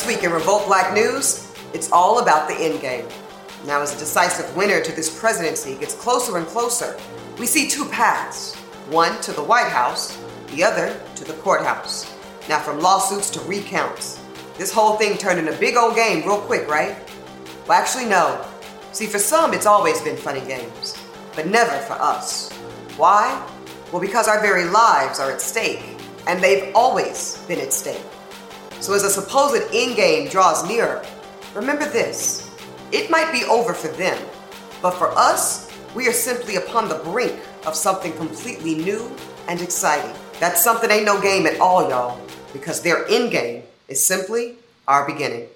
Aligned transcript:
This 0.00 0.16
week 0.16 0.24
in 0.24 0.32
Revolt 0.32 0.64
Black 0.64 0.94
News, 0.94 1.52
it's 1.74 1.92
all 1.92 2.20
about 2.20 2.48
the 2.48 2.54
end 2.54 2.80
game. 2.80 3.04
Now, 3.66 3.82
as 3.82 3.94
a 3.94 3.98
decisive 3.98 4.56
winner 4.56 4.80
to 4.80 4.92
this 4.92 5.20
presidency 5.20 5.76
gets 5.76 5.94
closer 5.94 6.38
and 6.38 6.46
closer, 6.46 6.98
we 7.38 7.44
see 7.44 7.68
two 7.68 7.84
paths 7.90 8.54
one 8.88 9.20
to 9.20 9.32
the 9.32 9.42
White 9.42 9.68
House, 9.68 10.18
the 10.52 10.64
other 10.64 10.98
to 11.16 11.24
the 11.24 11.34
courthouse. 11.34 12.16
Now, 12.48 12.60
from 12.60 12.80
lawsuits 12.80 13.28
to 13.32 13.40
recounts, 13.40 14.24
this 14.56 14.72
whole 14.72 14.96
thing 14.96 15.18
turned 15.18 15.38
into 15.38 15.54
a 15.54 15.60
big 15.60 15.76
old 15.76 15.94
game 15.96 16.26
real 16.26 16.40
quick, 16.40 16.66
right? 16.66 16.96
Well, 17.68 17.78
actually, 17.78 18.06
no. 18.06 18.42
See, 18.92 19.06
for 19.06 19.18
some, 19.18 19.52
it's 19.52 19.66
always 19.66 20.00
been 20.00 20.16
funny 20.16 20.40
games, 20.40 20.96
but 21.36 21.46
never 21.46 21.76
for 21.80 22.00
us. 22.00 22.50
Why? 22.96 23.46
Well, 23.92 24.00
because 24.00 24.28
our 24.28 24.40
very 24.40 24.64
lives 24.64 25.20
are 25.20 25.30
at 25.30 25.42
stake, 25.42 25.84
and 26.26 26.42
they've 26.42 26.74
always 26.74 27.44
been 27.46 27.60
at 27.60 27.74
stake. 27.74 28.00
So 28.80 28.94
as 28.94 29.04
a 29.04 29.10
supposed 29.10 29.62
end 29.74 29.94
game 29.94 30.30
draws 30.30 30.66
nearer, 30.66 31.04
remember 31.54 31.84
this 31.84 32.50
it 32.92 33.10
might 33.10 33.30
be 33.30 33.44
over 33.44 33.74
for 33.74 33.88
them, 33.88 34.18
but 34.80 34.92
for 34.92 35.10
us, 35.18 35.70
we 35.94 36.08
are 36.08 36.14
simply 36.14 36.56
upon 36.56 36.88
the 36.88 36.94
brink 36.94 37.38
of 37.66 37.74
something 37.74 38.10
completely 38.14 38.76
new 38.76 39.14
and 39.48 39.60
exciting. 39.60 40.16
That 40.40 40.56
something 40.56 40.90
ain't 40.90 41.04
no 41.04 41.20
game 41.20 41.46
at 41.46 41.60
all, 41.60 41.90
y'all, 41.90 42.18
because 42.54 42.80
their 42.80 43.06
end 43.08 43.32
game 43.32 43.64
is 43.86 44.02
simply 44.02 44.56
our 44.88 45.06
beginning. 45.06 45.46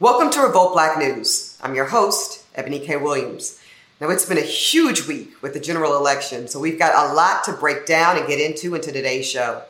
Welcome 0.00 0.32
to 0.32 0.40
Revolt 0.40 0.72
Black 0.72 0.98
News. 0.98 1.56
I'm 1.62 1.76
your 1.76 1.86
host, 1.86 2.44
Eboni 2.56 2.84
K. 2.84 2.96
Williams. 2.96 3.61
Now, 4.02 4.10
it's 4.10 4.24
been 4.24 4.36
a 4.36 4.40
huge 4.40 5.06
week 5.06 5.40
with 5.42 5.54
the 5.54 5.60
general 5.60 5.96
election, 5.96 6.48
so 6.48 6.58
we've 6.58 6.76
got 6.76 7.08
a 7.08 7.14
lot 7.14 7.44
to 7.44 7.52
break 7.52 7.86
down 7.86 8.18
and 8.18 8.26
get 8.26 8.40
into 8.40 8.74
into 8.74 8.90
today's 8.90 9.30
show. 9.30 9.62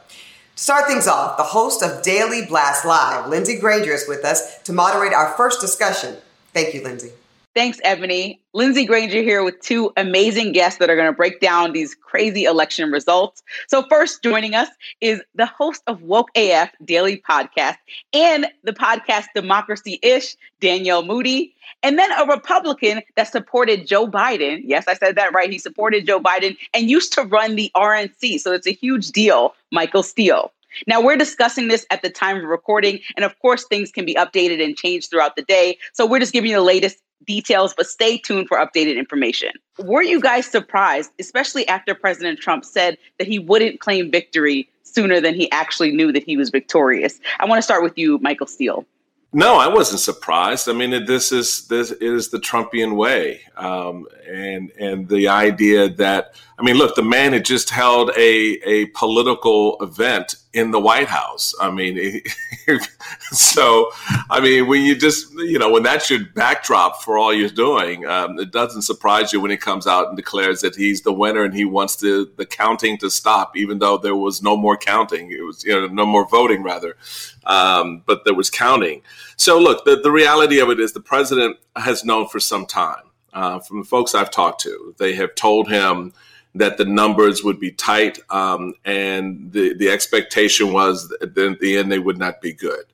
To 0.56 0.62
start 0.62 0.86
things 0.86 1.06
off, 1.06 1.36
the 1.36 1.42
host 1.42 1.83
of 1.83 2.02
Daily 2.02 2.47
Blast 2.47 2.86
Live, 2.86 3.28
Lindsey 3.28 3.58
Granger, 3.58 3.92
is 3.92 4.08
with 4.08 4.24
us 4.24 4.62
to 4.62 4.72
moderate 4.72 5.12
our 5.12 5.34
first 5.36 5.61
discussion. 5.61 6.16
Thank 6.55 6.72
you, 6.72 6.83
Lindsey. 6.83 7.12
Thanks, 7.55 7.78
Eboni. 7.84 8.39
Lindsey 8.55 8.86
Granger 8.86 9.20
here 9.20 9.45
with 9.45 9.61
two 9.61 9.92
amazing 9.98 10.53
guests 10.53 10.78
that 10.78 10.89
are 10.89 10.97
going 10.97 11.08
to 11.08 11.12
break 11.12 11.39
down 11.39 11.72
these 11.72 11.95
crazy 11.95 12.45
election 12.45 12.91
results. 12.91 13.42
So, 13.69 13.83
first 13.91 14.22
joining 14.22 14.55
us 14.55 14.70
is 15.03 15.22
the 15.34 15.45
host 15.45 15.83
of 15.86 16.00
Woke 16.00 16.30
AF 16.34 16.70
Daily 16.83 17.19
Podcast 17.19 17.77
and 18.14 18.47
the 18.64 18.73
podcast 18.73 19.27
Democracy 19.34 19.98
Ish, 20.03 20.34
Danielle 20.61 21.03
Moodie, 21.03 21.55
and 21.83 21.98
then 21.98 22.11
a 22.12 22.25
Republican 22.25 23.03
that 23.17 23.28
supported 23.28 23.86
Joe 23.86 24.08
Biden. 24.08 24.62
Yes, 24.64 24.89
I 24.89 24.95
said 24.95 25.17
that 25.17 25.34
right. 25.34 25.50
He 25.50 25.58
supported 25.58 26.06
Joe 26.06 26.20
Biden 26.20 26.56
and 26.73 26.89
used 26.89 27.12
to 27.14 27.23
run 27.23 27.56
the 27.56 27.70
RNC. 27.77 28.41
So, 28.41 28.53
it's 28.53 28.67
a 28.67 28.73
huge 28.73 29.08
deal, 29.08 29.55
Michael 29.70 30.03
Steele. 30.03 30.53
Now, 30.86 31.03
we're 31.03 31.19
discussing 31.19 31.69
this 31.69 31.84
at 31.91 32.00
the 32.00 32.08
time 32.08 32.39
of 32.39 32.45
recording, 32.45 33.00
and 33.14 33.27
of 33.27 33.39
course, 33.41 33.67
things 33.67 33.92
can 33.92 34.06
be 34.06 34.14
updated 34.14 34.64
and 34.64 34.75
changed 34.75 35.11
throughout 35.11 35.36
the 35.36 35.42
day. 35.42 35.77
So, 35.92 36.06
we're 36.06 36.20
just 36.20 36.33
giving 36.33 36.50
you 36.50 36.56
the 36.56 36.62
latest 36.62 36.97
details, 37.26 37.74
but 37.76 37.86
stay 37.86 38.18
tuned 38.18 38.48
for 38.48 38.58
updated 38.58 38.96
information. 38.96 39.50
Were 39.78 40.02
you 40.02 40.20
guys 40.20 40.46
surprised, 40.46 41.10
especially 41.18 41.66
after 41.68 41.94
President 41.94 42.38
Trump 42.38 42.64
said 42.64 42.98
that 43.18 43.26
he 43.26 43.38
wouldn't 43.38 43.80
claim 43.80 44.10
victory 44.10 44.68
sooner 44.82 45.20
than 45.20 45.34
he 45.34 45.50
actually 45.50 45.92
knew 45.92 46.12
that 46.12 46.24
he 46.24 46.36
was 46.36 46.50
victorious? 46.50 47.20
I 47.40 47.46
want 47.46 47.58
to 47.58 47.62
start 47.62 47.82
with 47.82 47.96
you, 47.96 48.18
Michael 48.18 48.46
Steele. 48.46 48.86
No, 49.34 49.56
I 49.56 49.66
wasn't 49.66 50.00
surprised. 50.00 50.68
I 50.68 50.74
mean, 50.74 51.06
this 51.06 51.32
is 51.32 51.66
this 51.68 51.90
is 51.90 52.28
the 52.28 52.38
Trumpian 52.38 52.96
way, 52.96 53.40
um, 53.56 54.06
and 54.28 54.70
and 54.78 55.08
the 55.08 55.28
idea 55.28 55.88
that 55.88 56.34
I 56.58 56.62
mean, 56.62 56.76
look, 56.76 56.96
the 56.96 57.02
man 57.02 57.32
had 57.32 57.46
just 57.46 57.70
held 57.70 58.10
a 58.10 58.60
a 58.66 58.86
political 58.88 59.78
event 59.80 60.34
in 60.52 60.70
the 60.70 60.80
White 60.80 61.08
House. 61.08 61.54
I 61.58 61.70
mean, 61.70 61.96
so 63.33 63.90
I 64.30 64.40
mean, 64.40 64.67
when 64.67 64.83
you 64.83 64.95
just 64.95 65.33
you 65.34 65.58
know 65.58 65.70
when 65.70 65.83
that's 65.83 66.11
your 66.11 66.20
backdrop 66.34 67.02
for 67.02 67.18
all 67.18 67.33
you're 67.33 67.48
doing, 67.48 68.06
um, 68.06 68.39
it 68.39 68.50
doesn't 68.50 68.83
surprise 68.83 69.33
you 69.33 69.40
when 69.40 69.50
he 69.50 69.56
comes 69.56 69.86
out 69.86 70.08
and 70.08 70.17
declares 70.17 70.61
that 70.62 70.77
he's 70.77 71.02
the 71.02 71.12
winner 71.12 71.42
and 71.42 71.55
he 71.55 71.64
wants 71.64 71.96
the 71.96 72.30
the 72.36 72.46
counting 72.46 72.98
to 72.98 73.11
stop, 73.11 73.56
even 73.56 73.78
though 73.78 73.98
there 73.98 74.17
was 74.17 74.42
no 74.42 74.56
more 74.56 74.77
counting. 74.77 75.30
It 75.30 75.45
was 75.45 75.64
you 75.64 75.73
know 75.73 75.86
no 75.86 76.06
more 76.06 76.27
voting 76.28 76.62
rather 76.62 76.96
um, 77.45 78.02
but 78.06 78.24
there 78.24 78.34
was 78.34 78.50
counting. 78.50 79.02
So, 79.36 79.58
look, 79.58 79.84
the, 79.84 79.96
the 79.96 80.11
reality 80.11 80.61
of 80.61 80.70
it 80.70 80.80
is 80.80 80.92
the 80.92 81.00
president 81.00 81.56
has 81.77 82.05
known 82.05 82.29
for 82.29 82.40
some 82.40 82.67
time 82.67 83.02
uh, 83.33 83.58
from 83.61 83.80
the 83.80 83.84
folks 83.84 84.14
I've 84.14 84.30
talked 84.30 84.61
to. 84.62 84.94
They 84.98 85.14
have 85.14 85.34
told 85.34 85.68
him 85.68 86.12
that 86.55 86.77
the 86.77 86.85
numbers 86.85 87.42
would 87.42 87.58
be 87.58 87.73
tight, 87.73 88.18
um, 88.30 88.74
and 88.85 89.52
the, 89.52 89.74
the 89.74 89.89
expectation 89.89 90.73
was 90.73 91.08
that 91.08 91.23
at 91.23 91.35
the 91.35 91.79
end 91.79 91.90
they 91.90 91.98
would 91.98 92.18
not 92.18 92.40
be 92.40 92.52
good. 92.52 92.85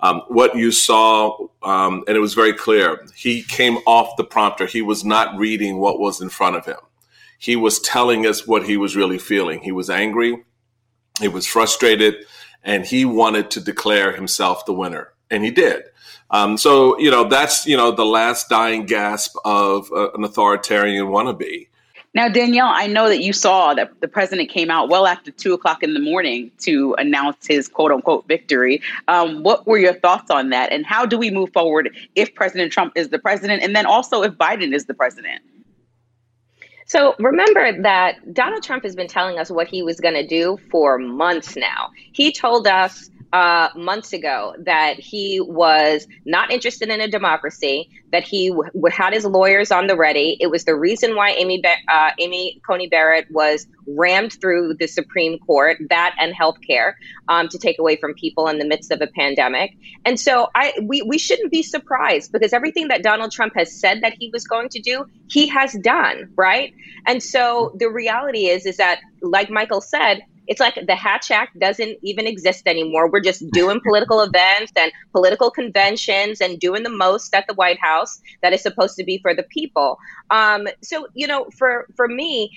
Um, 0.00 0.22
what 0.28 0.56
you 0.56 0.72
saw, 0.72 1.46
um, 1.62 2.02
and 2.08 2.16
it 2.16 2.20
was 2.20 2.34
very 2.34 2.52
clear, 2.52 3.06
he 3.14 3.42
came 3.42 3.76
off 3.86 4.16
the 4.16 4.24
prompter. 4.24 4.66
He 4.66 4.82
was 4.82 5.04
not 5.04 5.36
reading 5.36 5.78
what 5.78 6.00
was 6.00 6.20
in 6.20 6.28
front 6.28 6.56
of 6.56 6.64
him. 6.64 6.78
He 7.38 7.54
was 7.54 7.80
telling 7.80 8.26
us 8.26 8.46
what 8.46 8.64
he 8.66 8.76
was 8.76 8.96
really 8.96 9.18
feeling. 9.18 9.60
He 9.60 9.72
was 9.72 9.90
angry. 9.90 10.42
He 11.20 11.28
was 11.28 11.46
frustrated 11.46 12.24
and 12.64 12.84
he 12.84 13.04
wanted 13.04 13.50
to 13.52 13.60
declare 13.60 14.12
himself 14.12 14.64
the 14.64 14.72
winner, 14.72 15.12
and 15.30 15.44
he 15.44 15.50
did. 15.50 15.82
Um, 16.30 16.56
so 16.56 16.98
you 16.98 17.10
know 17.10 17.28
that's 17.28 17.66
you 17.66 17.76
know 17.76 17.90
the 17.90 18.04
last 18.04 18.48
dying 18.48 18.86
gasp 18.86 19.36
of 19.44 19.90
uh, 19.92 20.12
an 20.12 20.24
authoritarian 20.24 21.06
wannabe. 21.06 21.68
Now, 22.14 22.28
Danielle, 22.28 22.70
I 22.70 22.86
know 22.88 23.08
that 23.08 23.22
you 23.22 23.32
saw 23.32 23.72
that 23.72 23.98
the 24.00 24.08
president 24.08 24.50
came 24.50 24.70
out 24.70 24.90
well 24.90 25.06
after 25.06 25.30
two 25.30 25.54
o'clock 25.54 25.82
in 25.82 25.94
the 25.94 26.00
morning 26.00 26.50
to 26.58 26.94
announce 26.98 27.46
his 27.46 27.68
quote 27.68 27.90
unquote 27.90 28.28
victory. 28.28 28.82
Um, 29.08 29.42
what 29.42 29.66
were 29.66 29.78
your 29.78 29.94
thoughts 29.94 30.30
on 30.30 30.50
that? 30.50 30.72
And 30.72 30.84
how 30.84 31.06
do 31.06 31.16
we 31.16 31.30
move 31.30 31.52
forward 31.54 31.96
if 32.14 32.34
President 32.34 32.70
Trump 32.70 32.92
is 32.96 33.08
the 33.08 33.18
president? 33.18 33.62
And 33.62 33.74
then 33.74 33.86
also 33.86 34.22
if 34.22 34.32
Biden 34.34 34.74
is 34.74 34.84
the 34.84 34.94
president? 34.94 35.40
So 36.84 37.14
remember 37.18 37.80
that 37.80 38.34
Donald 38.34 38.62
Trump 38.62 38.82
has 38.82 38.94
been 38.94 39.08
telling 39.08 39.38
us 39.38 39.50
what 39.50 39.66
he 39.66 39.82
was 39.82 39.98
going 39.98 40.12
to 40.12 40.26
do 40.26 40.58
for 40.70 40.98
months 40.98 41.56
now. 41.56 41.90
He 42.12 42.30
told 42.30 42.66
us 42.66 43.08
uh, 43.32 43.68
months 43.74 44.12
ago 44.12 44.54
that 44.58 44.98
he 44.98 45.40
was 45.40 46.06
not 46.26 46.50
interested 46.50 46.88
in 46.90 47.00
a 47.00 47.08
democracy, 47.08 47.88
that 48.10 48.24
he 48.24 48.50
w- 48.50 48.70
had 48.90 49.14
his 49.14 49.24
lawyers 49.24 49.72
on 49.72 49.86
the 49.86 49.96
ready. 49.96 50.36
It 50.38 50.48
was 50.48 50.64
the 50.64 50.74
reason 50.74 51.16
why 51.16 51.30
Amy, 51.30 51.62
uh, 51.88 52.10
Amy 52.18 52.60
Coney 52.66 52.88
Barrett 52.88 53.26
was 53.30 53.66
rammed 53.86 54.34
through 54.40 54.74
the 54.78 54.86
Supreme 54.86 55.38
Court, 55.38 55.78
that 55.88 56.14
and 56.18 56.34
healthcare, 56.34 56.94
um, 57.28 57.48
to 57.48 57.58
take 57.58 57.78
away 57.78 57.96
from 57.96 58.12
people 58.14 58.48
in 58.48 58.58
the 58.58 58.66
midst 58.66 58.90
of 58.90 59.00
a 59.00 59.06
pandemic. 59.06 59.76
And 60.04 60.20
so 60.20 60.48
I, 60.54 60.74
we, 60.82 61.02
we 61.02 61.18
shouldn't 61.18 61.50
be 61.50 61.62
surprised 61.62 62.32
because 62.32 62.52
everything 62.52 62.88
that 62.88 63.02
Donald 63.02 63.32
Trump 63.32 63.54
has 63.56 63.80
said 63.80 64.02
that 64.02 64.14
he 64.18 64.28
was 64.30 64.46
going 64.46 64.68
to 64.70 64.80
do, 64.80 65.06
he 65.28 65.46
has 65.48 65.72
done, 65.72 66.30
right? 66.36 66.74
And 67.06 67.22
so 67.22 67.74
the 67.78 67.88
reality 67.88 68.46
is, 68.46 68.66
is 68.66 68.76
that, 68.76 69.00
like 69.22 69.48
Michael 69.50 69.80
said, 69.80 70.22
it's 70.46 70.60
like 70.60 70.78
the 70.86 70.94
Hatch 70.94 71.30
Act 71.30 71.58
doesn't 71.58 71.98
even 72.02 72.26
exist 72.26 72.66
anymore. 72.66 73.10
We're 73.10 73.20
just 73.20 73.48
doing 73.50 73.80
political 73.86 74.20
events 74.20 74.72
and 74.76 74.92
political 75.12 75.50
conventions 75.50 76.40
and 76.40 76.58
doing 76.58 76.82
the 76.82 76.90
most 76.90 77.34
at 77.34 77.46
the 77.46 77.54
White 77.54 77.80
House 77.80 78.20
that 78.42 78.52
is 78.52 78.62
supposed 78.62 78.96
to 78.96 79.04
be 79.04 79.18
for 79.18 79.34
the 79.34 79.44
people. 79.44 79.98
Um, 80.30 80.68
so, 80.82 81.06
you 81.14 81.26
know, 81.26 81.46
for 81.56 81.86
for 81.96 82.08
me, 82.08 82.50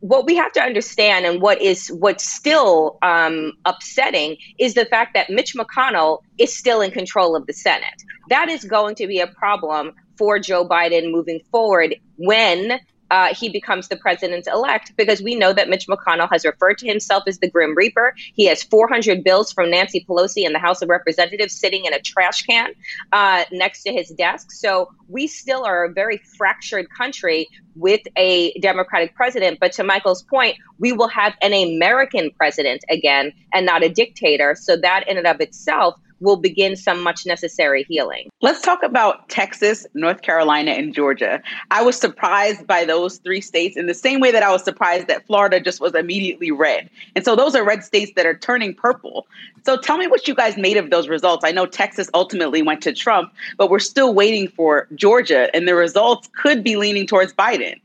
what 0.00 0.26
we 0.26 0.34
have 0.34 0.52
to 0.52 0.60
understand 0.60 1.24
and 1.24 1.40
what 1.40 1.62
is 1.62 1.88
what's 1.88 2.26
still 2.28 2.98
um, 3.02 3.52
upsetting 3.64 4.36
is 4.58 4.74
the 4.74 4.84
fact 4.86 5.14
that 5.14 5.30
Mitch 5.30 5.54
McConnell 5.54 6.22
is 6.38 6.56
still 6.56 6.80
in 6.80 6.90
control 6.90 7.36
of 7.36 7.46
the 7.46 7.52
Senate. 7.52 8.02
That 8.28 8.48
is 8.48 8.64
going 8.64 8.96
to 8.96 9.06
be 9.06 9.20
a 9.20 9.28
problem 9.28 9.92
for 10.18 10.38
Joe 10.40 10.68
Biden 10.68 11.12
moving 11.12 11.40
forward 11.50 11.94
when 12.16 12.80
uh, 13.12 13.34
he 13.34 13.50
becomes 13.50 13.88
the 13.88 13.96
president 13.96 14.46
elect 14.46 14.96
because 14.96 15.20
we 15.20 15.34
know 15.34 15.52
that 15.52 15.68
Mitch 15.68 15.86
McConnell 15.86 16.30
has 16.32 16.46
referred 16.46 16.78
to 16.78 16.88
himself 16.88 17.24
as 17.26 17.38
the 17.40 17.50
Grim 17.50 17.76
Reaper. 17.76 18.14
He 18.32 18.46
has 18.46 18.62
400 18.62 19.22
bills 19.22 19.52
from 19.52 19.70
Nancy 19.70 20.02
Pelosi 20.08 20.46
in 20.46 20.54
the 20.54 20.58
House 20.58 20.80
of 20.80 20.88
Representatives 20.88 21.52
sitting 21.52 21.84
in 21.84 21.92
a 21.92 22.00
trash 22.00 22.42
can 22.44 22.72
uh, 23.12 23.44
next 23.52 23.82
to 23.82 23.92
his 23.92 24.08
desk. 24.08 24.50
So 24.50 24.90
we 25.08 25.26
still 25.26 25.62
are 25.62 25.84
a 25.84 25.92
very 25.92 26.16
fractured 26.38 26.88
country 26.88 27.48
with 27.76 28.00
a 28.16 28.58
Democratic 28.60 29.14
president. 29.14 29.60
But 29.60 29.72
to 29.72 29.84
Michael's 29.84 30.22
point, 30.22 30.56
we 30.78 30.92
will 30.92 31.08
have 31.08 31.34
an 31.42 31.52
American 31.52 32.30
president 32.30 32.82
again 32.88 33.34
and 33.52 33.66
not 33.66 33.84
a 33.84 33.90
dictator. 33.90 34.56
So 34.58 34.74
that 34.78 35.06
in 35.06 35.18
and 35.18 35.26
of 35.26 35.42
itself 35.42 35.96
will 36.22 36.36
begin 36.36 36.76
some 36.76 37.02
much 37.02 37.26
necessary 37.26 37.84
healing. 37.88 38.30
Let's 38.40 38.62
talk 38.62 38.82
about 38.82 39.28
Texas, 39.28 39.86
North 39.94 40.22
Carolina, 40.22 40.70
and 40.70 40.94
Georgia. 40.94 41.42
I 41.70 41.82
was 41.82 41.96
surprised 41.96 42.66
by 42.66 42.84
those 42.84 43.18
three 43.18 43.40
states 43.40 43.76
in 43.76 43.86
the 43.86 43.94
same 43.94 44.20
way 44.20 44.30
that 44.30 44.42
I 44.42 44.50
was 44.50 44.62
surprised 44.62 45.08
that 45.08 45.26
Florida 45.26 45.60
just 45.60 45.80
was 45.80 45.94
immediately 45.94 46.50
red. 46.50 46.88
And 47.14 47.24
so 47.24 47.36
those 47.36 47.54
are 47.54 47.64
red 47.64 47.84
states 47.84 48.12
that 48.16 48.24
are 48.24 48.36
turning 48.36 48.74
purple. 48.74 49.26
So 49.64 49.76
tell 49.76 49.98
me 49.98 50.06
what 50.06 50.26
you 50.26 50.34
guys 50.34 50.56
made 50.56 50.76
of 50.76 50.90
those 50.90 51.08
results. 51.08 51.44
I 51.44 51.50
know 51.50 51.66
Texas 51.66 52.08
ultimately 52.14 52.62
went 52.62 52.82
to 52.82 52.92
Trump, 52.92 53.32
but 53.58 53.70
we're 53.70 53.78
still 53.80 54.14
waiting 54.14 54.48
for 54.48 54.88
Georgia, 54.94 55.54
and 55.54 55.66
the 55.66 55.74
results 55.74 56.28
could 56.40 56.62
be 56.62 56.76
leaning 56.76 57.06
towards 57.06 57.32
Biden. 57.32 57.80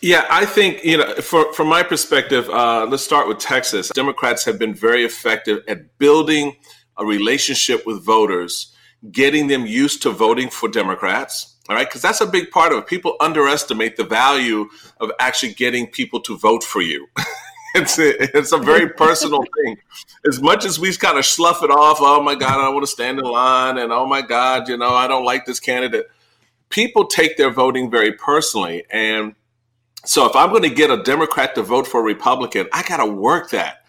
Yeah, 0.00 0.26
I 0.30 0.46
think, 0.46 0.84
you 0.84 0.98
know, 0.98 1.12
for, 1.16 1.52
from 1.54 1.66
my 1.66 1.82
perspective, 1.82 2.48
uh, 2.48 2.86
let's 2.88 3.02
start 3.02 3.26
with 3.26 3.38
Texas. 3.38 3.88
Democrats 3.88 4.44
have 4.44 4.56
been 4.56 4.74
very 4.74 5.04
effective 5.04 5.64
at 5.66 5.98
building 5.98 6.56
a 6.96 7.04
relationship 7.04 7.86
with 7.86 8.04
voters, 8.04 8.74
getting 9.10 9.46
them 9.46 9.66
used 9.66 10.02
to 10.02 10.10
voting 10.10 10.50
for 10.50 10.68
Democrats. 10.68 11.56
All 11.68 11.76
right, 11.76 11.86
because 11.86 12.02
that's 12.02 12.20
a 12.20 12.26
big 12.26 12.50
part 12.50 12.72
of 12.72 12.78
it. 12.78 12.86
People 12.86 13.16
underestimate 13.20 13.96
the 13.96 14.04
value 14.04 14.68
of 15.00 15.12
actually 15.20 15.54
getting 15.54 15.86
people 15.86 16.20
to 16.20 16.36
vote 16.36 16.64
for 16.64 16.82
you. 16.82 17.06
it's 17.74 17.98
a, 17.98 18.36
it's 18.36 18.52
a 18.52 18.58
very 18.58 18.88
personal 18.88 19.42
thing. 19.64 19.78
As 20.26 20.40
much 20.42 20.64
as 20.64 20.80
we 20.80 20.94
kind 20.96 21.18
of 21.18 21.24
slough 21.24 21.62
it 21.62 21.70
off, 21.70 21.98
oh 22.00 22.22
my 22.22 22.34
God, 22.34 22.60
I 22.60 22.68
want 22.68 22.84
to 22.84 22.90
stand 22.90 23.18
in 23.18 23.24
line, 23.24 23.78
and 23.78 23.92
oh 23.92 24.06
my 24.06 24.22
God, 24.22 24.68
you 24.68 24.76
know, 24.76 24.90
I 24.90 25.06
don't 25.06 25.24
like 25.24 25.46
this 25.46 25.60
candidate. 25.60 26.06
People 26.68 27.06
take 27.06 27.36
their 27.36 27.50
voting 27.50 27.90
very 27.90 28.12
personally, 28.12 28.84
and 28.90 29.34
so 30.04 30.26
if 30.26 30.34
I'm 30.34 30.50
going 30.50 30.62
to 30.62 30.70
get 30.70 30.90
a 30.90 31.02
Democrat 31.02 31.54
to 31.54 31.62
vote 31.62 31.86
for 31.86 32.00
a 32.00 32.04
Republican, 32.04 32.66
I 32.72 32.82
got 32.82 32.96
to 32.96 33.06
work 33.06 33.50
that. 33.50 33.81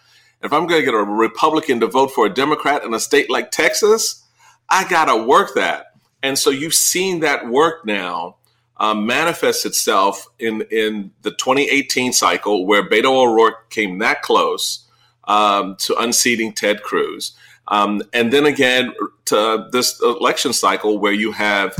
If 0.43 0.51
I'm 0.53 0.67
going 0.67 0.81
to 0.81 0.85
get 0.85 0.93
a 0.93 1.03
Republican 1.03 1.79
to 1.79 1.87
vote 1.87 2.11
for 2.11 2.25
a 2.25 2.33
Democrat 2.33 2.83
in 2.83 2.93
a 2.93 2.99
state 2.99 3.29
like 3.29 3.51
Texas, 3.51 4.23
I 4.69 4.87
got 4.87 5.05
to 5.05 5.23
work 5.23 5.55
that. 5.55 5.93
And 6.21 6.37
so 6.37 6.49
you've 6.49 6.73
seen 6.73 7.21
that 7.21 7.47
work 7.47 7.85
now 7.85 8.37
um, 8.77 9.05
manifest 9.05 9.65
itself 9.65 10.27
in, 10.39 10.63
in 10.71 11.11
the 11.21 11.31
2018 11.31 12.13
cycle 12.13 12.65
where 12.65 12.87
Beto 12.87 13.05
O'Rourke 13.05 13.69
came 13.69 13.99
that 13.99 14.21
close 14.21 14.85
um, 15.25 15.75
to 15.77 15.95
unseating 15.97 16.53
Ted 16.53 16.81
Cruz. 16.83 17.33
Um, 17.67 18.01
and 18.11 18.33
then 18.33 18.45
again 18.45 18.93
to 19.25 19.69
this 19.71 20.01
election 20.01 20.51
cycle 20.51 20.97
where 20.97 21.13
you 21.13 21.31
have 21.31 21.75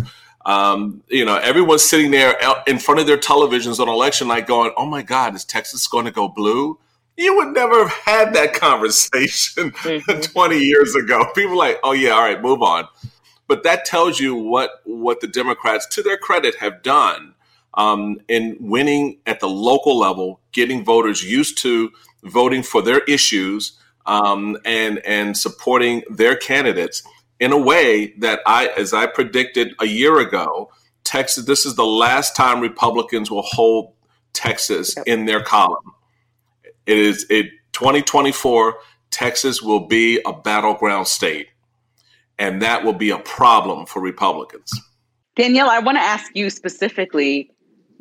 um, 0.45 1.01
you 1.07 1.24
know, 1.24 1.38
everyone's 1.38 1.83
sitting 1.83 2.12
there 2.12 2.36
in 2.68 2.77
front 2.77 3.00
of 3.00 3.07
their 3.07 3.18
televisions 3.18 3.80
on 3.80 3.88
election 3.88 4.27
night 4.27 4.45
going, 4.45 4.74
oh 4.75 4.86
my 4.86 5.01
God, 5.01 5.36
is 5.36 5.45
Texas 5.45 5.88
going 5.88 6.06
to 6.06 6.12
go 6.12 6.27
blue? 6.27 6.77
You 7.15 7.36
would 7.38 7.50
never 7.50 7.88
have 7.88 7.98
had 8.06 8.33
that 8.33 8.54
conversation 8.54 9.71
mm-hmm. 9.71 10.19
20 10.19 10.57
years 10.57 10.95
ago. 10.95 11.25
People 11.36 11.57
like, 11.57 11.80
oh 11.83 11.92
yeah, 11.92 12.12
all 12.12 12.21
right, 12.21 12.42
move 12.42 12.62
on. 12.62 12.88
But 13.48 13.63
that 13.63 13.86
tells 13.86 14.19
you 14.19 14.36
what, 14.36 14.81
what 14.86 15.21
the 15.21 15.27
Democrats, 15.27 15.86
to 15.88 16.01
their 16.01 16.18
credit, 16.18 16.56
have 16.56 16.81
done 16.81 17.36
um, 17.75 18.19
in 18.27 18.57
winning 18.60 19.19
at 19.25 19.39
the 19.39 19.50
local 19.50 19.98
level, 19.98 20.39
getting 20.51 20.83
voters 20.83 21.24
used 21.24 21.57
to 21.60 21.92
voting 22.24 22.63
for 22.63 22.81
their 22.81 23.00
issues 23.00 23.80
um, 24.06 24.57
and, 24.66 25.00
and 25.00 25.38
supporting 25.38 26.04
their 26.09 26.36
candidates 26.36 27.04
in 27.39 27.51
a 27.51 27.57
way 27.57 28.13
that 28.19 28.39
I, 28.45 28.68
as 28.77 28.94
I 28.94 29.06
predicted 29.06 29.75
a 29.80 29.86
year 29.86 30.19
ago, 30.19 30.71
Texas, 31.04 31.45
this 31.45 31.66
is 31.66 31.75
the 31.75 31.86
last 31.86 32.36
time 32.36 32.62
Republicans 32.62 33.30
will 33.30 33.42
hold 33.42 33.94
Texas 34.31 34.95
yep. 34.95 35.06
in 35.07 35.25
their 35.25 35.44
column. 35.44 35.94
It 36.85 36.97
is 36.97 37.25
it 37.30 37.47
2024, 37.74 38.77
Texas 39.09 39.62
will 39.62 39.88
be 39.88 40.19
a 40.25 40.33
battleground 40.33 41.07
state. 41.07 41.47
And 42.39 42.62
that 42.62 42.83
will 42.83 42.94
be 42.94 43.12
a 43.12 43.19
problem 43.19 43.85
for 43.85 44.01
Republicans. 44.01 44.71
Danielle, 45.35 45.69
I 45.69 45.80
want 45.80 45.97
to 45.97 46.01
ask 46.01 46.35
you 46.35 46.50
specifically 46.50 47.51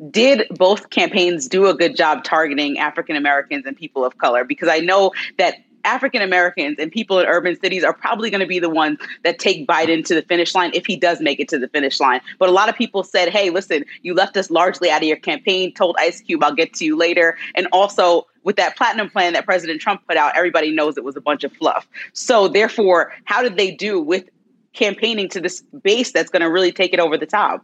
did 0.09 0.47
both 0.51 0.89
campaigns 0.89 1.47
do 1.47 1.67
a 1.67 1.73
good 1.73 1.95
job 1.95 2.23
targeting 2.23 2.77
African 2.77 3.15
Americans 3.15 3.65
and 3.65 3.77
people 3.77 4.03
of 4.03 4.17
color? 4.17 4.43
Because 4.43 4.67
I 4.67 4.79
know 4.79 5.11
that 5.37 5.55
African 5.85 6.21
Americans 6.21 6.77
and 6.79 6.91
people 6.91 7.19
in 7.19 7.25
urban 7.25 7.59
cities 7.59 7.83
are 7.83 7.93
probably 7.93 8.29
going 8.29 8.41
to 8.41 8.47
be 8.47 8.59
the 8.59 8.69
ones 8.69 8.99
that 9.23 9.37
take 9.37 9.67
Biden 9.67 10.03
to 10.05 10.15
the 10.15 10.21
finish 10.21 10.55
line 10.55 10.71
if 10.73 10.85
he 10.85 10.95
does 10.95 11.19
make 11.19 11.39
it 11.39 11.49
to 11.49 11.59
the 11.59 11.67
finish 11.67 11.99
line. 11.99 12.21
But 12.39 12.49
a 12.49 12.51
lot 12.53 12.69
of 12.69 12.75
people 12.75 13.03
said, 13.03 13.29
hey, 13.29 13.49
listen, 13.49 13.83
you 14.01 14.13
left 14.13 14.37
us 14.37 14.49
largely 14.49 14.89
out 14.89 15.01
of 15.01 15.07
your 15.07 15.17
campaign, 15.17 15.73
told 15.73 15.95
Ice 15.99 16.21
Cube, 16.21 16.43
I'll 16.43 16.55
get 16.55 16.73
to 16.75 16.85
you 16.85 16.95
later. 16.95 17.37
And 17.55 17.67
also, 17.71 18.27
with 18.43 18.55
that 18.57 18.75
platinum 18.75 19.09
plan 19.09 19.33
that 19.33 19.45
President 19.45 19.81
Trump 19.81 20.01
put 20.07 20.17
out, 20.17 20.35
everybody 20.35 20.71
knows 20.71 20.97
it 20.97 21.03
was 21.03 21.15
a 21.15 21.21
bunch 21.21 21.43
of 21.43 21.53
fluff. 21.53 21.87
So, 22.13 22.47
therefore, 22.47 23.13
how 23.25 23.41
did 23.41 23.57
they 23.57 23.71
do 23.71 23.99
with 24.01 24.29
campaigning 24.73 25.29
to 25.29 25.39
this 25.39 25.61
base 25.83 26.11
that's 26.11 26.29
going 26.29 26.41
to 26.41 26.49
really 26.49 26.71
take 26.71 26.93
it 26.93 26.99
over 26.99 27.17
the 27.17 27.25
top? 27.25 27.63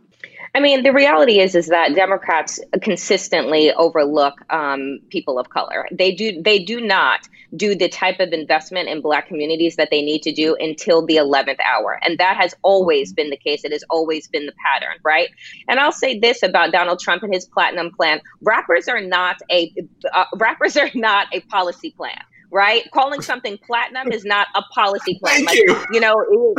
I 0.56 0.60
mean, 0.60 0.84
the 0.84 0.94
reality 0.94 1.40
is 1.40 1.56
is 1.56 1.68
that 1.68 1.96
Democrats 1.96 2.60
consistently 2.82 3.72
overlook 3.72 4.36
um, 4.52 5.00
people 5.10 5.38
of 5.38 5.50
color. 5.50 5.88
They 5.92 6.14
do 6.14 6.42
they 6.42 6.60
do 6.60 6.82
not 6.82 7.28
do 7.56 7.76
the 7.76 7.90
type 7.90 8.20
of 8.20 8.34
investment 8.34 8.90
in 8.90 9.02
Black 9.02 9.28
communities 9.28 9.76
that 9.76 9.90
they 9.92 10.02
need 10.02 10.24
to 10.24 10.32
do 10.32 10.56
until 10.60 11.06
the 11.06 11.18
eleventh 11.18 11.60
hour, 11.60 12.00
and 12.04 12.18
that 12.18 12.38
has 12.38 12.56
always 12.64 13.14
been 13.14 13.30
the 13.30 13.38
case. 13.38 13.64
It 13.64 13.72
has 13.72 13.84
always 13.90 14.28
been 14.28 14.46
the 14.46 14.54
pattern, 14.66 14.98
right? 15.04 15.30
And 15.68 15.80
I'll 15.80 15.92
say 15.92 16.20
this 16.20 16.42
about 16.44 16.72
Donald 16.72 17.00
Trump 17.00 17.24
and 17.24 17.34
his 17.34 17.46
platinum 17.46 17.92
plan: 17.92 18.22
rappers 18.42 18.88
are 18.88 19.02
not 19.02 19.38
a 19.52 19.74
uh, 20.14 20.26
rappers 20.36 20.78
are 20.78 20.90
not 20.96 21.28
a 21.32 21.42
policy 21.42 21.92
plan 21.92 22.20
right? 22.52 22.90
Calling 22.92 23.22
something 23.22 23.58
platinum 23.60 24.12
is 24.12 24.26
not 24.26 24.48
a 24.56 24.62
policy 24.74 25.20
plan. 25.24 25.46
Thank 25.46 25.48
like, 25.48 25.58
you. 25.58 25.86
you 25.92 26.00
know, 26.00 26.16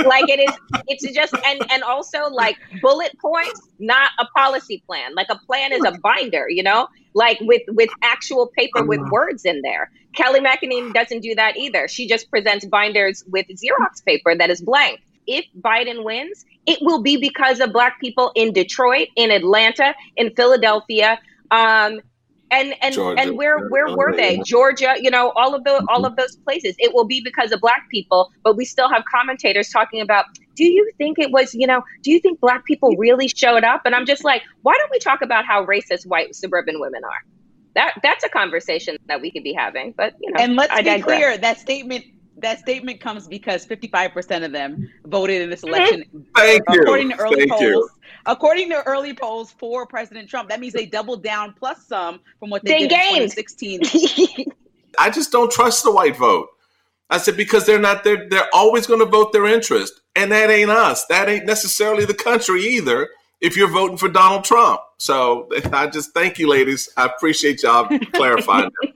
like 0.07 0.29
it 0.29 0.41
is, 0.41 0.83
it's 0.87 1.15
just, 1.15 1.35
and, 1.45 1.61
and 1.71 1.83
also 1.83 2.29
like 2.31 2.57
bullet 2.81 3.17
points, 3.21 3.61
not 3.79 4.11
a 4.19 4.27
policy 4.27 4.83
plan. 4.87 5.15
Like 5.15 5.29
a 5.31 5.39
plan 5.47 5.73
is 5.73 5.85
a 5.85 5.99
binder, 6.03 6.49
you 6.49 6.63
know, 6.63 6.89
like 7.15 7.39
with, 7.41 7.63
with 7.69 7.91
actual 8.03 8.49
paper 8.57 8.85
with 8.85 9.01
uh-huh. 9.01 9.11
words 9.11 9.45
in 9.45 9.63
there. 9.63 9.91
Kayleigh 10.17 10.45
McEnany 10.45 10.93
doesn't 10.93 11.21
do 11.21 11.35
that 11.35 11.57
either. 11.57 11.89
She 11.89 12.09
just 12.09 12.31
presents 12.31 12.65
binders 12.65 13.25
with 13.29 13.47
Xerox 13.49 14.05
paper 14.05 14.35
that 14.35 14.51
is 14.51 14.61
blank. 14.61 15.01
If 15.27 15.45
Biden 15.61 16.05
wins, 16.05 16.45
it 16.67 16.79
will 16.83 17.03
be 17.03 17.17
because 17.17 17.61
of 17.61 17.73
Black 17.73 18.01
people 18.01 18.33
in 18.35 18.53
Detroit, 18.53 19.09
in 19.17 19.31
Atlanta, 19.31 19.95
in 20.17 20.35
Philadelphia, 20.35 21.21
um, 21.51 22.01
and 22.51 22.75
and 22.83 22.95
Georgia. 22.95 23.21
and 23.21 23.37
where 23.37 23.69
where 23.69 23.95
were 23.97 24.15
they? 24.17 24.39
georgia 24.45 24.95
you 25.01 25.11
know 25.11 25.33
all 25.37 25.55
of 25.55 25.65
the 25.65 25.71
mm-hmm. 25.71 25.89
all 25.89 26.05
of 26.05 26.17
those 26.17 26.37
places. 26.37 26.75
It 26.79 26.95
will 26.95 27.05
be 27.07 27.21
because 27.21 27.53
of 27.53 27.61
black 27.61 27.89
people 27.91 28.31
but 28.43 28.57
we 28.57 28.65
still 28.65 28.89
have 28.89 29.05
commentators 29.11 29.69
talking 29.71 30.01
about 30.01 30.27
do 30.57 30.65
you 30.65 30.91
think 30.99 31.19
it 31.19 31.31
was 31.31 31.55
you 31.55 31.67
know 31.67 31.83
do 32.03 32.11
you 32.11 32.21
think 32.21 32.41
black 32.41 32.65
people 32.65 32.97
really 32.97 33.29
showed 33.29 33.65
up? 33.65 33.83
And 33.85 33.95
i'm 33.95 34.07
just 34.07 34.25
like 34.25 34.43
why 34.63 34.75
don't 34.79 34.91
we 34.91 34.99
talk 34.99 35.23
about 35.23 35.45
how 35.45 35.65
racist 35.65 36.07
white 36.07 36.35
suburban 36.35 36.81
women 36.81 37.03
are? 37.05 37.25
That 37.75 37.95
that's 38.03 38.25
a 38.25 38.29
conversation 38.29 38.97
that 39.07 39.21
we 39.21 39.31
could 39.31 39.45
be 39.45 39.53
having 39.53 39.93
but 39.97 40.15
you 40.21 40.33
know 40.33 40.43
and 40.43 40.57
let's 40.57 40.73
I 40.73 40.79
be 40.79 40.85
digress. 40.85 41.05
clear 41.05 41.39
that 41.39 41.59
statement 41.59 42.05
that 42.41 42.59
statement 42.59 43.01
comes 43.01 43.27
because 43.29 43.67
55% 43.67 44.45
of 44.45 44.53
them 44.53 44.91
voted 45.07 45.43
in 45.43 45.51
this 45.51 45.63
election. 45.63 46.05
Thank 46.37 46.63
according 46.69 47.11
you. 47.11 47.17
to 47.17 47.23
early 47.23 47.37
Thank 47.37 47.51
polls. 47.51 47.63
You. 47.63 47.91
According 48.27 48.71
to 48.71 48.83
early 48.85 49.15
polls 49.15 49.53
for 49.53 49.87
President 49.87 50.29
Trump, 50.29 50.49
that 50.49 50.61
means 50.61 50.73
they 50.73 50.87
doubled 50.87 51.23
down 51.23 51.55
plus 51.59 51.87
some 51.87 52.21
from 52.39 52.51
what 52.51 52.65
they, 52.65 52.73
they 52.73 52.79
did 52.89 52.91
gained. 52.91 53.23
in 53.23 53.31
2016. 53.31 54.47
I 54.99 55.11
just 55.11 55.33
don't 55.33 55.51
trust 55.51 55.85
the 55.85 55.93
white 55.93 56.17
vote. 56.17 56.49
I 57.09 57.19
said 57.19 57.37
because 57.37 57.67
they're 57.67 57.81
not 57.81 58.05
they're 58.05 58.29
they're 58.29 58.49
always 58.53 58.87
going 58.87 59.01
to 59.01 59.07
vote 59.07 59.33
their 59.33 59.47
interest, 59.47 60.01
and 60.15 60.31
that 60.31 60.49
ain't 60.49 60.71
us. 60.71 61.07
That 61.07 61.29
ain't 61.29 61.45
necessarily 61.45 62.05
the 62.05 62.15
country 62.15 62.63
either. 62.63 63.09
If 63.41 63.57
you're 63.57 63.71
voting 63.71 63.97
for 63.97 64.09
Donald 64.09 64.45
Trump, 64.45 64.81
so 64.99 65.49
I 65.73 65.87
just 65.87 66.13
thank 66.13 66.39
you, 66.39 66.47
ladies. 66.49 66.91
I 66.97 67.07
appreciate 67.07 67.63
y'all 67.63 67.89
clarifying 68.13 68.71
that. 68.83 68.93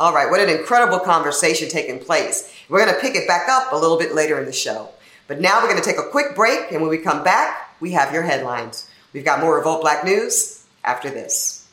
All 0.00 0.14
right, 0.14 0.30
what 0.30 0.38
an 0.38 0.48
incredible 0.48 1.00
conversation 1.00 1.68
taking 1.68 1.98
place. 1.98 2.54
We're 2.68 2.84
going 2.84 2.94
to 2.94 3.00
pick 3.00 3.16
it 3.16 3.26
back 3.26 3.48
up 3.48 3.72
a 3.72 3.76
little 3.76 3.98
bit 3.98 4.14
later 4.14 4.38
in 4.38 4.46
the 4.46 4.52
show. 4.52 4.90
But 5.26 5.40
now 5.40 5.60
we're 5.60 5.68
going 5.68 5.82
to 5.82 5.84
take 5.84 5.98
a 5.98 6.08
quick 6.08 6.36
break, 6.36 6.70
and 6.70 6.80
when 6.80 6.88
we 6.88 6.98
come 6.98 7.24
back, 7.24 7.74
we 7.80 7.90
have 7.90 8.12
your 8.12 8.22
headlines. 8.22 8.88
We've 9.12 9.24
got 9.24 9.40
more 9.40 9.56
Revolt 9.56 9.80
Black 9.80 10.04
News 10.04 10.64
after 10.84 11.10
this. 11.10 11.66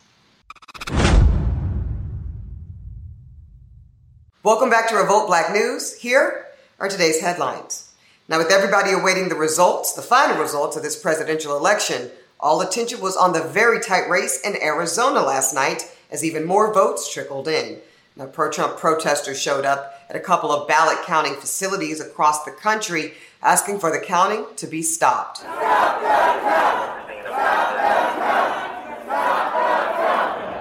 Welcome 4.42 4.72
back 4.72 4.90
to 4.90 4.96
Revolt 4.96 5.28
Black 5.28 5.54
News. 5.54 5.96
Here 6.00 6.48
are 6.80 6.90
today's 6.90 7.22
headlines. 7.22 7.94
Now, 8.28 8.40
with 8.40 8.50
everybody 8.50 8.92
awaiting 8.92 9.30
the 9.30 9.36
results, 9.36 9.94
the 9.94 10.02
final 10.02 10.42
results 10.42 10.76
of 10.76 10.82
this 10.82 11.00
presidential 11.00 11.56
election, 11.56 12.10
all 12.40 12.62
attention 12.62 13.02
was 13.02 13.16
on 13.16 13.34
the 13.34 13.44
very 13.44 13.80
tight 13.80 14.10
race 14.10 14.42
in 14.44 14.60
Arizona 14.64 15.22
last 15.22 15.54
night 15.54 15.96
as 16.10 16.24
even 16.24 16.44
more 16.44 16.74
votes 16.74 17.08
trickled 17.14 17.48
in. 17.48 17.82
Pro 18.32 18.50
Trump 18.50 18.78
protesters 18.78 19.42
showed 19.42 19.66
up 19.66 20.02
at 20.10 20.16
a 20.16 20.22
couple 20.22 20.50
of 20.50 20.70
ballot 20.70 21.00
counting 21.06 21.36
facilities 21.36 22.00
across 22.00 22.46
the 22.46 22.52
country 22.52 23.14
asking 23.42 23.80
for 23.80 23.92
the 23.92 24.00
counting 24.00 24.46
to 24.56 24.68
be 24.68 24.82
stopped. 24.82 25.44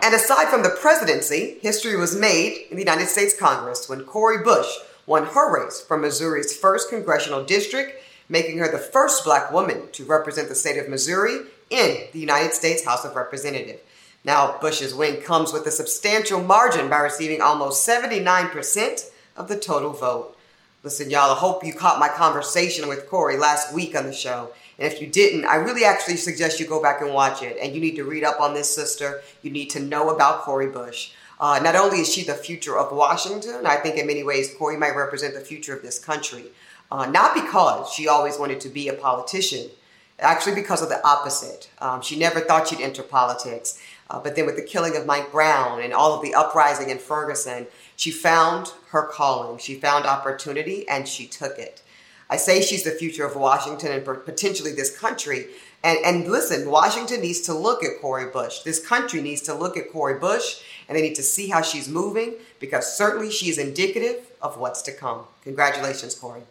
And 0.03 0.15
aside 0.15 0.49
from 0.49 0.65
the 0.65 0.77
presidency, 0.81 1.59
history 1.63 1.97
was 1.97 2.17
made 2.17 2.67
in 2.71 2.77
the 2.77 2.83
United 2.83 3.07
States 3.07 3.39
Congress 3.39 3.89
when 3.89 4.05
Cori 4.05 4.43
Bush 4.43 4.67
won 5.07 5.25
her 5.27 5.65
race 5.65 5.81
for 5.81 5.97
Missouri's 5.97 6.57
first 6.57 6.91
congressional 6.91 7.45
district, 7.45 8.03
making 8.29 8.59
her 8.59 8.71
the 8.71 8.79
first 8.79 9.25
black 9.25 9.53
woman 9.53 9.89
to 9.93 10.05
represent 10.05 10.49
the 10.49 10.57
state 10.57 10.79
of 10.79 10.89
Missouri 10.89 11.43
in 11.71 12.09
the 12.13 12.19
United 12.19 12.53
States 12.53 12.85
House 12.85 13.05
of 13.05 13.15
Representatives. 13.15 13.81
Now, 14.25 14.57
Bush's 14.59 14.95
win 14.95 15.21
comes 15.21 15.53
with 15.53 15.67
a 15.67 15.71
substantial 15.71 16.43
margin 16.43 16.89
by 16.89 16.99
receiving 17.01 17.43
almost 17.43 17.87
79% 17.87 19.11
of 19.37 19.49
the 19.49 19.59
total 19.59 19.91
vote. 19.91 20.37
Listen, 20.83 21.11
y'all, 21.11 21.33
I 21.33 21.35
hope 21.35 21.65
you 21.65 21.75
caught 21.75 21.99
my 21.99 22.09
conversation 22.09 22.89
with 22.89 23.09
Cori 23.09 23.37
last 23.37 23.75
week 23.75 23.95
on 23.95 24.05
the 24.07 24.13
show. 24.13 24.51
And 24.79 24.91
if 24.91 25.01
you 25.01 25.07
didn't, 25.07 25.45
I 25.45 25.57
really 25.57 25.85
actually 25.85 26.17
suggest 26.17 26.59
you 26.59 26.67
go 26.67 26.83
back 26.83 27.01
and 27.03 27.13
watch 27.13 27.43
it. 27.43 27.59
And 27.61 27.75
you 27.75 27.81
need 27.81 27.97
to 27.97 28.05
read 28.05 28.25
up 28.25 28.41
on 28.41 28.55
this 28.55 28.75
sister. 28.75 29.21
You 29.43 29.51
need 29.51 29.71
to 29.71 29.81
know 29.81 30.11
about 30.11 30.43
Cori 30.43 30.69
Bush. 30.69 31.13
Uh, 31.39 31.61
not 31.63 31.77
only 31.77 32.01
is 32.01 32.13
she 32.13 32.23
the 32.23 32.35
future 32.35 32.79
of 32.79 32.97
Washington, 32.97 33.67
I 33.67 33.77
think 33.77 33.97
in 33.97 34.07
many 34.07 34.23
ways 34.23 34.55
Cori 34.59 34.77
might 34.77 34.97
represent 34.97 35.35
the 35.35 35.41
future 35.41 35.75
of 35.75 35.83
this 35.83 35.99
country. 35.99 36.45
Uh, 36.91 37.07
not 37.07 37.35
because 37.35 37.91
she 37.93 38.09
always 38.09 38.39
wanted 38.39 38.61
to 38.61 38.69
be 38.69 38.89
a 38.89 38.95
politician, 38.95 39.69
actually 40.19 40.55
because 40.55 40.83
of 40.83 40.89
the 40.89 41.05
opposite. 41.07 41.71
Um, 41.81 42.01
she 42.03 42.19
never 42.19 42.41
thought 42.41 42.69
she'd 42.69 42.81
enter 42.81 43.03
politics. 43.03 43.81
Uh, 44.11 44.21
but 44.21 44.37
then 44.37 44.47
with 44.47 44.57
the 44.57 44.63
killing 44.63 44.97
of 44.97 45.07
Mike 45.07 45.33
Brown 45.33 45.81
and 45.81 45.93
all 45.93 46.15
of 46.15 46.23
the 46.23 46.35
uprising 46.35 46.91
in 46.91 46.99
Ferguson, 46.99 47.67
she 47.97 48.11
found 48.11 48.73
her 48.91 49.07
calling. 49.07 49.59
She 49.59 49.75
found 49.75 50.05
opportunity 50.05 50.87
and 50.89 51.09
she 51.09 51.27
took 51.27 51.59
it. 51.59 51.83
I 52.29 52.37
say 52.37 52.61
she's 52.61 52.85
the 52.85 52.91
future 52.91 53.25
of 53.27 53.37
Washington 53.37 53.93
and 53.93 54.05
potentially 54.05 54.73
this 54.73 54.97
country. 54.97 55.47
And, 55.83 55.99
and 56.05 56.31
listen, 56.31 56.71
Washington 56.71 57.21
needs 57.21 57.41
to 57.43 57.55
look 57.55 57.85
at 57.85 58.01
Cori 58.01 58.31
Bush. 58.31 58.61
This 58.61 58.85
country 58.85 59.21
needs 59.21 59.43
to 59.43 59.55
look 59.55 59.77
at 59.77 59.93
Cori 59.93 60.19
Bush 60.19 60.63
and 60.89 60.97
they 60.97 61.03
need 61.03 61.15
to 61.17 61.23
see 61.23 61.49
how 61.49 61.63
she's 61.63 61.89
moving 61.89 62.35
because 62.61 62.97
certainly 62.97 63.31
she's 63.31 63.59
indicative 63.59 64.31
of 64.41 64.59
what's 64.59 64.83
to 64.83 64.93
come. 64.93 65.25
Congratulations, 65.43 66.15
Cori. 66.15 66.43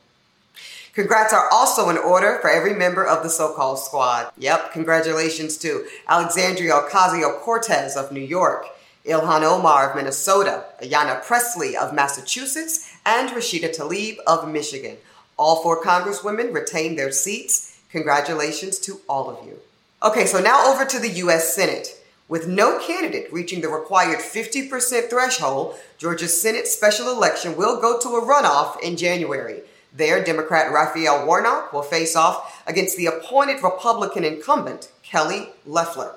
Congrats 0.93 1.33
are 1.33 1.49
also 1.51 1.89
in 1.89 1.97
order 1.97 2.37
for 2.39 2.51
every 2.51 2.75
member 2.75 3.03
of 3.03 3.23
the 3.23 3.29
so-called 3.29 3.79
squad. 3.79 4.31
Yep, 4.37 4.73
congratulations 4.73 5.57
to 5.57 5.87
Alexandria 6.07 6.73
Ocasio-Cortez 6.73 7.97
of 7.97 8.11
New 8.11 8.21
York, 8.21 8.67
Ilhan 9.03 9.41
Omar 9.41 9.89
of 9.89 9.95
Minnesota, 9.95 10.65
Ayanna 10.83 11.23
Pressley 11.23 11.75
of 11.75 11.95
Massachusetts, 11.95 12.95
and 13.07 13.29
Rashida 13.29 13.75
Tlaib 13.75 14.17
of 14.27 14.47
Michigan. 14.47 14.97
All 15.35 15.63
four 15.63 15.81
congresswomen 15.81 16.53
retained 16.53 16.99
their 16.99 17.11
seats. 17.11 17.81
Congratulations 17.89 18.77
to 18.79 19.01
all 19.09 19.31
of 19.31 19.43
you. 19.47 19.59
Okay, 20.03 20.27
so 20.27 20.39
now 20.39 20.71
over 20.71 20.85
to 20.85 20.99
the 20.99 21.09
U.S. 21.09 21.55
Senate. 21.55 21.99
With 22.29 22.47
no 22.47 22.77
candidate 22.77 23.33
reaching 23.33 23.61
the 23.61 23.67
required 23.67 24.19
50% 24.19 25.09
threshold, 25.09 25.75
Georgia's 25.97 26.39
Senate 26.39 26.67
special 26.67 27.09
election 27.09 27.57
will 27.57 27.81
go 27.81 27.99
to 27.99 28.09
a 28.09 28.21
runoff 28.21 28.79
in 28.81 28.95
January. 28.95 29.61
There, 29.95 30.23
Democrat 30.23 30.73
Raphael 30.73 31.25
Warnock 31.27 31.71
will 31.71 31.83
face 31.83 32.15
off 32.15 32.63
against 32.65 32.97
the 32.97 33.05
appointed 33.05 33.61
Republican 33.61 34.23
incumbent, 34.23 34.91
Kelly 35.03 35.49
Loeffler. 35.67 36.15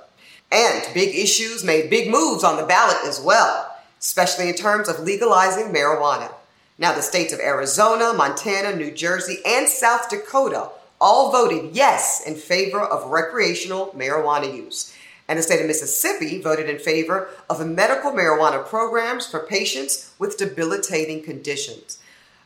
And 0.51 0.83
big 0.95 1.15
issues 1.15 1.63
made 1.63 1.91
big 1.91 2.11
moves 2.11 2.43
on 2.43 2.57
the 2.57 2.67
ballot 2.67 2.97
as 3.05 3.21
well, 3.21 3.77
especially 4.01 4.49
in 4.49 4.55
terms 4.55 4.89
of 4.89 5.01
legalizing 5.01 5.75
marijuana. 5.75 6.33
Now, 6.79 6.95
the 6.95 7.03
states 7.03 7.33
of 7.33 7.41
Arizona, 7.41 8.15
Montana, 8.15 8.75
New 8.75 8.91
Jersey, 8.91 9.39
and 9.45 9.69
South 9.69 10.09
Dakota 10.09 10.71
all 10.99 11.31
voted 11.31 11.75
yes 11.75 12.23
in 12.27 12.35
favor 12.35 12.81
of 12.81 13.11
recreational 13.11 13.89
marijuana 13.89 14.55
use. 14.55 14.95
And 15.29 15.39
the 15.39 15.43
state 15.43 15.61
of 15.61 15.67
Mississippi 15.67 16.41
voted 16.41 16.71
in 16.71 16.79
favor 16.79 17.29
of 17.51 17.67
medical 17.67 18.13
marijuana 18.13 18.65
programs 18.65 19.27
for 19.27 19.41
patients 19.41 20.15
with 20.19 20.39
debilitating 20.39 21.23
conditions. 21.23 21.99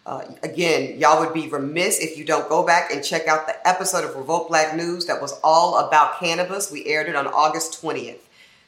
Uh, 0.06 0.24
again, 0.42 0.98
y'all 0.98 1.20
would 1.20 1.34
be 1.34 1.48
remiss 1.48 2.00
if 2.00 2.16
you 2.16 2.24
don't 2.24 2.48
go 2.48 2.64
back 2.64 2.90
and 2.92 3.04
check 3.04 3.26
out 3.28 3.46
the 3.46 3.68
episode 3.68 4.04
of 4.04 4.16
Revolt 4.16 4.48
Black 4.48 4.74
News 4.74 5.06
that 5.06 5.20
was 5.20 5.38
all 5.44 5.86
about 5.86 6.18
cannabis. 6.18 6.70
We 6.70 6.86
aired 6.86 7.08
it 7.08 7.16
on 7.16 7.26
August 7.26 7.80
20th. 7.82 8.20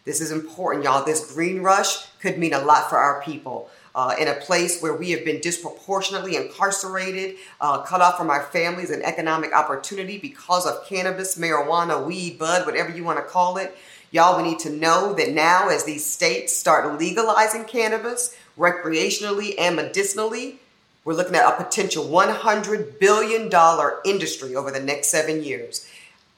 This 0.04 0.20
is 0.20 0.30
important, 0.30 0.84
y'all. 0.84 1.04
This 1.04 1.32
green 1.32 1.62
rush 1.62 2.06
could 2.20 2.38
mean 2.38 2.52
a 2.52 2.60
lot 2.60 2.90
for 2.90 2.98
our 2.98 3.22
people. 3.22 3.70
Uh, 3.94 4.14
in 4.18 4.26
a 4.26 4.34
place 4.34 4.80
where 4.80 4.94
we 4.94 5.10
have 5.10 5.22
been 5.22 5.38
disproportionately 5.40 6.34
incarcerated, 6.36 7.36
uh, 7.60 7.82
cut 7.82 8.00
off 8.00 8.16
from 8.16 8.30
our 8.30 8.42
families 8.44 8.90
and 8.90 9.02
economic 9.02 9.52
opportunity 9.54 10.16
because 10.16 10.66
of 10.66 10.86
cannabis, 10.86 11.36
marijuana, 11.36 12.04
weed, 12.04 12.38
bud, 12.38 12.64
whatever 12.64 12.90
you 12.90 13.04
want 13.04 13.18
to 13.18 13.24
call 13.24 13.58
it. 13.58 13.76
Y'all, 14.10 14.36
we 14.36 14.48
need 14.48 14.58
to 14.58 14.70
know 14.70 15.12
that 15.14 15.30
now, 15.30 15.68
as 15.68 15.84
these 15.84 16.04
states 16.04 16.56
start 16.56 16.98
legalizing 16.98 17.64
cannabis 17.64 18.34
recreationally 18.58 19.54
and 19.58 19.76
medicinally, 19.76 20.58
we're 21.04 21.14
looking 21.14 21.34
at 21.34 21.48
a 21.48 21.62
potential 21.62 22.04
$100 22.04 22.98
billion 22.98 23.50
industry 24.04 24.54
over 24.54 24.70
the 24.70 24.80
next 24.80 25.08
seven 25.08 25.42
years. 25.42 25.88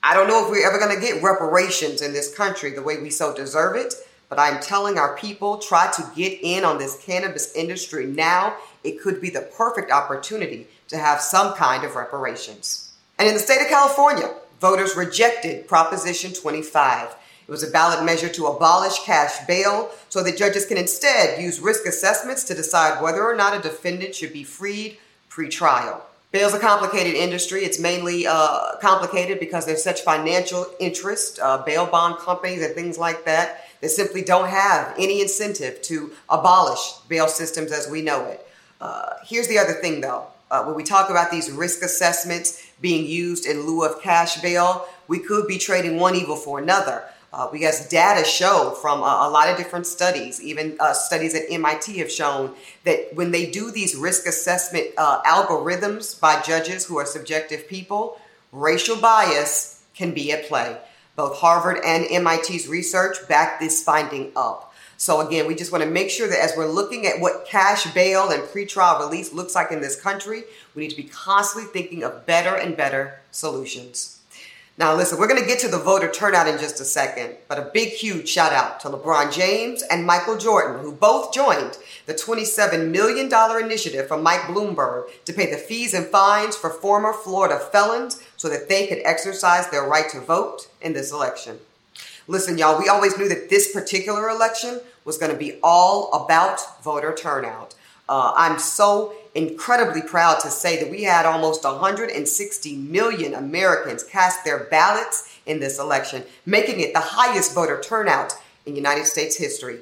I 0.03 0.15
don't 0.15 0.29
know 0.29 0.45
if 0.45 0.51
we're 0.51 0.67
ever 0.67 0.79
going 0.79 0.95
to 0.95 1.01
get 1.01 1.23
reparations 1.23 2.03
in 2.03 2.13
this 2.13 2.35
country 2.35 2.71
the 2.71 2.83
way 2.83 3.01
we 3.01 3.11
so 3.11 3.35
deserve 3.35 3.77
it, 3.77 3.95
but 4.29 4.39
I'm 4.39 4.61
telling 4.61 4.99
our 4.99 5.17
people 5.17 5.59
try 5.59 5.91
to 5.93 6.11
get 6.17 6.39
in 6.43 6.65
on 6.65 6.79
this 6.79 7.03
cannabis 7.05 7.55
industry 7.55 8.07
now. 8.07 8.57
It 8.83 9.01
could 9.01 9.21
be 9.21 9.31
the 9.31 9.49
perfect 9.57 9.91
opportunity 9.91 10.67
to 10.89 10.99
have 10.99 11.21
some 11.21 11.55
kind 11.55 11.85
of 11.85 11.95
reparations. 11.95 12.93
And 13.19 13.29
in 13.29 13.35
the 13.35 13.41
state 13.41 13.61
of 13.61 13.69
California, 13.69 14.35
voters 14.61 14.97
rejected 14.97 15.69
Proposition 15.69 16.33
25 16.33 17.15
it 17.47 17.51
was 17.51 17.63
a 17.63 17.71
ballot 17.71 18.05
measure 18.05 18.29
to 18.29 18.47
abolish 18.47 18.99
cash 19.01 19.47
bail 19.47 19.91
so 20.09 20.23
that 20.23 20.37
judges 20.37 20.65
can 20.65 20.79
instead 20.79 21.41
use 21.41 21.61
risk 21.61 21.87
assessments 21.87 22.45
to 22.45 22.55
decide 22.55 23.03
whether 23.03 23.23
or 23.23 23.37
not 23.37 23.57
a 23.57 23.61
defendant 23.61 24.15
should 24.15 24.33
be 24.33 24.45
freed 24.45 24.97
pre-trial. 25.29 26.07
Bail 26.33 26.49
is 26.49 26.55
a 26.55 26.59
complicated 26.59 27.15
industry. 27.15 27.65
It's 27.65 27.79
mainly 27.79 28.27
uh, 28.27 28.77
complicated 28.81 29.39
because 29.39 29.67
there's 29.67 29.85
such 29.85 30.01
financial 30.01 30.67
interest, 30.81 31.39
uh, 31.39 31.63
bail 31.65 31.87
bond 31.87 32.19
companies 32.19 32.63
and 32.63 32.75
things 32.75 32.99
like 32.99 33.25
that, 33.25 33.69
that 33.81 33.91
simply 33.91 34.23
don't 34.23 34.49
have 34.49 34.95
any 34.99 35.21
incentive 35.21 35.81
to 35.83 36.13
abolish 36.29 36.95
bail 37.09 37.29
systems 37.29 37.71
as 37.71 37.89
we 37.89 38.03
know 38.03 38.25
it. 38.25 38.45
Uh, 38.81 39.15
here's 39.25 39.47
the 39.49 39.59
other 39.59 39.75
thing 39.75 40.01
though. 40.01 40.27
Uh, 40.51 40.65
when 40.65 40.75
we 40.75 40.83
talk 40.83 41.11
about 41.11 41.31
these 41.31 41.51
risk 41.51 41.83
assessments 41.83 42.67
being 42.81 43.07
used 43.07 43.47
in 43.47 43.67
lieu 43.67 43.85
of 43.85 44.03
cash 44.03 44.41
bail, 44.41 44.87
we 45.09 45.19
could 45.19 45.47
be 45.47 45.59
trading 45.59 45.99
one 45.99 46.15
evil 46.15 46.37
for 46.37 46.59
another. 46.59 47.05
Uh, 47.35 47.51
because 47.51 47.89
data 47.89 48.25
show 48.25 48.71
from 48.81 49.01
a, 49.01 49.27
a, 49.27 49.29
lot 49.29 49.49
of 49.49 49.57
different 49.57 49.89
studies, 49.89 50.41
even 50.41 50.77
uh, 50.79 50.93
studies 50.93 51.35
at 51.35 51.43
MIT 51.51 51.99
have 51.99 52.09
shown 52.09 52.55
that 52.85 53.13
when 53.15 53.33
they 53.33 53.51
do 53.51 53.73
these 53.73 53.97
risk 53.97 54.25
assessment 54.29 54.87
uh, 54.97 55.21
algorithms 55.23 56.21
by 56.21 56.41
judges 56.43 56.85
who 56.85 56.97
are 56.97 57.05
subjective 57.05 57.67
people, 57.67 58.21
racial 58.53 58.97
bias 58.97 59.83
can 59.97 60.15
be 60.15 60.31
at 60.31 60.47
play. 60.47 60.79
Both 61.17 61.39
Harvard 61.39 61.79
and 61.85 62.07
MIT's 62.09 62.69
research 62.69 63.17
back 63.29 63.59
this 63.59 63.83
finding 63.83 64.31
up. 64.37 64.73
So 64.97 65.21
again, 65.21 65.49
we 65.49 65.57
just 65.57 65.73
want 65.73 65.83
to 65.83 65.91
make 65.91 66.11
sure 66.11 66.29
that 66.29 66.39
as 66.39 66.55
we're 66.57 66.71
looking 66.71 67.05
at 67.05 67.19
what 67.19 67.47
cash 67.49 67.93
bail 67.95 68.31
and 68.31 68.45
pretrial 68.45 69.01
release 69.01 69.33
looks 69.33 69.57
like 69.57 69.73
in 69.73 69.81
this 69.81 70.01
country, 70.01 70.45
we 70.77 70.83
need 70.83 70.91
to 70.91 70.97
be 70.97 71.09
constantly 71.09 71.69
thinking 71.73 72.05
of 72.05 72.27
better 72.27 72.55
and 72.55 72.77
better 72.77 73.19
solutions. 73.33 74.21
Now, 74.77 74.97
listen, 74.97 75.21
we're 75.21 75.29
going 75.29 75.41
to 75.41 75.47
get 75.47 75.61
to 75.61 75.69
the 75.69 75.79
voter 75.79 76.11
turnout 76.11 76.49
in 76.49 76.59
just 76.59 76.81
a 76.81 76.85
second, 76.85 77.37
but 77.47 77.61
a 77.61 77.71
big, 77.73 77.91
huge 77.91 78.29
shout 78.29 78.53
out 78.53 78.81
to 78.81 78.89
LeBron 78.89 79.33
James 79.33 79.83
and 79.83 80.05
Michael 80.05 80.37
Jordan, 80.37 80.81
who 80.81 80.91
both 80.91 81.33
joined 81.33 81.79
the 82.07 82.15
$27 82.15 82.91
million 82.91 83.31
initiative 83.65 84.09
from 84.09 84.25
Mike 84.25 84.41
Bloomberg 84.41 85.11
to 85.27 85.33
pay 85.33 85.49
the 85.49 85.57
fees 85.57 85.95
and 85.95 86.07
fines 86.07 86.57
for 86.57 86.71
former 86.71 87.13
Florida 87.13 87.61
felons 87.71 88.21
so 88.37 88.49
that 88.49 88.69
they 88.69 88.89
could 88.89 88.99
exercise 89.05 89.71
their 89.71 89.85
right 89.85 90.11
to 90.11 90.21
vote 90.21 90.67
in 90.83 90.93
this 90.93 91.13
election. 91.13 91.61
Listen, 92.27 92.59
y'all, 92.59 92.77
we 92.77 92.89
always 92.89 93.17
knew 93.17 93.29
that 93.29 93.51
this 93.51 93.73
particular 93.73 94.29
election 94.29 94.81
was 95.05 95.19
going 95.19 95.31
to 95.31 95.39
be 95.39 95.61
all 95.63 96.13
about 96.13 96.83
voter 96.83 97.15
turnout. 97.15 97.77
Uh, 98.09 98.33
I'm 98.35 98.59
so 98.59 99.15
incredibly 99.35 100.03
proud 100.03 100.41
to 100.41 100.51
say 100.51 100.83
that 100.83 100.91
we 100.91 101.03
had 101.03 101.27
almost 101.27 101.65
160 101.65 102.77
million 102.77 103.35
Americans 103.35 104.05
cast 104.05 104.45
their 104.45 104.65
ballots 104.65 105.39
in 105.47 105.61
this 105.61 105.79
election, 105.79 106.23
making 106.47 106.81
it 106.81 106.93
the 106.93 107.01
highest 107.01 107.55
voter 107.55 107.81
turnout 107.81 108.35
in 108.65 108.77
United 108.77 109.07
States 109.07 109.37
history. 109.37 109.81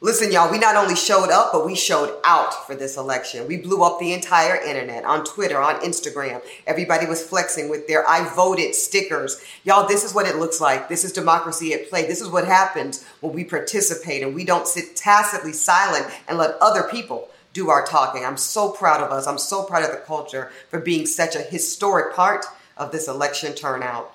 Listen, 0.00 0.30
y'all, 0.30 0.48
we 0.48 0.60
not 0.60 0.76
only 0.76 0.94
showed 0.94 1.28
up, 1.28 1.50
but 1.52 1.66
we 1.66 1.74
showed 1.74 2.20
out 2.24 2.68
for 2.68 2.76
this 2.76 2.96
election. 2.96 3.48
We 3.48 3.56
blew 3.56 3.82
up 3.82 3.98
the 3.98 4.12
entire 4.12 4.54
internet 4.54 5.04
on 5.04 5.24
Twitter, 5.24 5.60
on 5.60 5.74
Instagram. 5.80 6.40
Everybody 6.68 7.06
was 7.06 7.26
flexing 7.26 7.68
with 7.68 7.88
their 7.88 8.08
I 8.08 8.32
voted 8.32 8.76
stickers. 8.76 9.42
Y'all, 9.64 9.88
this 9.88 10.04
is 10.04 10.14
what 10.14 10.28
it 10.28 10.36
looks 10.36 10.60
like. 10.60 10.88
This 10.88 11.02
is 11.02 11.12
democracy 11.12 11.74
at 11.74 11.90
play. 11.90 12.06
This 12.06 12.20
is 12.20 12.28
what 12.28 12.44
happens 12.44 13.04
when 13.20 13.32
we 13.32 13.42
participate 13.42 14.22
and 14.22 14.36
we 14.36 14.44
don't 14.44 14.68
sit 14.68 14.94
tacitly 14.94 15.52
silent 15.52 16.06
and 16.28 16.38
let 16.38 16.54
other 16.60 16.84
people 16.84 17.28
do 17.52 17.70
our 17.70 17.84
talking. 17.84 18.24
I'm 18.24 18.36
so 18.36 18.70
proud 18.70 19.02
of 19.02 19.10
us. 19.10 19.26
I'm 19.26 19.38
so 19.38 19.64
proud 19.64 19.84
of 19.84 19.90
the 19.90 19.98
culture 19.98 20.50
for 20.68 20.80
being 20.80 21.06
such 21.06 21.34
a 21.34 21.40
historic 21.40 22.14
part 22.14 22.44
of 22.76 22.92
this 22.92 23.08
election 23.08 23.54
turnout. 23.54 24.14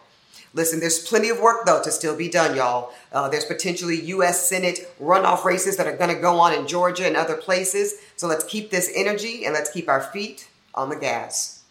Listen, 0.56 0.80
there's 0.80 1.00
plenty 1.08 1.30
of 1.30 1.40
work 1.40 1.66
though 1.66 1.82
to 1.82 1.92
still 1.92 2.16
be 2.16 2.30
done, 2.30 2.56
y'all. 2.56 2.92
Uh, 3.12 3.28
there's 3.28 3.46
potentially 3.46 4.00
U.S. 4.02 4.48
Senate 4.48 4.88
runoff 5.02 5.44
races 5.44 5.78
that 5.78 5.88
are 5.88 5.98
going 5.98 6.14
to 6.14 6.22
go 6.22 6.40
on 6.40 6.54
in 6.54 6.68
Georgia 6.68 7.08
and 7.08 7.18
other 7.18 7.36
places. 7.36 7.96
So 8.16 8.28
let's 8.28 8.44
keep 8.44 8.70
this 8.70 8.92
energy 8.96 9.46
and 9.46 9.54
let's 9.54 9.72
keep 9.72 9.90
our 9.90 10.02
feet 10.02 10.48
on 10.76 10.90
the 10.90 10.96
gas. 10.96 11.64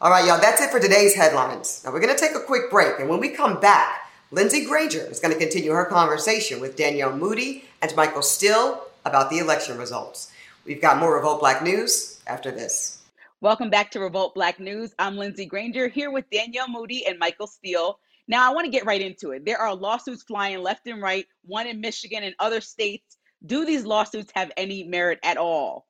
All 0.00 0.10
right, 0.10 0.24
y'all, 0.24 0.40
that's 0.40 0.62
it 0.62 0.70
for 0.70 0.78
today's 0.78 1.16
headlines. 1.16 1.82
Now 1.84 1.92
we're 1.92 2.00
going 2.00 2.14
to 2.14 2.20
take 2.20 2.36
a 2.36 2.40
quick 2.40 2.70
break. 2.70 3.00
And 3.00 3.08
when 3.08 3.18
we 3.18 3.30
come 3.30 3.58
back, 3.58 4.08
Lindsey 4.30 4.64
Granger 4.64 5.04
is 5.10 5.18
going 5.18 5.32
to 5.32 5.40
continue 5.40 5.72
her 5.72 5.86
conversation 5.86 6.60
with 6.60 6.76
Danielle 6.76 7.16
Moodie 7.16 7.64
and 7.82 7.94
Michael 7.96 8.22
Steele 8.22 8.84
about 9.04 9.30
the 9.30 9.38
election 9.38 9.76
results. 9.76 10.30
We've 10.64 10.80
got 10.80 10.98
more 10.98 11.14
Revolt 11.14 11.40
Black 11.40 11.62
News 11.62 12.20
after 12.26 12.50
this. 12.50 13.02
Welcome 13.40 13.70
back 13.70 13.90
to 13.92 14.00
Revolt 14.00 14.34
Black 14.34 14.60
News. 14.60 14.94
I'm 14.98 15.16
Lindsey 15.16 15.46
Granger 15.46 15.88
here 15.88 16.10
with 16.10 16.28
Danielle 16.30 16.68
Moodie 16.68 17.06
and 17.06 17.18
Michael 17.18 17.46
Steele. 17.46 17.98
Now, 18.26 18.48
I 18.48 18.52
want 18.54 18.66
to 18.66 18.70
get 18.70 18.84
right 18.84 19.00
into 19.00 19.30
it. 19.30 19.46
There 19.46 19.58
are 19.58 19.74
lawsuits 19.74 20.22
flying 20.22 20.58
left 20.58 20.86
and 20.86 21.00
right, 21.00 21.26
one 21.44 21.66
in 21.66 21.80
Michigan 21.80 22.24
and 22.24 22.34
other 22.38 22.60
states. 22.60 23.16
Do 23.46 23.64
these 23.64 23.84
lawsuits 23.84 24.30
have 24.34 24.52
any 24.56 24.84
merit 24.84 25.18
at 25.22 25.38
all? 25.38 25.86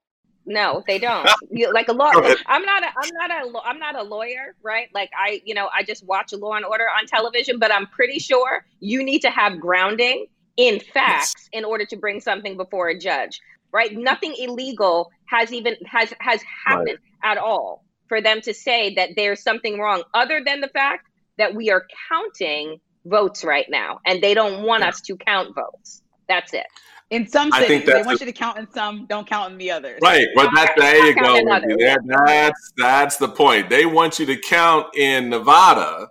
No, 0.47 0.85
they 0.87 0.99
don't. 0.99 1.29
You, 1.51 1.73
like 1.73 1.89
a 1.89 1.93
law, 1.93 2.11
I'm 2.47 2.63
not. 2.63 2.83
A, 2.83 2.89
I'm 2.89 3.11
not 3.15 3.31
a. 3.31 3.59
I'm 3.65 3.79
not 3.79 3.97
a 3.97 4.03
lawyer, 4.03 4.55
right? 4.63 4.89
Like 4.95 5.11
I, 5.19 5.41
you 5.45 5.55
know, 5.55 5.71
I 5.75 5.83
just 5.83 6.07
watch 6.07 6.33
Law 6.35 6.53
and 6.53 6.65
Order 6.65 6.85
on 6.85 7.07
television. 7.07 7.59
But 7.59 7.73
I'm 7.73 7.87
pretty 7.87 8.19
sure 8.19 8.67
you 8.81 9.03
need 9.03 9.21
to 9.21 9.31
have 9.31 9.59
grounding 9.59 10.27
in 10.59 10.79
facts 10.79 11.49
in 11.53 11.65
order 11.65 11.87
to 11.87 11.97
bring 11.97 12.21
something 12.21 12.57
before 12.57 12.89
a 12.89 12.99
judge 12.99 13.41
right? 13.73 13.97
Nothing 13.97 14.35
illegal 14.39 15.11
has 15.27 15.53
even 15.53 15.77
has 15.87 16.13
has 16.21 16.43
happened 16.67 16.99
right. 17.23 17.33
at 17.33 17.39
all 17.39 17.85
for 18.09 18.21
them 18.21 18.41
to 18.41 18.55
say 18.55 18.95
that 18.95 19.11
there's 19.17 19.43
something 19.43 19.79
wrong 19.79 20.03
other 20.15 20.43
than 20.45 20.61
the 20.61 20.69
fact 20.69 21.07
that 21.37 21.55
we 21.55 21.71
are 21.71 21.85
counting 22.09 22.81
votes 23.05 23.45
right 23.45 23.67
now 23.69 24.01
and 24.07 24.23
they 24.23 24.35
don't 24.35 24.63
want 24.65 24.83
yeah. 24.83 24.89
us 24.89 25.01
to 25.03 25.17
count 25.17 25.55
votes. 25.55 26.03
That's 26.29 26.53
it. 26.53 26.67
In 27.11 27.27
some 27.27 27.51
cities, 27.53 27.87
they 27.87 28.03
want 28.03 28.21
you 28.21 28.27
to 28.27 28.33
count 28.33 28.59
in 28.59 28.71
some, 28.71 29.07
don't 29.07 29.27
count 29.27 29.53
in 29.53 29.59
the 29.59 29.71
others. 29.71 29.99
Right. 30.03 30.27
Well, 30.35 30.51
that, 30.55 30.75
there 30.77 31.07
you 31.07 31.15
go. 31.15 31.43
There, 31.79 31.99
that's 32.27 32.73
that's 32.77 33.17
the 33.17 33.29
point. 33.29 33.71
They 33.71 33.87
want 33.87 34.19
you 34.19 34.27
to 34.27 34.37
count 34.37 34.95
in 34.95 35.31
Nevada 35.31 36.09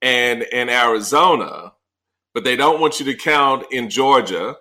and 0.00 0.42
in 0.42 0.70
Arizona, 0.70 1.74
but 2.32 2.42
they 2.42 2.56
don't 2.56 2.80
want 2.80 3.00
you 3.00 3.06
to 3.06 3.14
count 3.14 3.66
in 3.70 3.90
Georgia 3.90 4.56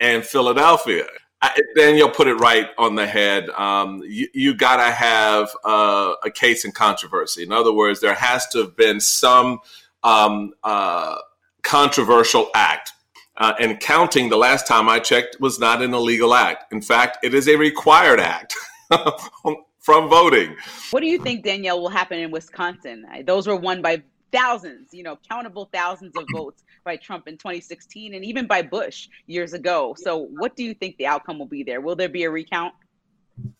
and 0.00 0.22
Philadelphia. 0.22 1.06
Daniel 1.74 2.10
put 2.10 2.28
it 2.28 2.34
right 2.34 2.68
on 2.76 2.94
the 2.94 3.06
head. 3.06 3.48
Um, 3.50 4.02
you, 4.04 4.28
you 4.34 4.54
got 4.54 4.76
to 4.76 4.92
have 4.92 5.50
a 5.64 6.30
case 6.34 6.64
in 6.64 6.72
controversy. 6.72 7.42
In 7.42 7.52
other 7.52 7.72
words, 7.72 8.00
there 8.00 8.14
has 8.14 8.46
to 8.48 8.58
have 8.58 8.76
been 8.76 9.00
some 9.00 9.60
um, 10.02 10.52
uh, 10.62 11.18
controversial 11.62 12.50
act. 12.54 12.92
Uh, 13.36 13.54
and 13.58 13.80
counting, 13.80 14.28
the 14.28 14.36
last 14.36 14.66
time 14.66 14.88
I 14.88 14.98
checked, 14.98 15.38
was 15.40 15.58
not 15.58 15.80
an 15.80 15.94
illegal 15.94 16.34
act. 16.34 16.72
In 16.72 16.82
fact, 16.82 17.18
it 17.24 17.32
is 17.32 17.48
a 17.48 17.56
required 17.56 18.20
act 18.20 18.54
from 19.78 20.08
voting. 20.10 20.56
What 20.90 21.00
do 21.00 21.06
you 21.06 21.18
think, 21.18 21.42
Danielle, 21.42 21.80
will 21.80 21.88
happen 21.88 22.18
in 22.18 22.30
Wisconsin? 22.30 23.06
Those 23.24 23.46
were 23.46 23.56
won 23.56 23.80
by 23.80 24.02
thousands, 24.32 24.88
you 24.92 25.02
know, 25.02 25.18
countable 25.28 25.68
thousands 25.72 26.16
of 26.16 26.24
votes 26.32 26.62
by 26.84 26.96
Trump 26.96 27.28
in 27.28 27.36
2016 27.36 28.14
and 28.14 28.24
even 28.24 28.46
by 28.46 28.62
Bush 28.62 29.08
years 29.26 29.52
ago. 29.52 29.94
So, 29.98 30.18
what 30.18 30.56
do 30.56 30.64
you 30.64 30.74
think 30.74 30.96
the 30.96 31.06
outcome 31.06 31.38
will 31.38 31.46
be 31.46 31.62
there? 31.62 31.80
Will 31.80 31.96
there 31.96 32.08
be 32.08 32.24
a 32.24 32.30
recount? 32.30 32.74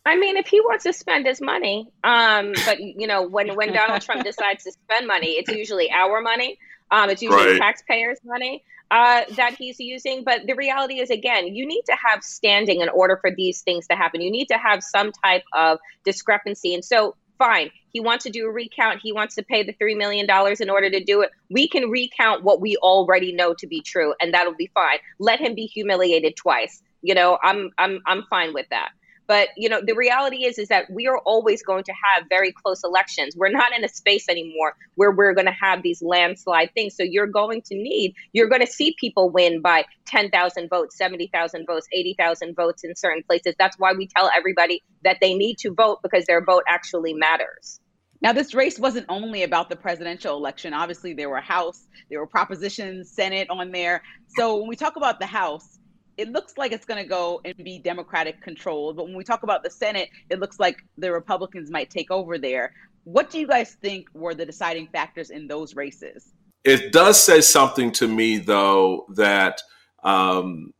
I 0.05 0.17
mean, 0.17 0.37
if 0.37 0.47
he 0.47 0.61
wants 0.61 0.85
to 0.85 0.93
spend 0.93 1.27
his 1.27 1.41
money, 1.41 1.89
um, 2.05 2.53
but 2.65 2.81
you 2.81 3.07
know, 3.07 3.27
when 3.27 3.55
when 3.55 3.73
Donald 3.73 4.03
Trump 4.03 4.25
decides 4.31 4.65
to 4.65 4.73
spend 4.73 5.07
money, 5.07 5.33
it's 5.33 5.51
usually 5.51 5.91
our 5.91 6.21
money. 6.21 6.59
Um, 6.91 7.09
it's 7.09 7.23
usually 7.23 7.53
right. 7.53 7.61
taxpayers' 7.61 8.19
money 8.25 8.65
uh, 8.91 9.23
that 9.37 9.55
he's 9.55 9.79
using. 9.79 10.25
But 10.25 10.47
the 10.47 10.55
reality 10.55 11.01
is, 11.01 11.11
again, 11.11 11.55
you 11.55 11.67
need 11.67 11.83
to 11.87 11.97
have 11.97 12.23
standing 12.23 12.81
in 12.81 12.89
order 12.89 13.17
for 13.17 13.31
these 13.31 13.63
things 13.63 13.87
to 13.89 13.97
happen. 13.97 14.21
You 14.21 14.31
need 14.31 14.49
to 14.49 14.59
have 14.59 14.83
some 14.83 15.13
type 15.13 15.45
of 15.53 15.79
discrepancy. 16.05 16.75
And 16.75 16.85
so 16.85 17.15
fine. 17.41 17.71
He 17.93 17.99
wants 17.99 18.25
to 18.25 18.31
do 18.31 18.47
a 18.47 18.53
recount. 18.53 19.01
He 19.03 19.13
wants 19.13 19.35
to 19.35 19.43
pay 19.43 19.65
the 19.65 19.73
$3 19.73 19.97
million 19.97 20.27
in 20.61 20.71
order 20.71 20.91
to 20.91 21.03
do 21.03 21.23
it. 21.23 21.31
We 21.51 21.67
can 21.67 21.91
recount 21.91 22.45
what 22.45 22.61
we 22.61 22.77
already 22.77 23.33
know 23.33 23.55
to 23.55 23.67
be 23.67 23.81
true, 23.81 24.15
and 24.21 24.33
that'll 24.33 24.55
be 24.55 24.71
fine. 24.75 24.99
Let 25.19 25.41
him 25.41 25.55
be 25.55 25.67
humiliated 25.67 26.37
twice. 26.37 26.83
You 27.03 27.15
know, 27.15 27.39
I'm 27.43 27.71
I'm 27.79 28.01
I'm 28.07 28.25
fine 28.29 28.53
with 28.53 28.67
that. 28.69 28.91
But 29.31 29.51
you 29.57 29.69
know, 29.69 29.81
the 29.81 29.95
reality 29.95 30.45
is 30.45 30.59
is 30.59 30.67
that 30.71 30.91
we 30.91 31.07
are 31.07 31.19
always 31.19 31.63
going 31.63 31.85
to 31.85 31.93
have 31.93 32.25
very 32.29 32.51
close 32.51 32.83
elections. 32.83 33.37
We're 33.37 33.53
not 33.53 33.73
in 33.73 33.85
a 33.85 33.89
space 33.89 34.29
anymore 34.29 34.75
where 34.97 35.13
we're 35.13 35.35
going 35.35 35.47
to 35.47 35.53
have 35.53 35.85
these 35.85 36.03
landslide 36.03 36.75
things. 36.75 36.97
So 36.97 37.05
you're 37.05 37.29
going 37.29 37.63
to 37.67 37.77
need, 37.77 38.17
you're 38.33 38.49
going 38.49 38.67
to 38.67 38.67
see 38.67 38.97
people 38.99 39.31
win 39.31 39.61
by 39.61 39.85
10,000 40.07 40.69
votes, 40.69 40.99
70,000 40.99 41.65
votes, 41.65 41.87
80,000 41.93 42.57
votes 42.57 42.83
in 42.83 42.97
certain 42.97 43.23
places. 43.23 43.55
That's 43.57 43.79
why 43.79 43.93
we 43.93 44.09
tell 44.09 44.29
everybody 44.37 44.83
that 45.05 45.19
they 45.21 45.35
need 45.35 45.59
to 45.59 45.73
vote 45.73 46.01
because 46.03 46.25
their 46.27 46.45
vote 46.45 46.65
actually 46.67 47.15
matters. 47.15 47.79
Now, 48.21 48.33
this 48.33 48.53
race 48.53 48.81
wasn't 48.81 49.07
only 49.09 49.45
about 49.45 49.71
the 49.71 49.77
presidential 49.77 50.37
election. 50.37 50.75
Obviously, 50.75 51.15
there 51.15 51.31
were 51.31 51.41
House, 51.41 51.87
there 52.11 52.19
were 52.19 52.27
propositions, 52.27 53.13
Senate 53.13 53.49
on 53.49 53.71
there. 53.71 54.03
So 54.37 54.57
when 54.57 54.69
we 54.69 54.75
talk 54.75 54.97
about 54.97 55.21
the 55.21 55.27
House, 55.27 55.79
it 56.21 56.31
looks 56.31 56.59
like 56.59 56.71
it's 56.71 56.85
going 56.85 57.03
to 57.03 57.09
go 57.09 57.41
and 57.47 57.57
be 57.57 57.79
Democratic 57.79 58.43
controlled. 58.43 58.97
But 58.97 59.07
when 59.07 59.17
we 59.17 59.25
talk 59.25 59.43
about 59.43 59.63
the 59.63 59.71
Senate, 59.71 60.11
it 60.29 60.39
looks 60.39 60.61
like 60.61 60.85
the 60.99 61.11
Republicans 61.11 61.71
might 61.71 61.89
take 61.89 62.11
over 62.11 62.37
there. 62.37 62.75
What 63.05 63.31
do 63.31 63.39
you 63.39 63.47
guys 63.47 63.77
think 63.81 64.07
were 64.13 64.35
the 64.35 64.45
deciding 64.45 64.89
factors 64.89 65.31
in 65.31 65.49
those 65.49 65.75
races? 65.75 66.35
It 66.63 66.93
does 66.93 67.19
say 67.19 67.41
something 67.41 67.91
to 67.93 68.07
me, 68.07 68.37
though, 68.37 69.07
that 69.15 69.63
um, 70.05 70.75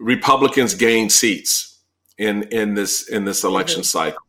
Republicans 0.00 0.74
gained 0.74 1.12
seats 1.12 1.78
in 2.18 2.42
in 2.44 2.74
this 2.74 3.08
in 3.08 3.24
this 3.24 3.44
election 3.44 3.82
mm-hmm. 3.82 3.98
cycle. 3.98 4.22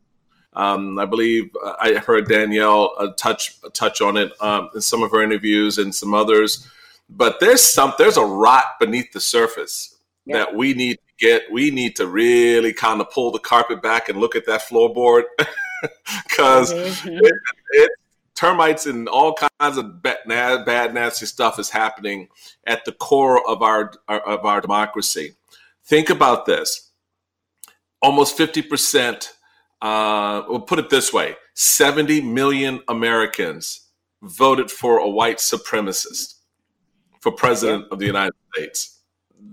Um, 0.54 1.00
I 1.00 1.06
believe 1.06 1.50
uh, 1.66 1.74
I 1.80 1.96
heard 1.96 2.28
Danielle 2.28 2.94
uh, 3.00 3.08
touch 3.18 3.60
touch 3.74 4.00
on 4.00 4.16
it 4.16 4.32
um, 4.40 4.70
in 4.76 4.82
some 4.82 5.02
of 5.02 5.10
her 5.10 5.24
interviews 5.24 5.80
and 5.80 5.94
some 5.94 6.14
others. 6.14 6.68
But 7.10 7.40
there's 7.40 7.62
some 7.62 7.94
there's 7.98 8.18
a 8.18 8.26
rot 8.26 8.76
beneath 8.80 9.12
the 9.12 9.20
surface 9.20 9.95
yeah. 10.26 10.38
that 10.38 10.56
we 10.56 10.74
need 10.74 10.96
to 10.96 11.26
get 11.26 11.44
we 11.52 11.72
need 11.72 11.96
to 11.96 12.08
really 12.08 12.74
kind 12.74 13.02
of 13.02 13.10
pull 13.12 13.32
the 13.32 13.40
carpet 13.40 13.82
back 13.82 14.10
and 14.10 14.20
look 14.20 14.36
at 14.36 14.46
that 14.46 14.62
floorboard. 14.62 15.24
Because 16.28 16.74
mm-hmm. 16.74 17.10
it, 17.10 17.34
it, 17.72 17.92
termites 18.34 18.88
and 18.88 19.08
all 19.08 19.36
kinds 19.60 19.78
of 19.78 20.02
bad, 20.02 20.18
bad 20.26 20.94
nasty 20.94 21.28
stuff 21.28 21.60
is 21.60 21.70
happening 21.70 22.28
at 22.66 22.84
the 22.86 22.92
core 22.92 23.48
of 23.48 23.62
our, 23.62 23.94
of 24.08 24.46
our 24.46 24.62
democracy. 24.62 25.36
Think 25.84 26.10
about 26.10 26.48
this. 26.48 26.90
Almost 28.02 28.36
50% 28.36 29.32
uh, 29.82 30.44
we'll 30.48 30.62
put 30.62 30.80
it 30.80 30.90
this 30.90 31.14
way 31.14 31.36
70 31.54 32.22
million 32.22 32.82
americans 32.88 33.82
voted 34.22 34.72
for 34.72 34.98
a 34.98 35.08
white 35.08 35.38
supremacist 35.38 36.36
for 37.20 37.32
president 37.32 37.86
of 37.92 38.00
the 38.00 38.06
united 38.06 38.34
states 38.54 38.95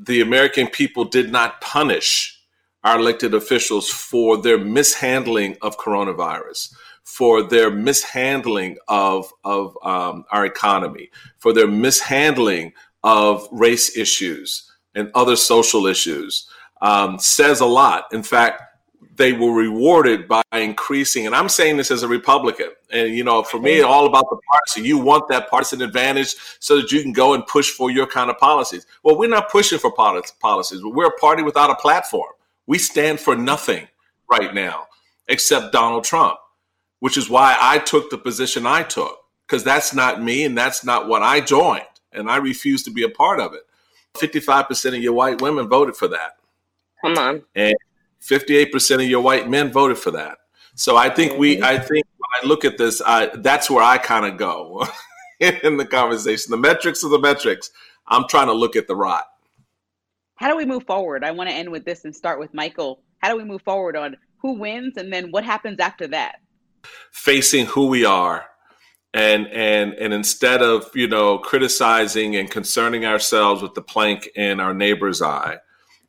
the 0.00 0.20
American 0.20 0.66
people 0.66 1.04
did 1.04 1.30
not 1.30 1.60
punish 1.60 2.38
our 2.84 2.98
elected 2.98 3.34
officials 3.34 3.88
for 3.88 4.36
their 4.36 4.58
mishandling 4.58 5.56
of 5.62 5.78
coronavirus, 5.78 6.74
for 7.04 7.42
their 7.42 7.70
mishandling 7.70 8.76
of, 8.88 9.32
of 9.44 9.76
um, 9.84 10.24
our 10.32 10.44
economy, 10.44 11.10
for 11.38 11.52
their 11.52 11.68
mishandling 11.68 12.72
of 13.04 13.48
race 13.52 13.96
issues 13.96 14.70
and 14.94 15.10
other 15.14 15.36
social 15.36 15.86
issues, 15.86 16.48
um, 16.80 17.18
says 17.18 17.60
a 17.60 17.66
lot. 17.66 18.04
In 18.12 18.22
fact, 18.22 18.62
they 19.14 19.32
were 19.32 19.52
rewarded 19.52 20.26
by 20.26 20.42
increasing. 20.52 21.26
And 21.26 21.34
I'm 21.34 21.48
saying 21.48 21.76
this 21.76 21.90
as 21.90 22.02
a 22.02 22.08
Republican. 22.08 22.70
And, 22.90 23.14
you 23.14 23.24
know, 23.24 23.42
for 23.42 23.60
me, 23.60 23.82
all 23.82 24.06
about 24.06 24.24
the 24.30 24.38
partisan. 24.50 24.84
You 24.84 24.98
want 24.98 25.28
that 25.28 25.50
partisan 25.50 25.82
advantage 25.82 26.34
so 26.60 26.76
that 26.76 26.90
you 26.90 27.02
can 27.02 27.12
go 27.12 27.34
and 27.34 27.46
push 27.46 27.70
for 27.70 27.90
your 27.90 28.06
kind 28.06 28.30
of 28.30 28.38
policies. 28.38 28.86
Well, 29.02 29.18
we're 29.18 29.28
not 29.28 29.50
pushing 29.50 29.78
for 29.78 29.92
policies. 29.92 30.82
We're 30.82 31.08
a 31.08 31.18
party 31.18 31.42
without 31.42 31.70
a 31.70 31.74
platform. 31.74 32.32
We 32.66 32.78
stand 32.78 33.20
for 33.20 33.36
nothing 33.36 33.86
right 34.30 34.54
now 34.54 34.86
except 35.28 35.72
Donald 35.72 36.04
Trump, 36.04 36.38
which 37.00 37.16
is 37.16 37.28
why 37.28 37.56
I 37.60 37.78
took 37.78 38.10
the 38.10 38.18
position 38.18 38.66
I 38.66 38.82
took, 38.82 39.18
because 39.46 39.62
that's 39.62 39.94
not 39.94 40.22
me 40.22 40.44
and 40.44 40.56
that's 40.56 40.84
not 40.84 41.06
what 41.06 41.22
I 41.22 41.40
joined. 41.40 41.84
And 42.12 42.30
I 42.30 42.36
refuse 42.36 42.82
to 42.84 42.90
be 42.90 43.02
a 43.02 43.08
part 43.08 43.40
of 43.40 43.52
it. 43.52 43.62
55% 44.14 44.96
of 44.96 45.02
your 45.02 45.12
white 45.12 45.40
women 45.42 45.68
voted 45.68 45.96
for 45.96 46.08
that. 46.08 46.36
Come 47.02 47.18
on. 47.18 47.42
And 47.54 47.74
58% 48.22 48.94
of 48.96 49.02
your 49.02 49.20
white 49.20 49.48
men 49.48 49.72
voted 49.72 49.98
for 49.98 50.10
that. 50.12 50.38
So 50.74 50.96
I 50.96 51.10
think 51.10 51.38
we, 51.38 51.56
mm-hmm. 51.56 51.64
I 51.64 51.78
think 51.78 52.06
when 52.16 52.42
I 52.42 52.46
look 52.46 52.64
at 52.64 52.78
this, 52.78 53.02
I, 53.04 53.26
that's 53.36 53.68
where 53.68 53.82
I 53.82 53.98
kind 53.98 54.24
of 54.24 54.38
go 54.38 54.86
in 55.40 55.76
the 55.76 55.86
conversation. 55.86 56.50
The 56.50 56.56
metrics 56.56 57.02
of 57.02 57.10
the 57.10 57.18
metrics. 57.18 57.70
I'm 58.06 58.26
trying 58.28 58.46
to 58.46 58.52
look 58.52 58.76
at 58.76 58.86
the 58.86 58.96
rot. 58.96 59.24
How 60.36 60.48
do 60.48 60.56
we 60.56 60.64
move 60.64 60.84
forward? 60.86 61.24
I 61.24 61.30
want 61.30 61.50
to 61.50 61.54
end 61.54 61.70
with 61.70 61.84
this 61.84 62.04
and 62.04 62.14
start 62.14 62.40
with 62.40 62.52
Michael. 62.52 63.00
How 63.18 63.30
do 63.30 63.36
we 63.36 63.44
move 63.44 63.62
forward 63.62 63.96
on 63.96 64.16
who 64.38 64.54
wins 64.54 64.96
and 64.96 65.12
then 65.12 65.30
what 65.30 65.44
happens 65.44 65.78
after 65.78 66.08
that? 66.08 66.40
Facing 67.12 67.66
who 67.66 67.86
we 67.86 68.04
are 68.04 68.46
and 69.14 69.46
and 69.48 69.92
and 69.94 70.14
instead 70.14 70.62
of 70.62 70.90
you 70.94 71.06
know 71.06 71.38
criticizing 71.38 72.36
and 72.36 72.50
concerning 72.50 73.04
ourselves 73.04 73.62
with 73.62 73.74
the 73.74 73.82
plank 73.82 74.28
in 74.34 74.58
our 74.58 74.72
neighbor's 74.72 75.20
eye 75.20 75.58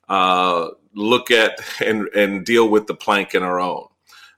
uh, 0.09 0.69
look 0.93 1.31
at 1.31 1.59
and, 1.81 2.07
and 2.09 2.45
deal 2.45 2.69
with 2.69 2.87
the 2.87 2.95
plank 2.95 3.33
in 3.33 3.43
our 3.43 3.59
own. 3.59 3.87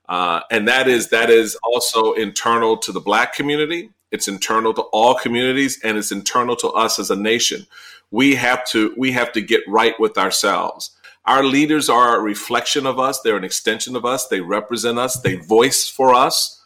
Uh, 0.08 0.40
and 0.50 0.68
that 0.68 0.86
is 0.86 1.08
that 1.08 1.30
is 1.30 1.56
also 1.64 2.12
internal 2.12 2.76
to 2.76 2.92
the 2.92 3.00
black 3.00 3.34
community. 3.34 3.90
It's 4.12 4.28
internal 4.28 4.72
to 4.74 4.82
all 4.82 5.16
communities, 5.16 5.80
and 5.82 5.98
it's 5.98 6.12
internal 6.12 6.54
to 6.56 6.68
us 6.68 6.98
as 6.98 7.10
a 7.10 7.16
nation. 7.16 7.66
We 8.10 8.36
have 8.36 8.64
to 8.66 8.94
we 8.96 9.12
have 9.12 9.32
to 9.32 9.40
get 9.40 9.62
right 9.66 9.98
with 9.98 10.16
ourselves. 10.16 10.92
Our 11.24 11.42
leaders 11.42 11.88
are 11.88 12.16
a 12.16 12.22
reflection 12.22 12.86
of 12.86 13.00
us, 13.00 13.20
they're 13.20 13.36
an 13.36 13.42
extension 13.42 13.96
of 13.96 14.04
us, 14.04 14.28
they 14.28 14.40
represent 14.40 14.96
us, 14.96 15.20
they 15.20 15.34
voice 15.34 15.88
for 15.88 16.14
us. 16.14 16.62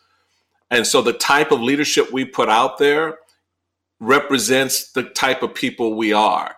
And 0.70 0.86
so 0.86 1.00
the 1.00 1.14
type 1.14 1.50
of 1.50 1.62
leadership 1.62 2.12
we 2.12 2.26
put 2.26 2.50
out 2.50 2.76
there 2.76 3.18
represents 4.00 4.92
the 4.92 5.04
type 5.04 5.42
of 5.42 5.54
people 5.54 5.96
we 5.96 6.12
are, 6.12 6.56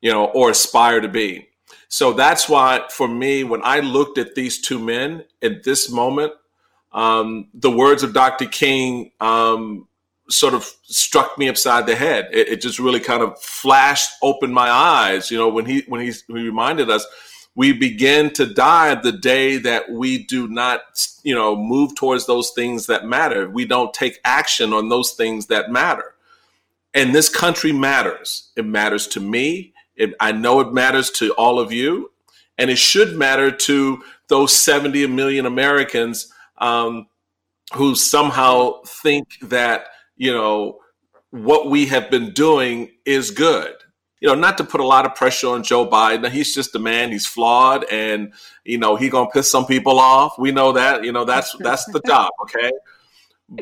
you 0.00 0.12
know, 0.12 0.26
or 0.26 0.50
aspire 0.50 1.00
to 1.00 1.08
be. 1.08 1.48
So 1.94 2.12
that's 2.12 2.48
why, 2.48 2.84
for 2.90 3.06
me, 3.06 3.44
when 3.44 3.60
I 3.62 3.78
looked 3.78 4.18
at 4.18 4.34
these 4.34 4.60
two 4.60 4.80
men 4.80 5.22
at 5.40 5.62
this 5.62 5.88
moment, 5.88 6.32
um, 6.90 7.46
the 7.54 7.70
words 7.70 8.02
of 8.02 8.12
Dr. 8.12 8.46
King 8.46 9.12
um, 9.20 9.86
sort 10.28 10.54
of 10.54 10.68
struck 10.82 11.38
me 11.38 11.48
upside 11.48 11.86
the 11.86 11.94
head. 11.94 12.30
It, 12.32 12.48
it, 12.48 12.60
just 12.60 12.80
really 12.80 12.98
kind 12.98 13.22
of 13.22 13.40
flashed 13.40 14.10
open 14.22 14.52
my 14.52 14.68
eyes. 14.68 15.30
You 15.30 15.38
know, 15.38 15.48
when 15.48 15.66
he 15.66 15.84
when 15.86 16.00
he, 16.00 16.10
he 16.10 16.32
reminded 16.32 16.90
us, 16.90 17.06
we 17.54 17.72
begin 17.72 18.32
to 18.32 18.44
die 18.44 18.96
the 18.96 19.12
day 19.12 19.58
that 19.58 19.88
we 19.88 20.24
do 20.24 20.48
not, 20.48 20.80
you 21.22 21.36
know, 21.36 21.54
move 21.54 21.94
towards 21.94 22.26
those 22.26 22.50
things 22.56 22.86
that 22.86 23.06
matter. 23.06 23.48
We 23.48 23.66
don't 23.66 23.94
take 23.94 24.18
action 24.24 24.72
on 24.72 24.88
those 24.88 25.12
things 25.12 25.46
that 25.46 25.70
matter. 25.70 26.16
And 26.92 27.14
this 27.14 27.28
country 27.28 27.70
matters. 27.70 28.50
It 28.56 28.66
matters 28.66 29.06
to 29.08 29.20
me. 29.20 29.73
It, 29.96 30.14
I 30.20 30.32
know 30.32 30.60
it 30.60 30.72
matters 30.72 31.10
to 31.12 31.32
all 31.34 31.58
of 31.58 31.72
you, 31.72 32.10
and 32.58 32.70
it 32.70 32.78
should 32.78 33.16
matter 33.16 33.50
to 33.50 34.02
those 34.28 34.52
70 34.54 35.06
million 35.08 35.46
Americans 35.46 36.32
um, 36.58 37.06
who 37.74 37.94
somehow 37.94 38.82
think 38.82 39.38
that 39.42 39.86
you 40.16 40.32
know, 40.32 40.80
what 41.30 41.70
we 41.70 41.86
have 41.86 42.10
been 42.10 42.30
doing 42.32 42.90
is 43.04 43.30
good. 43.30 43.74
You 44.20 44.28
know, 44.28 44.34
not 44.34 44.56
to 44.58 44.64
put 44.64 44.80
a 44.80 44.86
lot 44.86 45.04
of 45.04 45.14
pressure 45.14 45.48
on 45.48 45.62
Joe 45.62 45.86
Biden. 45.86 46.28
He's 46.30 46.54
just 46.54 46.74
a 46.74 46.78
man. 46.78 47.10
He's 47.12 47.26
flawed, 47.26 47.84
and 47.90 48.32
you 48.64 48.78
know 48.78 48.96
he 48.96 49.10
gonna 49.10 49.28
piss 49.30 49.50
some 49.50 49.66
people 49.66 49.98
off. 49.98 50.38
We 50.38 50.50
know 50.50 50.72
that. 50.72 51.04
You 51.04 51.12
know 51.12 51.24
that's 51.24 51.54
that's 51.58 51.84
the 51.86 52.00
job. 52.06 52.30
Okay, 52.42 52.70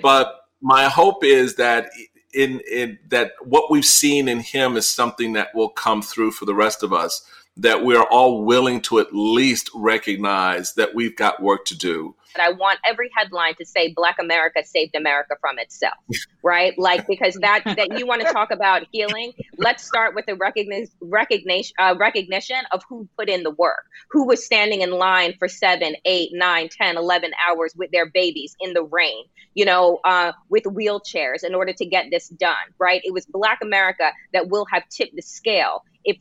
but 0.01 0.41
my 0.61 0.85
hope 0.85 1.25
is 1.25 1.57
that 1.57 1.91
in 2.33 2.61
in 2.61 2.99
that 3.09 3.33
what 3.43 3.71
we've 3.71 3.85
seen 3.85 4.29
in 4.29 4.41
him 4.41 4.77
is 4.77 4.89
something 4.89 5.35
that 5.35 5.55
will 5.55 5.69
come 5.69 6.03
through 6.03 6.33
for 6.33 6.45
the 6.45 6.55
rest 6.55 6.83
of 6.83 6.93
us. 6.93 7.27
That 7.57 7.85
we're 7.85 8.03
all 8.03 8.45
willing 8.45 8.81
to 8.83 8.99
at 8.99 9.13
least 9.13 9.71
recognize 9.75 10.73
that 10.75 10.95
we've 10.95 11.15
got 11.15 11.43
work 11.43 11.67
to 11.67 11.77
do 11.77 12.15
I 12.41 12.53
want 12.53 12.79
every 12.85 13.11
headline 13.17 13.55
to 13.57 13.65
say 13.65 13.93
Black 13.95 14.17
America 14.21 14.65
saved 14.65 14.95
America 14.95 15.37
from 15.41 15.59
itself, 15.59 15.95
right? 16.43 16.75
Like 16.79 17.07
because 17.07 17.35
that 17.41 17.63
that 17.65 17.99
you 17.99 18.07
want 18.07 18.23
to 18.23 18.33
talk 18.33 18.51
about 18.51 18.83
healing. 18.93 19.33
Let's 19.59 19.85
start 19.85 20.15
with 20.15 20.27
the 20.27 20.35
recognition 20.35 20.93
recognition 21.01 21.75
uh, 21.79 21.95
recognition 21.99 22.59
of 22.73 22.83
who 22.89 23.09
put 23.19 23.29
in 23.29 23.43
the 23.43 23.51
work, 23.51 23.85
who 24.11 24.27
was 24.27 24.45
standing 24.45 24.81
in 24.81 24.91
line 24.91 25.35
for 25.39 25.49
seven, 25.49 25.95
eight, 26.05 26.31
nine, 26.33 26.69
ten, 26.69 26.97
eleven 26.97 27.33
hours 27.47 27.73
with 27.77 27.91
their 27.91 28.07
babies 28.07 28.57
in 28.61 28.73
the 28.73 28.85
rain, 28.85 29.25
you 29.55 29.65
know, 29.65 30.01
uh, 30.05 30.33
with 30.49 30.65
wheelchairs 30.65 31.45
in 31.45 31.55
order 31.55 31.73
to 31.73 31.85
get 31.85 32.07
this 32.11 32.29
done, 32.29 32.57
right? 32.79 33.01
It 33.05 33.13
was 33.13 33.27
Black 33.27 33.61
America 33.63 34.11
that 34.33 34.49
will 34.49 34.67
have 34.73 34.89
tipped 34.89 35.17
the 35.17 35.23
scale 35.23 35.83
if 36.05 36.17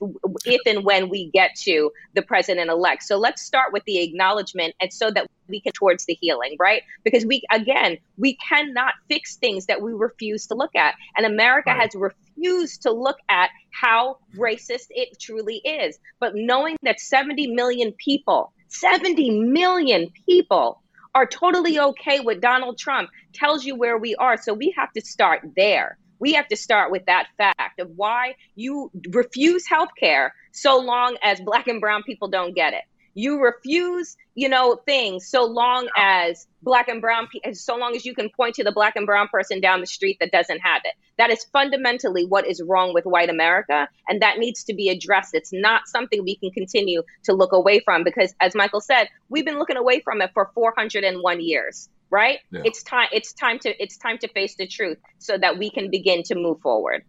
if 0.45 0.61
and 0.65 0.83
when 0.85 1.09
we 1.09 1.29
get 1.31 1.55
to 1.63 1.91
the 2.13 2.21
president 2.21 2.69
elect. 2.69 3.03
So 3.03 3.17
let's 3.17 3.41
start 3.41 3.73
with 3.73 3.83
the 3.85 3.99
acknowledgement 3.99 4.75
and 4.81 4.91
so 4.91 5.11
that 5.11 5.27
we 5.47 5.61
can 5.61 5.73
towards 5.73 6.05
the 6.05 6.17
healing, 6.19 6.55
right? 6.59 6.83
Because 7.03 7.25
we 7.25 7.43
again, 7.51 7.97
we 8.17 8.37
cannot 8.47 8.93
fix 9.07 9.35
things 9.35 9.65
that 9.67 9.81
we 9.81 9.93
refuse 9.93 10.47
to 10.47 10.55
look 10.55 10.75
at. 10.75 10.95
And 11.17 11.25
America 11.25 11.71
right. 11.71 11.81
has 11.81 11.95
refused 11.95 12.83
to 12.83 12.91
look 12.91 13.17
at 13.29 13.49
how 13.71 14.17
racist 14.35 14.87
it 14.89 15.19
truly 15.19 15.57
is. 15.57 15.97
But 16.19 16.33
knowing 16.35 16.77
that 16.83 16.99
70 16.99 17.47
million 17.47 17.93
people, 17.93 18.53
70 18.69 19.41
million 19.41 20.11
people 20.25 20.81
are 21.13 21.25
totally 21.25 21.77
okay 21.77 22.21
with 22.21 22.39
Donald 22.39 22.77
Trump 22.77 23.09
tells 23.33 23.65
you 23.65 23.75
where 23.75 23.97
we 23.97 24.15
are. 24.15 24.37
So 24.37 24.53
we 24.53 24.73
have 24.77 24.91
to 24.93 25.01
start 25.01 25.41
there 25.55 25.97
we 26.21 26.33
have 26.33 26.47
to 26.47 26.55
start 26.55 26.91
with 26.91 27.05
that 27.07 27.27
fact 27.37 27.79
of 27.79 27.89
why 27.97 28.35
you 28.55 28.91
refuse 29.09 29.67
health 29.67 29.89
care 29.99 30.33
so 30.53 30.79
long 30.79 31.17
as 31.23 31.41
black 31.41 31.67
and 31.67 31.81
brown 31.81 32.03
people 32.03 32.29
don't 32.29 32.55
get 32.55 32.73
it. 32.73 32.83
You 33.13 33.41
refuse, 33.41 34.15
you 34.35 34.47
know, 34.47 34.79
things 34.85 35.27
so 35.27 35.45
long 35.45 35.89
as 35.97 36.47
black 36.61 36.87
and 36.87 37.01
brown 37.01 37.27
so 37.53 37.75
long 37.75 37.95
as 37.95 38.05
you 38.05 38.13
can 38.13 38.29
point 38.29 38.55
to 38.55 38.63
the 38.63 38.71
black 38.71 38.95
and 38.95 39.05
brown 39.05 39.27
person 39.27 39.59
down 39.59 39.81
the 39.81 39.87
street 39.87 40.17
that 40.19 40.31
doesn't 40.31 40.59
have 40.59 40.81
it. 40.85 40.93
That 41.17 41.29
is 41.29 41.43
fundamentally 41.51 42.25
what 42.25 42.47
is 42.47 42.61
wrong 42.61 42.93
with 42.93 43.05
white 43.05 43.29
America, 43.29 43.87
and 44.07 44.21
that 44.21 44.37
needs 44.37 44.63
to 44.65 44.73
be 44.73 44.89
addressed. 44.89 45.33
It's 45.33 45.53
not 45.53 45.87
something 45.87 46.23
we 46.23 46.35
can 46.35 46.51
continue 46.51 47.03
to 47.23 47.33
look 47.33 47.51
away 47.51 47.79
from 47.79 48.03
because, 48.03 48.33
as 48.39 48.55
Michael 48.55 48.81
said, 48.81 49.09
we've 49.29 49.45
been 49.45 49.59
looking 49.59 49.77
away 49.77 49.99
from 49.99 50.21
it 50.21 50.31
for 50.33 50.51
401 50.53 51.41
years 51.41 51.89
right 52.11 52.39
yeah. 52.51 52.61
it's 52.65 52.83
time 52.83 53.07
it's 53.11 53.33
time 53.33 53.57
to 53.57 53.81
it's 53.81 53.97
time 53.97 54.17
to 54.17 54.27
face 54.27 54.55
the 54.55 54.67
truth 54.67 54.97
so 55.17 55.37
that 55.37 55.57
we 55.57 55.71
can 55.71 55.89
begin 55.89 56.21
to 56.21 56.35
move 56.35 56.59
forward 56.59 57.03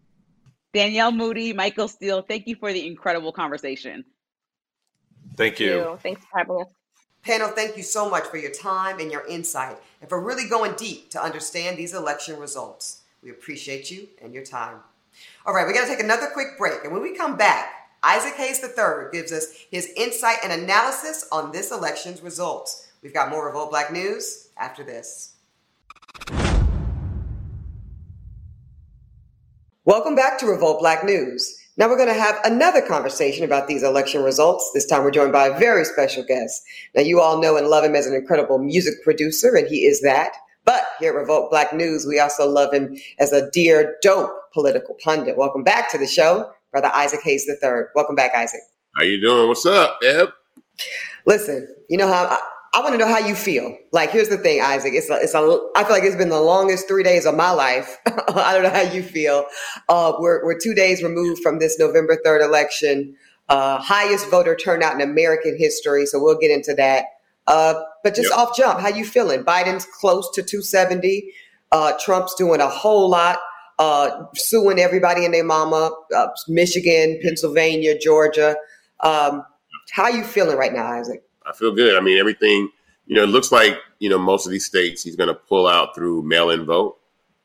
danielle 0.73 1.13
moodie 1.13 1.53
michael 1.53 1.89
steele 1.89 2.23
thank 2.23 2.47
you 2.47 2.57
for 2.57 2.73
the 2.73 2.87
incredible 2.87 3.33
conversation 3.33 4.05
thank 5.37 5.61
you, 5.61 5.71
thank 5.71 5.91
you. 5.91 5.99
thanks 6.03 6.21
for 6.31 6.39
having 6.39 6.61
us 6.61 6.69
panel 7.23 7.49
thank 7.49 7.77
you 7.77 7.83
so 7.83 8.09
much 8.11 8.25
for 8.25 8.37
your 8.37 8.51
time 8.51 8.99
and 8.99 9.13
your 9.13 9.27
insight 9.27 9.79
and 10.01 10.09
for 10.09 10.21
really 10.21 10.49
going 10.49 10.75
deep 10.75 11.11
to 11.11 11.23
understand 11.23 11.77
these 11.77 11.95
election 11.95 12.39
results 12.39 13.03
we 13.23 13.31
appreciate 13.31 13.91
you 13.91 14.09
and 14.21 14.35
your 14.35 14.45
time 14.45 14.79
all 15.47 15.55
right 15.55 15.67
we 15.67 15.73
got 15.73 15.83
to 15.83 15.87
take 15.87 16.01
another 16.01 16.29
quick 16.33 16.59
break 16.59 16.85
and 16.85 16.93
when 16.93 17.03
we 17.03 17.15
come 17.15 17.37
back 17.37 17.83
Isaac 18.05 18.35
Hayes 18.35 18.61
III 18.61 19.11
gives 19.13 19.31
us 19.31 19.55
his 19.71 19.93
insight 19.97 20.39
and 20.43 20.53
analysis 20.53 21.29
on 21.31 21.53
this 21.53 21.71
election's 21.71 22.21
results. 22.21 22.89
We've 23.01 23.15
got 23.15 23.31
more 23.31 23.47
Revolt 23.47 23.71
Black 23.71 23.93
News 23.93 24.49
after 24.57 24.83
this. 24.83 25.35
Welcome 29.85 30.17
back 30.17 30.39
to 30.39 30.47
Revolt 30.47 30.81
Black 30.81 31.05
News. 31.05 31.62
Now 31.79 31.89
we're 31.89 31.97
going 31.97 32.15
to 32.15 32.21
have 32.21 32.39
another 32.45 32.83
conversation 32.83 33.45
about 33.45 33.67
these 33.67 33.83
election 33.83 34.23
results. 34.23 34.71
This 34.75 34.85
time 34.85 35.05
we're 35.05 35.11
joined 35.11 35.33
by 35.33 35.47
a 35.47 35.59
very 35.59 35.87
special 35.87 36.23
guest. 36.23 36.63
Now 36.95 37.01
you 37.01 37.19
all 37.19 37.41
know 37.41 37.57
and 37.57 37.67
love 37.67 37.83
him 37.83 37.97
as 37.97 38.07
an 38.07 38.15
incredible 38.15 38.59
music 38.59 39.03
producer, 39.03 39.57
and 39.57 39.67
he 39.67 39.87
is 39.87 40.03
that. 40.03 40.33
But 40.67 40.83
here 40.99 41.15
at 41.15 41.19
Revolt 41.19 41.51
Black 41.51 41.73
News, 41.73 42.05
we 42.07 42.21
also 42.21 42.47
love 42.47 42.75
him 42.75 42.99
as 43.19 43.33
a 43.33 43.51
dear, 43.53 43.97
dope 44.03 44.31
political 44.53 44.97
pundit. 45.03 45.39
Welcome 45.39 45.65
back 45.65 45.91
to 45.93 45.99
the 45.99 46.07
show, 46.07 46.51
Brother 46.73 46.91
Isaac 46.95 47.21
Hayes 47.23 47.49
III. 47.49 47.85
Welcome 47.95 48.17
back, 48.17 48.35
Isaac. 48.35 48.61
How 48.95 49.05
you 49.05 49.19
doing? 49.19 49.49
What's 49.49 49.65
up, 49.65 49.99
Eb? 50.05 50.29
Listen, 51.25 51.75
you 51.89 51.97
know 51.97 52.07
how 52.07 52.39
I 52.75 52.81
want 52.81 52.95
to 52.95 52.99
know 52.99 53.09
how 53.09 53.19
you 53.19 53.35
feel. 53.35 53.77
Like, 53.93 54.11
here's 54.11 54.31
the 54.31 54.39
thing, 54.39 54.63
Isaac. 54.63 54.95
It's 54.95 55.11
a, 55.11 55.17
it's 55.17 55.35
a. 55.35 55.39
I 55.77 55.85
feel 55.85 55.93
like 55.93 56.05
it's 56.05 56.17
been 56.17 56.31
the 56.31 56.41
longest 56.41 56.89
three 56.89 57.03
days 57.03 57.27
of 57.27 57.35
my 57.35 57.51
life. 57.51 57.99
I 58.07 58.55
don't 58.55 58.63
know 58.63 58.71
how 58.71 58.81
you 58.81 59.03
feel. 59.03 59.45
Uh, 59.91 60.15
we're 60.19 60.43
we're 60.45 60.59
two 60.59 60.75
days 60.75 61.03
removed 61.03 61.43
from 61.43 61.59
this 61.59 61.79
November 61.79 62.19
third 62.25 62.41
election, 62.41 63.15
uh, 63.51 63.79
highest 63.79 64.31
voter 64.31 64.57
turnout 64.57 64.95
in 64.95 65.03
American 65.03 65.57
history. 65.59 66.07
So 66.07 66.19
we'll 66.23 66.39
get 66.39 66.51
into 66.51 66.73
that. 66.75 67.05
Uh, 67.47 67.75
but 68.03 68.15
just 68.15 68.31
yep. 68.31 68.39
off 68.39 68.57
jump, 68.57 68.81
how 68.81 68.89
you 68.89 69.05
feeling? 69.05 69.45
Biden's 69.45 69.85
close 69.85 70.31
to 70.31 70.43
270. 70.43 71.31
Uh, 71.73 71.93
Trump's 72.01 72.35
doing 72.35 72.61
a 72.61 72.69
whole 72.69 73.11
lot, 73.11 73.39
uh, 73.79 74.25
suing 74.35 74.79
everybody 74.79 75.25
and 75.25 75.35
their 75.35 75.45
mama. 75.45 75.91
Uh, 76.15 76.29
Michigan, 76.49 77.19
Pennsylvania, 77.23 77.99
Georgia. 77.99 78.57
Um, 79.01 79.45
how 79.91 80.09
you 80.09 80.25
feeling 80.25 80.57
right 80.57 80.73
now, 80.73 80.87
Isaac? 80.87 81.23
I 81.47 81.53
feel 81.53 81.73
good. 81.73 81.97
I 81.97 82.01
mean, 82.01 82.19
everything, 82.19 82.71
you 83.07 83.17
know, 83.17 83.25
it 83.25 83.29
looks 83.29 83.53
like, 83.53 83.79
you 83.99 84.09
know, 84.09 84.19
most 84.19 84.47
of 84.47 84.53
these 84.53 84.67
states 84.67 85.03
he's 85.03 85.17
going 85.17 85.29
to 85.29 85.35
pull 85.35 85.67
out 85.67 85.95
through 85.95 86.23
mail 86.23 86.51
in 86.51 86.65
vote. 86.65 86.99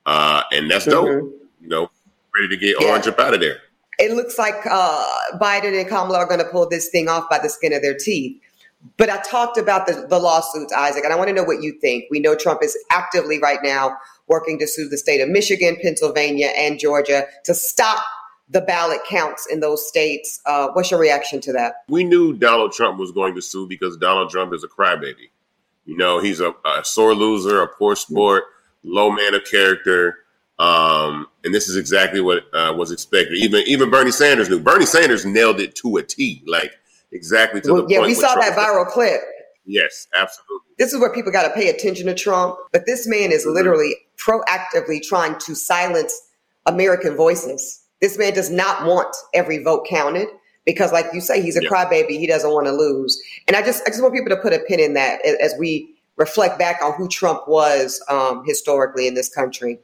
Uh, 0.05 0.43
and 0.51 0.69
that's 0.71 0.85
dope. 0.85 1.07
Mm-hmm. 1.07 1.63
You 1.63 1.67
know, 1.67 1.89
ready 2.35 2.47
to 2.49 2.57
get 2.57 2.77
yeah. 2.79 2.87
orange 2.87 3.07
up 3.07 3.19
out 3.19 3.33
of 3.33 3.39
there. 3.39 3.57
It 3.99 4.15
looks 4.15 4.37
like 4.37 4.55
uh, 4.69 5.07
Biden 5.41 5.79
and 5.79 5.89
Kamala 5.89 6.19
are 6.19 6.27
going 6.27 6.39
to 6.39 6.45
pull 6.45 6.69
this 6.69 6.89
thing 6.89 7.09
off 7.09 7.29
by 7.29 7.39
the 7.39 7.49
skin 7.49 7.73
of 7.73 7.81
their 7.81 7.95
teeth. 7.95 8.39
But 8.97 9.09
I 9.09 9.21
talked 9.29 9.57
about 9.57 9.87
the, 9.87 10.05
the 10.07 10.19
lawsuits, 10.19 10.71
Isaac, 10.71 11.03
and 11.03 11.11
I 11.11 11.17
want 11.17 11.29
to 11.29 11.33
know 11.33 11.43
what 11.43 11.63
you 11.63 11.73
think. 11.81 12.05
We 12.11 12.19
know 12.19 12.35
Trump 12.35 12.61
is 12.63 12.77
actively 12.91 13.39
right 13.39 13.59
now 13.63 13.97
working 14.27 14.59
to 14.59 14.67
sue 14.67 14.87
the 14.87 14.97
state 14.97 15.19
of 15.19 15.29
Michigan, 15.29 15.77
Pennsylvania, 15.81 16.51
and 16.55 16.77
Georgia 16.77 17.25
to 17.45 17.53
stop 17.55 18.03
the 18.49 18.61
ballot 18.61 18.99
counts 19.07 19.45
in 19.47 19.59
those 19.59 19.87
states. 19.87 20.39
Uh, 20.45 20.69
what's 20.73 20.91
your 20.91 20.99
reaction 20.99 21.41
to 21.41 21.53
that? 21.53 21.83
We 21.89 22.03
knew 22.03 22.33
Donald 22.33 22.71
Trump 22.71 22.97
was 22.97 23.11
going 23.11 23.35
to 23.35 23.41
sue 23.41 23.67
because 23.67 23.97
Donald 23.97 24.29
Trump 24.29 24.53
is 24.53 24.63
a 24.63 24.67
crybaby. 24.67 25.29
You 25.85 25.97
know, 25.97 26.19
he's 26.19 26.39
a, 26.39 26.53
a 26.65 26.83
sore 26.83 27.13
loser, 27.13 27.61
a 27.61 27.67
poor 27.67 27.95
sport, 27.95 28.45
low 28.83 29.11
man 29.11 29.33
of 29.33 29.43
character. 29.45 30.19
Um, 30.59 31.27
and 31.43 31.53
this 31.53 31.69
is 31.69 31.77
exactly 31.77 32.19
what 32.19 32.43
uh, 32.53 32.73
was 32.75 32.91
expected. 32.91 33.37
Even 33.37 33.63
even 33.67 33.89
Bernie 33.89 34.11
Sanders 34.11 34.49
knew. 34.49 34.59
Bernie 34.59 34.85
Sanders 34.85 35.25
nailed 35.25 35.59
it 35.59 35.75
to 35.75 35.97
a 35.97 36.03
T, 36.03 36.43
like 36.47 36.73
exactly 37.11 37.61
to 37.61 37.73
well, 37.73 37.83
the 37.83 37.93
yeah, 37.93 37.99
point. 37.99 38.11
Yeah, 38.11 38.15
we 38.15 38.21
saw 38.21 38.35
that 38.35 38.57
viral 38.57 38.87
clip. 38.87 39.21
Yes, 39.65 40.07
absolutely. 40.15 40.65
This 40.77 40.93
is 40.93 40.99
where 40.99 41.13
people 41.13 41.31
got 41.31 41.47
to 41.47 41.53
pay 41.53 41.69
attention 41.69 42.07
to 42.07 42.15
Trump. 42.15 42.57
But 42.71 42.85
this 42.85 43.05
man 43.07 43.31
is 43.31 43.45
literally 43.45 43.95
proactively 44.17 45.01
trying 45.01 45.37
to 45.39 45.55
silence 45.55 46.19
American 46.65 47.15
voices 47.15 47.86
this 48.01 48.17
man 48.17 48.33
does 48.33 48.49
not 48.49 48.85
want 48.85 49.15
every 49.33 49.63
vote 49.63 49.85
counted 49.87 50.27
because, 50.65 50.91
like 50.91 51.05
you 51.13 51.21
say, 51.21 51.41
he's 51.41 51.57
a 51.57 51.63
yeah. 51.63 51.69
crybaby. 51.69 52.19
He 52.19 52.27
doesn't 52.27 52.51
want 52.51 52.67
to 52.67 52.71
lose. 52.71 53.19
And 53.47 53.55
I 53.55 53.61
just, 53.61 53.83
I 53.87 53.89
just 53.89 54.01
want 54.01 54.13
people 54.13 54.29
to 54.29 54.41
put 54.41 54.53
a 54.53 54.59
pin 54.59 54.79
in 54.79 54.93
that 54.93 55.25
as 55.25 55.55
we 55.57 55.95
reflect 56.17 56.59
back 56.59 56.81
on 56.83 56.93
who 56.93 57.07
Trump 57.07 57.47
was 57.47 58.03
um, 58.09 58.43
historically 58.45 59.07
in 59.07 59.13
this 59.13 59.33
country. 59.33 59.79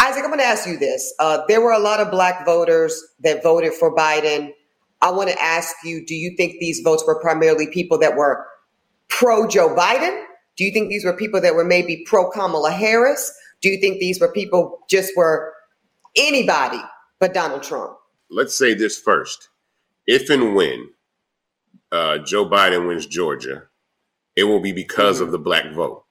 Isaac, 0.00 0.22
I'm 0.22 0.30
going 0.30 0.38
to 0.38 0.46
ask 0.46 0.66
you 0.66 0.78
this. 0.78 1.12
Uh, 1.18 1.42
there 1.48 1.60
were 1.60 1.72
a 1.72 1.78
lot 1.78 2.00
of 2.00 2.10
black 2.10 2.46
voters 2.46 3.04
that 3.20 3.42
voted 3.42 3.74
for 3.74 3.94
Biden. 3.94 4.52
I 5.02 5.10
want 5.10 5.28
to 5.28 5.40
ask 5.40 5.74
you 5.84 6.04
do 6.06 6.14
you 6.14 6.36
think 6.36 6.58
these 6.60 6.80
votes 6.80 7.04
were 7.06 7.20
primarily 7.20 7.66
people 7.66 7.98
that 7.98 8.16
were 8.16 8.46
pro 9.08 9.46
Joe 9.46 9.74
Biden? 9.74 10.24
Do 10.56 10.64
you 10.64 10.72
think 10.72 10.88
these 10.88 11.04
were 11.04 11.12
people 11.12 11.40
that 11.40 11.54
were 11.54 11.64
maybe 11.64 12.04
pro 12.06 12.30
Kamala 12.30 12.70
Harris? 12.70 13.32
Do 13.60 13.68
you 13.68 13.80
think 13.80 13.98
these 13.98 14.20
were 14.20 14.32
people 14.32 14.80
just 14.88 15.12
were 15.16 15.52
anybody 16.16 16.80
but 17.18 17.34
Donald 17.34 17.62
Trump? 17.62 17.96
Let's 18.30 18.56
say 18.56 18.74
this 18.74 18.98
first. 18.98 19.48
If 20.06 20.30
and 20.30 20.54
when 20.54 20.90
uh, 21.90 22.18
Joe 22.18 22.48
Biden 22.48 22.88
wins 22.88 23.06
Georgia, 23.06 23.64
it 24.36 24.44
will 24.44 24.60
be 24.60 24.72
because 24.72 25.16
mm-hmm. 25.16 25.26
of 25.26 25.32
the 25.32 25.38
black 25.38 25.72
vote. 25.72 26.04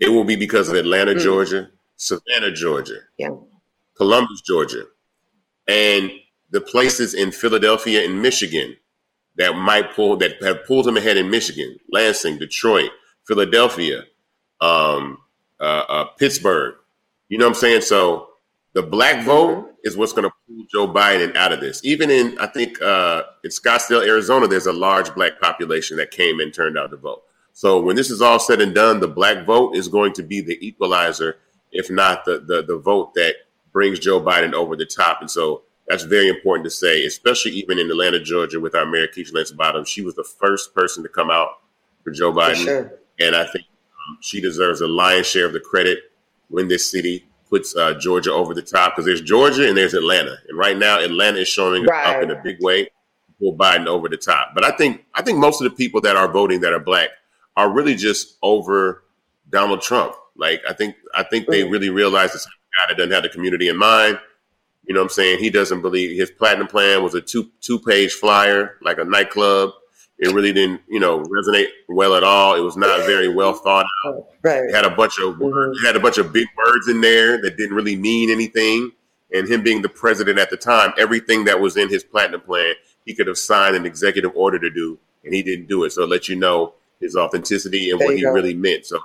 It 0.00 0.08
will 0.08 0.24
be 0.24 0.36
because 0.36 0.68
of 0.68 0.74
Atlanta, 0.74 1.12
mm-hmm. 1.12 1.20
Georgia, 1.20 1.70
Savannah, 1.96 2.52
Georgia, 2.52 3.00
yeah. 3.18 3.30
Columbus, 3.96 4.40
Georgia, 4.40 4.84
and 5.68 6.10
the 6.50 6.60
places 6.60 7.14
in 7.14 7.30
Philadelphia 7.30 8.04
and 8.04 8.22
Michigan 8.22 8.76
that 9.36 9.56
might 9.56 9.94
pull 9.94 10.16
that 10.16 10.42
have 10.42 10.64
pulled 10.66 10.86
him 10.86 10.96
ahead 10.96 11.16
in 11.16 11.30
Michigan, 11.30 11.76
Lansing, 11.92 12.38
Detroit, 12.38 12.90
Philadelphia, 13.26 14.04
um, 14.60 15.18
uh, 15.60 15.84
uh, 15.88 16.04
Pittsburgh. 16.18 16.74
You 17.28 17.38
know 17.38 17.46
what 17.46 17.56
I'm 17.56 17.60
saying? 17.60 17.82
So 17.82 18.28
the 18.72 18.82
black 18.82 19.24
vote 19.24 19.56
mm-hmm. 19.56 19.69
Is 19.84 19.96
what's 19.96 20.12
going 20.12 20.28
to 20.28 20.34
pull 20.46 20.64
Joe 20.70 20.92
Biden 20.92 21.36
out 21.36 21.52
of 21.52 21.60
this. 21.60 21.84
Even 21.84 22.10
in, 22.10 22.38
I 22.38 22.46
think, 22.46 22.80
uh, 22.82 23.22
in 23.44 23.50
Scottsdale, 23.50 24.06
Arizona, 24.06 24.46
there's 24.46 24.66
a 24.66 24.72
large 24.72 25.14
black 25.14 25.40
population 25.40 25.96
that 25.96 26.10
came 26.10 26.40
and 26.40 26.52
turned 26.52 26.78
out 26.78 26.90
to 26.90 26.96
vote. 26.96 27.22
So 27.52 27.80
when 27.80 27.96
this 27.96 28.10
is 28.10 28.22
all 28.22 28.38
said 28.38 28.60
and 28.60 28.74
done, 28.74 29.00
the 29.00 29.08
black 29.08 29.44
vote 29.44 29.76
is 29.76 29.88
going 29.88 30.12
to 30.14 30.22
be 30.22 30.40
the 30.40 30.58
equalizer, 30.66 31.36
if 31.72 31.90
not 31.90 32.24
the 32.24 32.38
the, 32.40 32.62
the 32.62 32.78
vote 32.78 33.14
that 33.14 33.34
brings 33.72 33.98
Joe 33.98 34.20
Biden 34.20 34.52
over 34.52 34.76
the 34.76 34.86
top. 34.86 35.20
And 35.20 35.30
so 35.30 35.62
that's 35.88 36.04
very 36.04 36.28
important 36.28 36.64
to 36.64 36.70
say, 36.70 37.04
especially 37.04 37.52
even 37.52 37.78
in 37.78 37.90
Atlanta, 37.90 38.20
Georgia, 38.20 38.60
with 38.60 38.74
our 38.74 38.86
mayor 38.86 39.08
Keisha 39.08 39.34
Lance 39.34 39.50
Bottoms. 39.50 39.88
She 39.88 40.02
was 40.02 40.14
the 40.14 40.24
first 40.24 40.74
person 40.74 41.02
to 41.02 41.08
come 41.08 41.30
out 41.30 41.48
for 42.04 42.10
Joe 42.12 42.32
Biden, 42.32 42.56
for 42.58 42.64
sure. 42.64 42.98
and 43.18 43.36
I 43.36 43.44
think 43.44 43.64
um, 43.64 44.18
she 44.20 44.40
deserves 44.40 44.80
a 44.80 44.88
lion's 44.88 45.26
share 45.26 45.46
of 45.46 45.52
the 45.52 45.60
credit 45.60 45.98
when 46.48 46.68
this 46.68 46.88
city 46.90 47.26
puts 47.50 47.76
uh, 47.76 47.94
Georgia 47.94 48.32
over 48.32 48.54
the 48.54 48.62
top 48.62 48.94
because 48.94 49.04
there's 49.04 49.20
Georgia 49.20 49.68
and 49.68 49.76
there's 49.76 49.92
Atlanta, 49.94 50.36
and 50.48 50.56
right 50.56 50.78
now 50.78 50.98
Atlanta 51.00 51.38
is 51.38 51.48
showing 51.48 51.84
right. 51.84 52.16
up 52.16 52.22
in 52.22 52.30
a 52.30 52.40
big 52.42 52.62
way, 52.62 52.88
pull 53.38 53.56
Biden 53.56 53.86
over 53.86 54.08
the 54.08 54.16
top. 54.16 54.52
But 54.54 54.64
I 54.64 54.70
think 54.70 55.04
I 55.14 55.22
think 55.22 55.38
most 55.38 55.60
of 55.60 55.68
the 55.68 55.76
people 55.76 56.00
that 56.02 56.16
are 56.16 56.30
voting 56.30 56.60
that 56.60 56.72
are 56.72 56.80
black 56.80 57.10
are 57.56 57.70
really 57.70 57.96
just 57.96 58.38
over 58.42 59.02
Donald 59.50 59.82
Trump. 59.82 60.14
Like 60.36 60.62
I 60.68 60.72
think 60.72 60.96
I 61.14 61.24
think 61.24 61.48
they 61.48 61.64
really 61.64 61.90
realize 61.90 62.32
this 62.32 62.46
guy 62.46 62.84
that 62.88 62.96
doesn't 62.96 63.12
have 63.12 63.24
the 63.24 63.28
community 63.28 63.68
in 63.68 63.76
mind. 63.76 64.18
You 64.84 64.94
know 64.94 65.00
what 65.00 65.06
I'm 65.06 65.10
saying? 65.10 65.38
He 65.40 65.50
doesn't 65.50 65.82
believe 65.82 66.18
his 66.18 66.30
platinum 66.30 66.66
plan 66.66 67.02
was 67.02 67.14
a 67.14 67.20
two 67.20 67.50
two 67.60 67.78
page 67.80 68.12
flyer, 68.12 68.76
like 68.82 68.98
a 68.98 69.04
nightclub. 69.04 69.70
It 70.20 70.34
really 70.34 70.52
didn't, 70.52 70.82
you 70.86 71.00
know, 71.00 71.22
resonate 71.22 71.68
well 71.88 72.14
at 72.14 72.22
all. 72.22 72.54
It 72.54 72.60
was 72.60 72.76
not 72.76 73.06
very 73.06 73.28
well 73.28 73.54
thought 73.54 73.86
out. 74.06 74.28
Right. 74.42 74.64
It 74.64 74.74
had 74.74 74.84
a 74.84 74.94
bunch 74.94 75.18
of 75.18 75.36
mm-hmm. 75.36 75.72
it 75.72 75.86
had 75.86 75.96
a 75.96 76.00
bunch 76.00 76.18
of 76.18 76.30
big 76.30 76.46
words 76.56 76.88
in 76.88 77.00
there 77.00 77.40
that 77.40 77.56
didn't 77.56 77.74
really 77.74 77.96
mean 77.96 78.30
anything. 78.30 78.92
And 79.32 79.48
him 79.48 79.62
being 79.62 79.80
the 79.80 79.88
president 79.88 80.38
at 80.38 80.50
the 80.50 80.58
time, 80.58 80.92
everything 80.98 81.44
that 81.44 81.60
was 81.60 81.76
in 81.76 81.88
his 81.88 82.04
platinum 82.04 82.42
plan, 82.42 82.74
he 83.06 83.14
could 83.14 83.28
have 83.28 83.38
signed 83.38 83.76
an 83.76 83.86
executive 83.86 84.32
order 84.34 84.58
to 84.58 84.70
do, 84.70 84.98
and 85.24 85.32
he 85.32 85.42
didn't 85.42 85.68
do 85.68 85.84
it. 85.84 85.92
So 85.92 86.02
it 86.02 86.10
let 86.10 86.28
you 86.28 86.36
know 86.36 86.74
his 87.00 87.16
authenticity 87.16 87.90
and 87.90 88.00
there 88.00 88.08
what 88.08 88.16
he 88.16 88.22
go. 88.22 88.32
really 88.32 88.54
meant. 88.54 88.84
So 88.84 88.98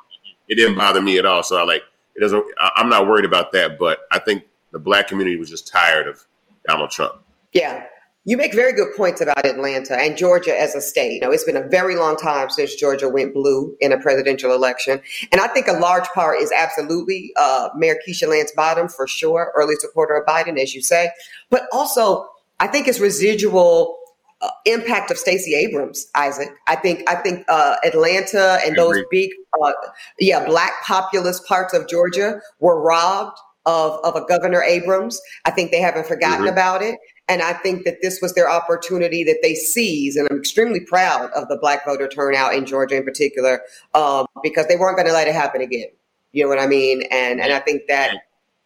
it 0.50 0.56
didn't 0.56 0.76
bother 0.78 1.02
me 1.02 1.18
at 1.18 1.26
all. 1.26 1.44
So 1.44 1.56
I 1.56 1.64
like 1.64 1.84
it 2.16 2.20
doesn't. 2.20 2.44
I'm 2.60 2.90
not 2.90 3.08
worried 3.08 3.26
about 3.26 3.54
that. 3.54 3.80
But 3.80 4.00
I 4.12 4.20
think 4.20 4.44
the 4.72 4.80
black 4.80 5.08
community 5.08 5.38
was 5.38 5.50
just 5.50 5.68
tired 5.68 6.08
of 6.08 6.26
Donald 6.68 6.92
Trump. 6.92 7.22
Yeah. 7.54 7.86
You 8.28 8.38
make 8.38 8.56
very 8.56 8.74
good 8.74 8.96
points 8.98 9.22
about 9.22 9.46
Atlanta 9.46 9.96
and 9.96 10.18
Georgia 10.18 10.60
as 10.60 10.74
a 10.74 10.82
state. 10.82 11.14
You 11.14 11.20
know, 11.22 11.32
it's 11.32 11.44
been 11.44 11.56
a 11.56 11.68
very 11.68 11.96
long 11.96 12.18
time 12.18 12.50
since 12.50 12.74
Georgia 12.74 13.08
went 13.08 13.36
blue 13.36 13.76
in 13.80 13.92
a 13.92 14.00
presidential 14.00 14.52
election. 14.52 15.00
And 15.32 15.40
I 15.40 15.48
think 15.48 15.68
a 15.68 15.74
large 15.74 16.08
part 16.16 16.42
is 16.42 16.52
absolutely 16.52 17.32
uh, 17.38 17.70
Mayor 17.76 17.98
Keisha 18.06 18.28
Lance 18.28 18.52
Bottom, 18.56 18.90
for 18.90 19.08
sure, 19.08 19.54
early 19.56 19.76
supporter 19.76 20.16
of 20.16 20.26
Biden, 20.26 20.60
as 20.60 20.74
you 20.74 20.82
say. 20.82 21.12
But 21.52 21.68
also, 21.72 22.28
I 22.60 22.66
think 22.66 22.88
it's 22.88 23.00
residual 23.00 23.96
uh, 24.42 24.50
impact 24.66 25.12
of 25.12 25.18
Stacey 25.18 25.54
Abrams, 25.54 26.08
Isaac. 26.16 26.50
I 26.68 26.76
think 26.78 27.08
I 27.08 27.16
think 27.16 27.46
uh, 27.48 27.76
Atlanta 27.86 28.60
and 28.66 28.76
those 28.76 28.98
big, 29.12 29.30
uh, 29.64 29.72
yeah, 30.20 30.46
black 30.46 30.72
populous 30.84 31.40
parts 31.42 31.74
of 31.74 31.88
Georgia 31.88 32.42
were 32.60 32.82
robbed 32.82 33.38
of 33.66 34.00
of 34.04 34.16
a 34.16 34.26
Governor 34.26 34.62
Abrams. 34.64 35.22
I 35.46 35.52
think 35.52 35.72
they 35.72 35.80
haven't 35.80 36.08
forgotten 36.08 36.46
mm-hmm. 36.46 36.54
about 36.54 36.82
it, 36.82 36.98
and 37.28 37.42
I 37.42 37.54
think 37.54 37.86
that 37.86 37.98
this 38.02 38.22
was 38.22 38.34
their 38.34 38.50
opportunity 38.50 39.24
that 39.24 39.40
they 39.42 39.56
seized. 39.56 40.18
And 40.18 40.28
I'm 40.30 40.38
extremely 40.38 40.80
proud 40.82 41.32
of 41.32 41.48
the 41.48 41.58
black 41.58 41.86
voter 41.86 42.08
turnout 42.08 42.54
in 42.54 42.66
Georgia, 42.66 42.98
in 42.98 43.04
particular, 43.04 43.62
um, 43.94 44.28
because 44.44 44.68
they 44.68 44.76
weren't 44.76 44.96
going 44.96 45.08
to 45.08 45.14
let 45.14 45.28
it 45.28 45.34
happen 45.34 45.62
again. 45.62 45.90
You 46.34 46.44
know 46.44 46.50
what 46.50 46.60
I 46.60 46.68
mean? 46.68 47.04
And 47.12 47.40
and 47.40 47.54
I 47.54 47.60
think 47.60 47.84
that 47.88 48.14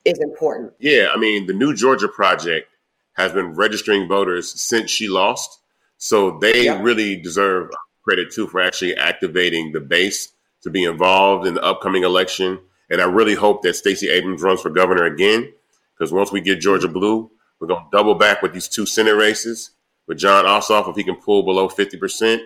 is 0.03 0.19
important. 0.19 0.73
Yeah, 0.79 1.09
I 1.13 1.17
mean 1.17 1.45
the 1.45 1.53
New 1.53 1.73
Georgia 1.73 2.07
Project 2.07 2.67
has 3.13 3.31
been 3.31 3.53
registering 3.53 4.07
voters 4.07 4.49
since 4.59 4.89
she 4.89 5.07
lost. 5.07 5.59
So 5.97 6.39
they 6.39 6.69
really 6.81 7.17
deserve 7.17 7.69
credit 8.03 8.31
too 8.31 8.47
for 8.47 8.61
actually 8.61 8.95
activating 8.95 9.71
the 9.71 9.81
base 9.81 10.29
to 10.63 10.69
be 10.69 10.83
involved 10.83 11.45
in 11.45 11.53
the 11.53 11.63
upcoming 11.63 12.03
election. 12.03 12.59
And 12.89 13.01
I 13.01 13.05
really 13.05 13.35
hope 13.35 13.61
that 13.63 13.75
Stacey 13.75 14.09
Abrams 14.09 14.41
runs 14.41 14.61
for 14.61 14.69
governor 14.69 15.03
again, 15.03 15.53
because 15.93 16.11
once 16.11 16.31
we 16.31 16.41
get 16.41 16.59
Georgia 16.59 16.87
blue, 16.87 17.29
we're 17.59 17.67
going 17.67 17.83
to 17.83 17.89
double 17.91 18.15
back 18.15 18.41
with 18.41 18.53
these 18.53 18.67
two 18.67 18.85
Senate 18.85 19.15
races 19.15 19.71
with 20.07 20.17
Jon 20.17 20.45
Ossoff 20.45 20.89
if 20.89 20.95
he 20.95 21.03
can 21.03 21.15
pull 21.15 21.43
below 21.43 21.69
50%, 21.69 22.39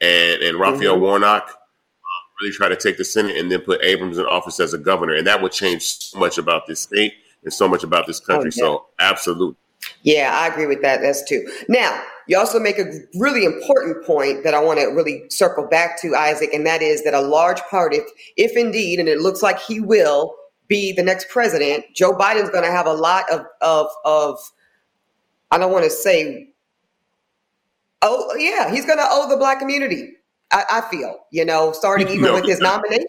and, 0.00 0.42
and 0.42 0.58
Raphael 0.58 0.94
mm-hmm. 0.94 1.02
Warnock 1.02 1.48
uh, 1.50 2.40
really 2.40 2.52
try 2.52 2.68
to 2.68 2.76
take 2.76 2.96
the 2.96 3.04
Senate 3.04 3.36
and 3.36 3.50
then 3.50 3.60
put 3.60 3.82
Abrams 3.82 4.18
in 4.18 4.24
office 4.26 4.60
as 4.60 4.72
a 4.72 4.78
governor. 4.78 5.14
And 5.14 5.26
that 5.26 5.42
would 5.42 5.52
change 5.52 5.82
so 5.82 6.18
much 6.18 6.38
about 6.38 6.66
this 6.66 6.80
state 6.80 7.14
and 7.42 7.52
so 7.52 7.66
much 7.66 7.82
about 7.82 8.06
this 8.06 8.20
country. 8.20 8.50
Oh, 8.54 8.56
yeah. 8.56 8.62
So, 8.62 8.86
absolutely. 9.00 9.56
Yeah, 10.02 10.36
I 10.40 10.48
agree 10.48 10.66
with 10.66 10.82
that. 10.82 11.00
That's 11.02 11.28
too. 11.28 11.46
Now, 11.68 12.02
you 12.26 12.38
also 12.38 12.60
make 12.60 12.78
a 12.78 13.00
really 13.14 13.44
important 13.44 14.04
point 14.04 14.44
that 14.44 14.54
I 14.54 14.62
want 14.62 14.78
to 14.80 14.86
really 14.86 15.24
circle 15.30 15.66
back 15.66 16.00
to, 16.02 16.14
Isaac, 16.14 16.52
and 16.52 16.66
that 16.66 16.82
is 16.82 17.04
that 17.04 17.14
a 17.14 17.20
large 17.20 17.60
part, 17.62 17.94
if 17.94 18.04
if 18.36 18.56
indeed, 18.56 18.98
and 18.98 19.08
it 19.08 19.20
looks 19.20 19.42
like 19.42 19.60
he 19.60 19.80
will 19.80 20.34
be 20.68 20.92
the 20.92 21.02
next 21.02 21.28
president, 21.30 21.84
Joe 21.94 22.12
Biden's 22.12 22.50
going 22.50 22.64
to 22.64 22.70
have 22.70 22.86
a 22.86 22.92
lot 22.92 23.24
of 23.30 23.44
of 23.60 23.86
of. 24.04 24.38
I 25.50 25.58
don't 25.58 25.72
want 25.72 25.84
to 25.84 25.90
say. 25.90 26.48
Oh 28.02 28.34
yeah, 28.36 28.70
he's 28.70 28.86
going 28.86 28.98
to 28.98 29.06
owe 29.08 29.28
the 29.28 29.36
black 29.36 29.58
community. 29.58 30.12
I, 30.50 30.64
I 30.70 30.80
feel, 30.82 31.18
you 31.30 31.44
know, 31.44 31.72
starting 31.72 32.08
even 32.10 32.22
no, 32.22 32.34
with 32.34 32.46
his 32.46 32.60
nomination. 32.60 33.06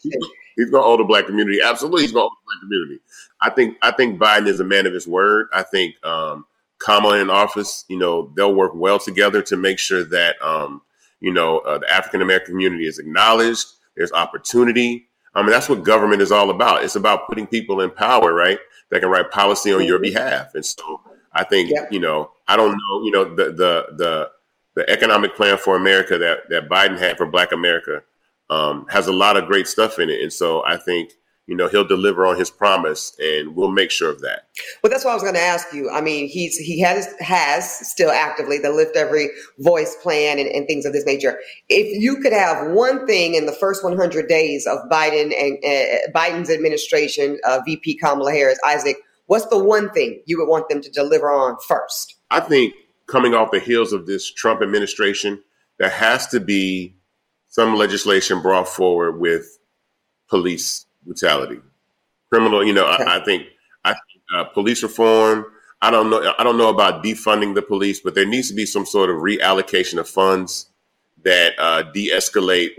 He's 0.56 0.70
going 0.70 0.84
to 0.84 0.88
owe 0.88 0.98
the 0.98 1.04
black 1.04 1.26
community. 1.26 1.60
Absolutely, 1.62 2.04
he's 2.04 2.12
going 2.12 2.24
to 2.24 2.28
owe 2.28 2.30
the 2.30 2.46
black 2.46 2.62
community. 2.62 3.02
I 3.42 3.50
think 3.50 3.78
I 3.82 3.92
think 3.92 4.20
Biden 4.20 4.48
is 4.48 4.60
a 4.60 4.64
man 4.64 4.86
of 4.88 4.94
his 4.94 5.08
word. 5.08 5.48
I 5.54 5.64
think 5.64 5.96
um, 6.06 6.46
Kamala 6.80 7.20
in 7.20 7.30
office, 7.30 7.86
you 7.88 7.98
know, 7.98 8.32
they'll 8.36 8.56
work 8.56 8.72
well 8.74 9.00
together 9.00 9.42
to 9.44 9.58
make 9.58 9.80
sure 9.80 10.04
that, 10.06 10.42
um, 10.42 10.82
you 11.20 11.32
know, 11.32 11.60
uh, 11.60 11.78
the 11.78 11.90
African 11.92 12.22
American 12.22 12.54
community 12.54 12.88
is 12.88 13.00
acknowledged. 13.00 13.68
There's 13.96 14.12
opportunity. 14.12 15.08
I 15.36 15.42
mean, 15.42 15.52
that's 15.52 15.70
what 15.70 15.84
government 15.84 16.22
is 16.22 16.32
all 16.32 16.50
about. 16.50 16.84
It's 16.84 16.96
about 16.96 17.28
putting 17.28 17.46
people 17.46 17.82
in 17.82 17.92
power, 17.92 18.34
right? 18.34 18.60
That 18.90 19.02
can 19.02 19.10
write 19.10 19.30
policy 19.30 19.72
on 19.72 19.86
your 19.86 19.98
mm-hmm. 19.98 20.14
behalf. 20.14 20.56
And 20.56 20.66
so 20.66 21.02
I 21.34 21.44
think, 21.44 21.70
yep. 21.70 21.92
you 21.92 22.00
know, 22.00 22.32
I 22.48 22.56
don't 22.56 22.72
know, 22.72 23.04
you 23.04 23.12
know, 23.12 23.24
the, 23.24 23.46
the, 23.46 23.86
the, 23.96 24.32
the 24.76 24.90
economic 24.90 25.36
plan 25.36 25.58
for 25.58 25.76
America 25.76 26.18
that, 26.18 26.50
that 26.50 26.70
Biden 26.70 26.98
had 26.98 27.18
for 27.18 27.26
Black 27.26 27.52
America 27.52 28.02
um, 28.50 28.86
has 28.90 29.08
a 29.08 29.14
lot 29.14 29.38
of 29.38 29.46
great 29.46 29.68
stuff 29.68 30.00
in 30.00 30.10
it. 30.10 30.22
And 30.22 30.34
so 30.34 30.64
I 30.66 30.78
think, 30.78 31.12
you 31.50 31.56
know 31.56 31.68
he'll 31.68 31.84
deliver 31.84 32.28
on 32.28 32.38
his 32.38 32.52
promise 32.52 33.18
and 33.20 33.56
we'll 33.56 33.72
make 33.72 33.90
sure 33.90 34.12
of 34.12 34.22
that 34.22 34.48
well 34.84 34.92
that's 34.92 35.04
what 35.04 35.12
i 35.12 35.14
was 35.16 35.24
going 35.24 35.34
to 35.34 35.42
ask 35.42 35.74
you 35.74 35.90
i 35.90 36.00
mean 36.00 36.28
he's 36.28 36.56
he 36.58 36.80
has 36.80 37.12
has 37.20 37.90
still 37.90 38.12
actively 38.12 38.60
the 38.60 38.70
lift 38.70 38.96
every 38.96 39.30
voice 39.58 39.98
plan 40.04 40.38
and, 40.38 40.48
and 40.48 40.68
things 40.68 40.86
of 40.86 40.94
this 40.94 41.06
nature 41.08 41.40
if 41.68 42.00
you 42.00 42.18
could 42.22 42.34
have 42.34 42.72
one 42.72 43.06
thing 43.08 43.34
in 43.34 43.48
the 43.48 43.52
first 43.52 43.84
100 43.84 44.28
days 44.28 44.68
of 44.68 44.78
biden 44.92 45.34
and 45.36 45.58
uh, 45.66 46.12
biden's 46.18 46.52
administration 46.52 47.40
uh, 47.46 47.60
vp 47.66 47.98
kamala 47.98 48.32
harris 48.32 48.60
isaac 48.64 48.98
what's 49.30 49.46
the 49.48 49.58
one 49.58 49.90
thing 49.92 50.22
you 50.26 50.38
would 50.38 50.48
want 50.48 50.68
them 50.70 50.82
to 50.82 50.90
deliver 50.90 51.32
on 51.32 51.56
first 51.68 52.16
i 52.30 52.40
think 52.40 52.74
coming 53.08 53.34
off 53.34 53.52
the 53.52 53.60
heels 53.60 53.94
of 53.94 54.06
this 54.06 54.32
trump 54.32 54.62
administration 54.62 55.42
there 55.80 55.90
has 55.90 56.28
to 56.28 56.40
be 56.40 56.96
some 57.48 57.76
legislation 57.76 58.42
brought 58.42 58.68
forward 58.68 59.20
with 59.20 59.60
police 60.30 60.86
brutality, 61.04 61.60
criminal. 62.32 62.64
You 62.64 62.74
know, 62.74 62.88
okay. 62.94 63.04
I, 63.04 63.18
I, 63.18 63.24
think 63.24 63.48
I 63.84 63.92
think 63.92 64.24
uh, 64.36 64.44
police 64.46 64.84
reform. 64.84 65.46
I 65.82 65.92
don't 65.92 66.10
know. 66.10 66.34
I 66.38 66.44
don't 66.44 66.58
know 66.58 66.70
about 66.70 67.04
defunding 67.04 67.56
the 67.56 67.62
police, 67.62 68.00
but 68.00 68.14
there 68.14 68.26
needs 68.26 68.50
to 68.50 68.54
be 68.54 68.66
some 68.66 68.86
sort 68.86 69.10
of 69.10 69.18
reallocation 69.18 69.98
of 69.98 70.08
funds 70.08 70.70
that 71.24 71.54
uh, 71.58 71.84
de-escalate 71.84 72.72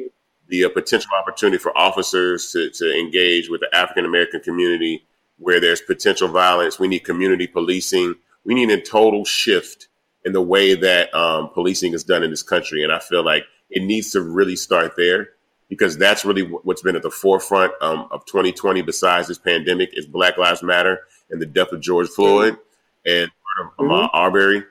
the 0.49 0.65
uh, 0.65 0.69
potential 0.69 1.11
opportunity 1.19 1.59
for 1.59 1.77
officers 1.77 2.51
to, 2.53 2.71
to 2.71 2.99
engage 2.99 3.49
with 3.49 3.61
the 3.61 3.75
African 3.75 4.05
American 4.05 4.41
community 4.41 5.05
where 5.41 5.61
there's 5.61 5.81
potential 5.81 6.29
violence. 6.29 6.79
We 6.79 6.87
need 6.87 7.01
community 7.01 7.47
policing. 7.47 8.15
We 8.45 8.55
need 8.55 8.71
a 8.71 8.81
total 8.81 9.25
shift 9.25 9.89
in 10.25 10.33
the 10.33 10.43
way 10.43 10.75
that 10.75 11.13
um, 11.15 11.49
policing 11.51 11.95
is 11.95 12.05
done 12.05 12.23
in 12.23 12.31
this 12.31 12.43
country, 12.43 12.85
and 12.85 12.93
I 12.93 12.99
feel 12.99 13.25
like 13.25 13.45
it 13.71 13.83
needs 13.83 14.11
to 14.11 14.21
really 14.21 14.57
start 14.57 14.95
there 14.97 15.31
because 15.69 15.97
that's 15.97 16.25
really 16.25 16.43
what's 16.43 16.83
been 16.83 16.97
at 16.97 17.03
the 17.03 17.11
forefront 17.11 17.73
um, 17.81 18.07
of 18.11 18.25
2020. 18.27 18.83
Besides 18.83 19.29
this 19.29 19.39
pandemic, 19.39 19.91
is 19.95 20.07
Black 20.07 20.37
Lives 20.37 20.63
Matter 20.63 21.01
and 21.31 21.41
the 21.41 21.47
death 21.47 21.73
of 21.73 21.81
George 21.81 22.09
Floyd 22.09 22.59
and 23.07 23.31
mm-hmm. 23.31 23.85
Ahmaud 23.85 24.11
Arbery 24.13 24.63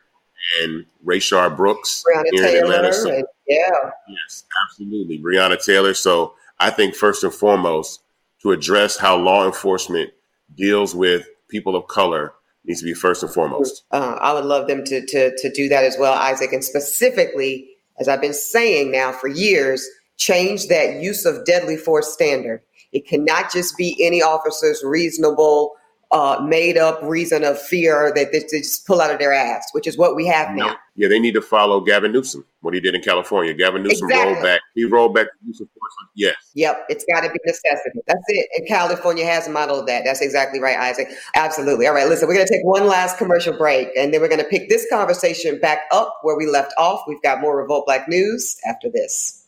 and 0.62 0.86
Rayshard 1.06 1.58
Brooks 1.58 2.04
Breonna 2.08 2.24
here 2.32 2.44
Taylor, 2.44 2.58
in 2.58 2.64
Atlanta. 2.66 2.94
So, 2.94 3.24
yeah, 3.48 3.70
yes, 4.08 4.46
absolutely, 4.66 5.20
Breonna 5.20 5.64
Taylor. 5.64 5.94
So 5.94 6.36
I 6.60 6.70
think 6.70 6.96
first 6.96 7.24
and 7.24 7.34
foremost 7.34 8.02
to 8.42 8.52
address 8.52 8.98
how 8.98 9.18
law 9.18 9.46
enforcement 9.46 10.12
deals 10.56 10.96
with 10.96 11.28
people 11.50 11.76
of 11.76 11.88
color 11.88 12.34
needs 12.66 12.82
to 12.82 12.86
be 12.86 12.94
first 12.94 13.24
and 13.24 13.34
foremost. 13.34 13.84
Uh, 13.92 14.18
I 14.20 14.34
would 14.34 14.46
love 14.46 14.68
them 14.68 14.84
to, 14.86 15.06
to 15.06 15.36
to 15.38 15.52
do 15.52 15.70
that 15.70 15.84
as 15.84 15.98
well, 16.00 16.14
Isaac, 16.14 16.54
and 16.54 16.64
specifically, 16.64 17.70
as 18.00 18.08
I've 18.08 18.22
been 18.22 18.34
saying 18.34 18.92
now 18.92 19.12
for 19.12 19.28
years, 19.28 19.88
change 20.18 20.68
that 20.68 21.02
use 21.02 21.26
of 21.26 21.46
deadly 21.46 21.78
force 21.78 22.14
standard. 22.14 22.62
It 22.92 23.08
cannot 23.08 23.52
just 23.52 23.78
be 23.78 23.96
any 24.00 24.22
officer's 24.22 24.84
reasonable 24.84 25.74
uh, 26.12 26.44
made 26.44 26.76
up 26.76 27.00
reason 27.04 27.44
of 27.44 27.62
fear 27.62 28.12
that 28.16 28.32
they, 28.32 28.40
they, 28.40 28.60
just 28.60 28.88
pull 28.88 29.00
out 29.00 29.12
of 29.12 29.20
their 29.20 29.32
ass, 29.32 29.70
which 29.74 29.86
is 29.86 29.96
what 29.96 30.16
we 30.16 30.26
have 30.26 30.56
now. 30.56 30.76
Yeah, 30.96 31.08
they 31.08 31.20
need 31.20 31.36
to 31.36 31.42
follow 31.42 31.80
Gavin 31.82 32.12
Newsom, 32.12 32.44
what 32.62 32.74
he 32.74 32.80
did 32.80 32.96
in 32.96 33.02
California. 33.02 33.54
Gavin 33.54 33.84
Newsom 33.84 34.10
exactly. 34.10 34.34
rolled 34.34 34.44
back. 34.44 34.62
He 34.74 34.86
rolled 34.86 35.14
back 35.14 35.28
the 35.40 35.48
use 35.48 35.62
of 35.62 35.68
force. 35.70 35.94
Yes. 36.16 36.36
Yep, 36.56 36.86
it's 36.90 37.06
got 37.06 37.22
to 37.22 37.30
be 37.30 37.40
necessity. 37.46 38.00
That's 38.08 38.24
it. 38.28 38.48
And 38.58 38.68
California 38.68 39.24
has 39.24 39.48
modeled 39.48 39.88
that. 39.88 40.04
That's 40.04 40.22
exactly 40.22 40.60
right, 40.60 40.78
Isaac. 40.78 41.10
Absolutely. 41.36 41.86
All 41.86 41.94
right, 41.94 42.08
listen, 42.08 42.28
we're 42.28 42.34
going 42.34 42.48
to 42.48 42.54
take 42.54 42.66
one 42.66 42.88
last 42.88 43.20
commercial 43.20 43.56
break, 43.56 43.90
and 43.96 44.12
then 44.12 44.20
we're 44.20 44.30
going 44.30 44.44
to 44.44 44.50
pick 44.50 44.68
this 44.68 44.88
conversation 44.92 45.60
back 45.60 45.82
up 45.92 46.20
where 46.24 46.36
we 46.36 46.48
left 46.48 46.74
off. 46.80 47.04
We've 47.08 47.22
got 47.22 47.40
more 47.40 47.56
Revolt 47.56 47.86
Black 47.86 48.10
news 48.10 48.58
after 48.68 48.90
this. 48.90 49.39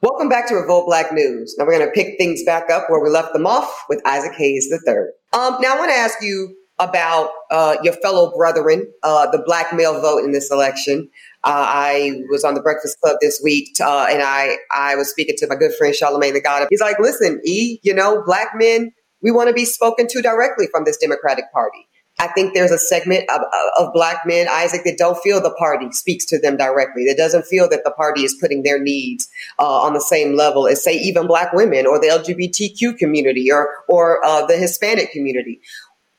Welcome 0.00 0.28
back 0.28 0.46
to 0.46 0.54
Revolt 0.54 0.86
Black 0.86 1.12
News. 1.12 1.56
Now 1.58 1.66
we're 1.66 1.76
going 1.76 1.88
to 1.88 1.92
pick 1.92 2.18
things 2.18 2.44
back 2.44 2.70
up 2.70 2.84
where 2.88 3.02
we 3.02 3.10
left 3.10 3.32
them 3.32 3.48
off 3.48 3.84
with 3.88 4.00
Isaac 4.06 4.32
Hayes 4.36 4.72
III. 4.72 4.94
Um, 5.32 5.56
now 5.60 5.74
I 5.74 5.76
want 5.76 5.90
to 5.90 5.96
ask 5.96 6.22
you 6.22 6.54
about 6.78 7.30
uh, 7.50 7.78
your 7.82 7.94
fellow 7.94 8.32
brethren, 8.36 8.86
uh, 9.02 9.28
the 9.32 9.42
black 9.44 9.74
male 9.74 10.00
vote 10.00 10.22
in 10.22 10.30
this 10.30 10.52
election. 10.52 11.10
Uh, 11.42 11.66
I 11.66 12.20
was 12.30 12.44
on 12.44 12.54
the 12.54 12.60
Breakfast 12.60 13.00
Club 13.00 13.16
this 13.20 13.40
week, 13.42 13.70
uh, 13.80 14.06
and 14.08 14.22
I 14.22 14.58
I 14.72 14.94
was 14.94 15.10
speaking 15.10 15.34
to 15.38 15.48
my 15.48 15.56
good 15.56 15.74
friend 15.74 15.92
Charlemagne 15.92 16.34
the 16.34 16.40
God. 16.40 16.68
He's 16.70 16.80
like, 16.80 17.00
"Listen, 17.00 17.40
E, 17.44 17.80
you 17.82 17.92
know, 17.92 18.22
black 18.24 18.52
men, 18.54 18.92
we 19.20 19.32
want 19.32 19.48
to 19.48 19.52
be 19.52 19.64
spoken 19.64 20.06
to 20.06 20.22
directly 20.22 20.68
from 20.70 20.84
this 20.84 20.96
Democratic 20.96 21.50
Party." 21.52 21.88
I 22.20 22.26
think 22.28 22.52
there's 22.52 22.72
a 22.72 22.78
segment 22.78 23.30
of, 23.30 23.42
of 23.78 23.92
black 23.92 24.22
men, 24.26 24.48
Isaac, 24.50 24.82
that 24.84 24.98
don't 24.98 25.18
feel 25.18 25.40
the 25.40 25.52
party 25.52 25.90
speaks 25.92 26.24
to 26.26 26.38
them 26.38 26.56
directly. 26.56 27.04
That 27.06 27.16
doesn't 27.16 27.46
feel 27.46 27.68
that 27.68 27.84
the 27.84 27.92
party 27.92 28.24
is 28.24 28.36
putting 28.40 28.64
their 28.64 28.80
needs 28.80 29.28
uh, 29.58 29.82
on 29.82 29.94
the 29.94 30.00
same 30.00 30.34
level 30.34 30.66
as, 30.66 30.82
say, 30.82 30.94
even 30.94 31.28
black 31.28 31.52
women 31.52 31.86
or 31.86 32.00
the 32.00 32.08
LGBTQ 32.08 32.98
community 32.98 33.52
or 33.52 33.70
or 33.88 34.24
uh, 34.24 34.44
the 34.46 34.56
Hispanic 34.56 35.12
community. 35.12 35.60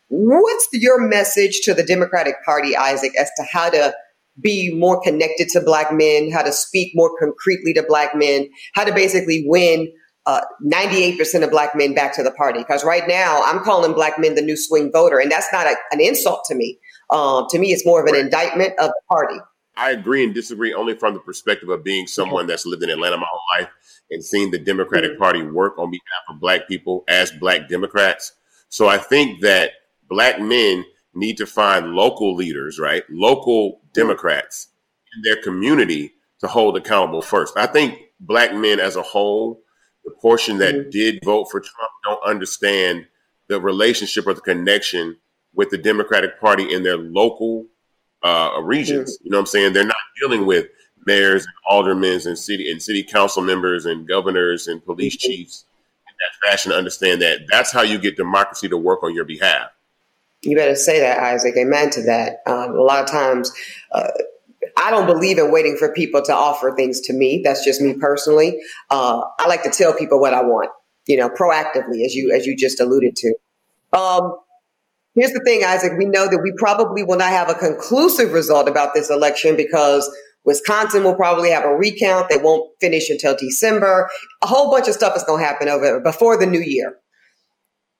What's 0.07 0.67
your 0.71 1.05
message 1.05 1.61
to 1.63 1.73
the 1.73 1.83
Democratic 1.83 2.35
Party, 2.45 2.75
Isaac, 2.75 3.11
as 3.19 3.29
to 3.37 3.43
how 3.51 3.69
to 3.69 3.93
be 4.41 4.73
more 4.73 5.01
connected 5.01 5.49
to 5.49 5.61
black 5.61 5.91
men, 5.91 6.31
how 6.31 6.41
to 6.41 6.51
speak 6.51 6.93
more 6.95 7.11
concretely 7.19 7.73
to 7.73 7.83
black 7.83 8.15
men, 8.15 8.49
how 8.73 8.85
to 8.85 8.93
basically 8.93 9.43
win 9.45 9.91
uh, 10.25 10.41
98% 10.63 11.43
of 11.43 11.51
black 11.51 11.75
men 11.75 11.93
back 11.93 12.13
to 12.15 12.23
the 12.23 12.31
party. 12.31 12.59
Because 12.59 12.83
right 12.83 13.07
now, 13.07 13.41
I'm 13.43 13.59
calling 13.63 13.93
black 13.93 14.19
men 14.19 14.35
the 14.35 14.41
new 14.41 14.57
swing 14.57 14.91
voter, 14.91 15.19
and 15.19 15.31
that's 15.31 15.47
not 15.51 15.65
a, 15.67 15.75
an 15.91 16.01
insult 16.01 16.43
to 16.45 16.55
me. 16.55 16.79
Um, 17.09 17.47
to 17.49 17.59
me, 17.59 17.71
it's 17.71 17.85
more 17.85 18.01
of 18.01 18.07
an 18.07 18.13
right. 18.13 18.23
indictment 18.23 18.73
of 18.79 18.89
the 18.89 19.01
party. 19.09 19.39
I 19.75 19.91
agree 19.91 20.23
and 20.25 20.33
disagree 20.33 20.73
only 20.73 20.95
from 20.95 21.13
the 21.13 21.21
perspective 21.21 21.69
of 21.69 21.83
being 21.83 22.05
someone 22.05 22.47
that's 22.47 22.65
lived 22.65 22.83
in 22.83 22.89
Atlanta 22.89 23.17
my 23.17 23.25
whole 23.31 23.59
life 23.59 23.71
and 24.11 24.23
seeing 24.23 24.51
the 24.51 24.59
Democratic 24.59 25.11
mm-hmm. 25.11 25.21
Party 25.21 25.43
work 25.43 25.77
on 25.77 25.89
behalf 25.89 26.23
of 26.29 26.39
black 26.39 26.67
people 26.67 27.05
as 27.07 27.31
black 27.31 27.69
Democrats. 27.69 28.33
So 28.67 28.87
I 28.87 28.97
think 28.97 29.41
that 29.41 29.71
black 30.09 30.41
men 30.41 30.83
need 31.13 31.37
to 31.37 31.45
find 31.45 31.93
local 31.93 32.35
leaders, 32.35 32.77
right? 32.77 33.03
Local 33.09 33.81
Democrats 33.93 34.67
in 35.15 35.21
their 35.23 35.41
community 35.41 36.11
to 36.39 36.47
hold 36.47 36.77
accountable 36.77 37.21
first. 37.21 37.57
I 37.57 37.65
think 37.65 37.99
black 38.19 38.53
men 38.53 38.79
as 38.79 38.95
a 38.95 39.01
whole 39.01 39.61
the 40.09 40.15
portion 40.21 40.57
that 40.57 40.75
mm-hmm. 40.75 40.89
did 40.89 41.19
vote 41.23 41.45
for 41.51 41.59
Trump 41.59 41.91
don't 42.03 42.23
understand 42.23 43.05
the 43.47 43.59
relationship 43.59 44.27
or 44.27 44.33
the 44.33 44.41
connection 44.41 45.17
with 45.53 45.69
the 45.69 45.77
Democratic 45.77 46.39
Party 46.39 46.73
in 46.73 46.83
their 46.83 46.97
local 46.97 47.65
uh, 48.23 48.59
regions. 48.61 49.17
Mm-hmm. 49.17 49.25
You 49.25 49.31
know 49.31 49.37
what 49.37 49.41
I'm 49.41 49.47
saying? 49.47 49.73
They're 49.73 49.83
not 49.83 49.95
dealing 50.21 50.45
with 50.45 50.67
mayors 51.05 51.43
and 51.43 51.53
aldermen 51.67 52.21
and 52.25 52.37
city 52.37 52.71
and 52.71 52.81
city 52.81 53.03
council 53.03 53.41
members 53.41 53.85
and 53.85 54.07
governors 54.07 54.67
and 54.67 54.83
police 54.83 55.15
mm-hmm. 55.15 55.31
chiefs 55.31 55.65
in 56.07 56.13
that 56.19 56.49
fashion 56.49 56.71
to 56.71 56.77
understand 56.77 57.21
that 57.21 57.41
that's 57.49 57.71
how 57.71 57.81
you 57.81 57.97
get 57.97 58.17
democracy 58.17 58.67
to 58.69 58.77
work 58.77 59.03
on 59.03 59.13
your 59.13 59.25
behalf. 59.25 59.69
You 60.41 60.55
better 60.55 60.75
say 60.75 60.99
that, 61.01 61.19
Isaac. 61.19 61.55
Amen 61.57 61.89
to 61.91 62.03
that. 62.03 62.41
Um, 62.47 62.71
a 62.75 62.81
lot 62.81 63.03
of 63.03 63.09
times, 63.09 63.51
uh, 63.91 64.07
I 64.77 64.91
don't 64.91 65.05
believe 65.05 65.37
in 65.37 65.51
waiting 65.51 65.77
for 65.77 65.91
people 65.93 66.21
to 66.23 66.33
offer 66.33 66.73
things 66.75 67.01
to 67.01 67.13
me. 67.13 67.41
That's 67.43 67.63
just 67.63 67.81
me 67.81 67.93
personally. 67.93 68.59
Uh, 68.89 69.21
I 69.39 69.47
like 69.47 69.63
to 69.63 69.69
tell 69.69 69.93
people 69.93 70.19
what 70.19 70.33
I 70.33 70.41
want, 70.41 70.69
you 71.07 71.17
know, 71.17 71.29
proactively, 71.29 72.05
as 72.05 72.15
you 72.15 72.31
as 72.31 72.45
you 72.45 72.55
just 72.55 72.79
alluded 72.79 73.15
to. 73.17 73.35
Um, 73.93 74.35
here's 75.15 75.33
the 75.33 75.41
thing, 75.45 75.63
Isaac. 75.63 75.93
We 75.97 76.05
know 76.05 76.27
that 76.27 76.39
we 76.43 76.53
probably 76.57 77.03
will 77.03 77.17
not 77.17 77.29
have 77.29 77.49
a 77.49 77.55
conclusive 77.55 78.33
result 78.33 78.67
about 78.67 78.93
this 78.93 79.09
election 79.09 79.55
because 79.55 80.09
Wisconsin 80.45 81.03
will 81.03 81.15
probably 81.15 81.51
have 81.51 81.65
a 81.65 81.75
recount. 81.75 82.29
They 82.29 82.37
won't 82.37 82.71
finish 82.79 83.09
until 83.09 83.35
December. 83.35 84.09
A 84.41 84.47
whole 84.47 84.71
bunch 84.71 84.87
of 84.87 84.93
stuff 84.93 85.15
is 85.15 85.23
going 85.23 85.41
to 85.41 85.47
happen 85.47 85.69
over 85.69 85.99
before 85.99 86.37
the 86.37 86.45
new 86.45 86.61
year. 86.61 86.95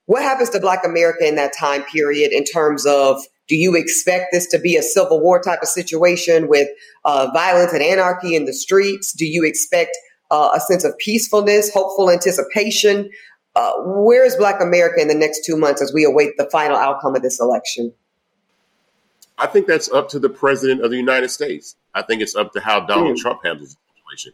What 0.06 0.24
happens 0.24 0.50
to 0.52 0.60
Black 0.60 0.86
America 0.86 1.28
in 1.28 1.36
that 1.36 1.54
time 1.58 1.84
period 1.84 2.32
in 2.32 2.44
terms 2.44 2.86
of 2.86 3.22
do 3.50 3.56
you 3.56 3.76
expect 3.76 4.28
this 4.32 4.48
to 4.48 4.60
be 4.60 4.78
a 4.78 4.82
civil 4.82 5.20
war 5.20 5.42
type 5.42 5.60
of 5.62 5.68
situation 5.68 6.48
with 6.48 6.70
uh, 7.04 7.30
violence 7.34 7.74
and 7.74 7.82
anarchy 7.82 8.36
in 8.36 8.46
the 8.46 8.54
streets? 8.54 9.12
Do 9.12 9.26
you 9.26 9.44
expect 9.44 9.98
uh, 10.32 10.52
a 10.56 10.60
sense 10.60 10.84
of 10.84 10.98
peacefulness, 11.00 11.74
hopeful 11.74 12.12
anticipation? 12.12 13.10
Uh, 13.56 13.72
where 13.84 14.24
is 14.24 14.36
Black 14.36 14.62
America 14.62 15.02
in 15.02 15.08
the 15.08 15.16
next 15.16 15.44
two 15.44 15.58
months 15.58 15.82
as 15.82 15.92
we 15.92 16.06
await 16.06 16.38
the 16.38 16.48
final 16.52 16.78
outcome 16.78 17.16
of 17.16 17.24
this 17.24 17.40
election? 17.42 17.92
I 19.40 19.48
think 19.48 19.68
that's 19.68 19.92
up 19.92 20.10
to 20.10 20.20
the 20.20 20.30
president 20.30 20.84
of 20.84 20.92
the 20.92 20.98
United 20.98 21.30
States. 21.30 21.76
I 21.96 22.04
think 22.04 22.22
it's 22.22 22.36
up 22.36 22.54
to 22.54 22.60
how 22.60 22.82
Donald 22.82 23.18
mm. 23.18 23.22
Trump 23.22 23.40
handles 23.44 23.70
the 23.70 23.78
situation. 23.96 24.34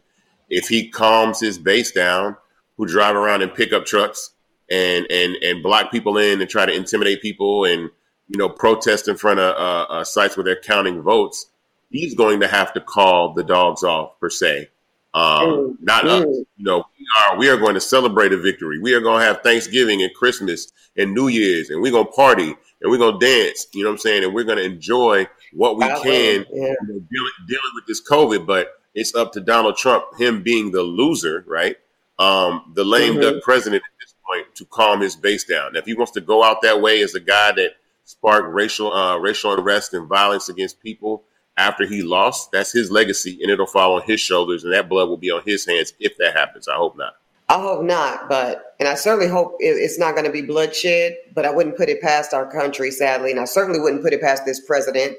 If 0.50 0.68
he 0.68 0.90
calms 0.90 1.40
his 1.40 1.58
base 1.58 1.90
down, 1.90 2.36
who 2.76 2.86
drive 2.86 3.16
around 3.16 3.40
in 3.40 3.48
pickup 3.48 3.86
trucks 3.86 4.32
and 4.70 5.06
and 5.10 5.36
and 5.36 5.62
block 5.62 5.90
people 5.90 6.18
in 6.18 6.40
and 6.40 6.50
try 6.50 6.66
to 6.66 6.74
intimidate 6.74 7.22
people 7.22 7.64
and 7.64 7.90
you 8.28 8.38
know, 8.38 8.48
protest 8.48 9.08
in 9.08 9.16
front 9.16 9.40
of 9.40 9.54
uh, 9.54 9.92
uh, 9.92 10.04
sites 10.04 10.36
where 10.36 10.44
they're 10.44 10.60
counting 10.60 11.02
votes, 11.02 11.46
he's 11.90 12.14
going 12.14 12.40
to 12.40 12.48
have 12.48 12.72
to 12.74 12.80
call 12.80 13.34
the 13.34 13.44
dogs 13.44 13.82
off 13.82 14.18
per 14.18 14.30
se. 14.30 14.68
Um, 15.14 15.48
mm. 15.48 15.76
Not 15.80 16.04
mm. 16.04 16.20
us. 16.20 16.24
You 16.56 16.64
know, 16.64 16.84
we 16.98 17.06
are 17.18 17.38
we 17.38 17.48
are 17.48 17.56
going 17.56 17.74
to 17.74 17.80
celebrate 17.80 18.32
a 18.32 18.36
victory. 18.36 18.78
We 18.78 18.94
are 18.94 19.00
going 19.00 19.20
to 19.20 19.26
have 19.26 19.42
Thanksgiving 19.42 20.02
and 20.02 20.12
Christmas 20.14 20.72
and 20.96 21.14
New 21.14 21.28
Year's, 21.28 21.70
and 21.70 21.80
we're 21.80 21.92
going 21.92 22.06
to 22.06 22.12
party 22.12 22.54
and 22.82 22.90
we're 22.90 22.98
going 22.98 23.18
to 23.18 23.26
dance. 23.26 23.66
You 23.72 23.84
know 23.84 23.90
what 23.90 23.94
I'm 23.94 23.98
saying? 23.98 24.24
And 24.24 24.34
we're 24.34 24.44
going 24.44 24.58
to 24.58 24.64
enjoy 24.64 25.26
what 25.52 25.76
we 25.76 25.84
can 25.84 26.02
yeah. 26.02 26.44
you 26.52 26.76
know, 26.82 27.00
dealing, 27.10 27.32
dealing 27.48 27.72
with 27.74 27.86
this 27.86 28.02
COVID. 28.06 28.46
But 28.46 28.80
it's 28.94 29.14
up 29.14 29.32
to 29.32 29.40
Donald 29.40 29.76
Trump, 29.76 30.04
him 30.18 30.42
being 30.42 30.72
the 30.72 30.82
loser, 30.82 31.44
right? 31.46 31.76
Um, 32.18 32.72
the 32.74 32.84
lame 32.84 33.14
mm-hmm. 33.14 33.22
duck 33.22 33.42
president 33.42 33.82
at 33.82 34.00
this 34.00 34.14
point, 34.28 34.54
to 34.56 34.64
calm 34.66 35.00
his 35.00 35.16
base 35.16 35.44
down. 35.44 35.74
Now, 35.74 35.80
if 35.80 35.86
he 35.86 35.94
wants 35.94 36.12
to 36.12 36.20
go 36.20 36.42
out 36.42 36.62
that 36.62 36.80
way 36.80 37.02
as 37.02 37.14
a 37.14 37.20
guy 37.20 37.52
that 37.52 37.72
sparked 38.06 38.48
racial 38.54 38.92
uh, 38.92 39.18
racial 39.18 39.52
unrest 39.52 39.92
and 39.92 40.08
violence 40.08 40.48
against 40.48 40.80
people 40.80 41.24
after 41.58 41.84
he 41.86 42.02
lost. 42.02 42.52
That's 42.52 42.72
his 42.72 42.90
legacy, 42.90 43.38
and 43.42 43.50
it'll 43.50 43.66
fall 43.66 43.96
on 43.96 44.02
his 44.02 44.20
shoulders, 44.20 44.64
and 44.64 44.72
that 44.72 44.88
blood 44.88 45.08
will 45.08 45.16
be 45.18 45.30
on 45.30 45.42
his 45.44 45.66
hands 45.66 45.92
if 46.00 46.16
that 46.18 46.34
happens. 46.34 46.68
I 46.68 46.76
hope 46.76 46.96
not. 46.96 47.14
I 47.48 47.60
hope 47.60 47.84
not, 47.84 48.28
but 48.28 48.74
and 48.80 48.88
I 48.88 48.94
certainly 48.94 49.28
hope 49.28 49.56
it's 49.60 49.98
not 49.98 50.14
going 50.14 50.24
to 50.24 50.32
be 50.32 50.42
bloodshed. 50.42 51.16
But 51.34 51.44
I 51.44 51.50
wouldn't 51.50 51.76
put 51.76 51.88
it 51.88 52.00
past 52.00 52.32
our 52.32 52.50
country, 52.50 52.90
sadly, 52.90 53.30
and 53.30 53.38
I 53.38 53.44
certainly 53.44 53.78
wouldn't 53.78 54.02
put 54.02 54.12
it 54.12 54.20
past 54.20 54.44
this 54.44 54.64
president. 54.64 55.16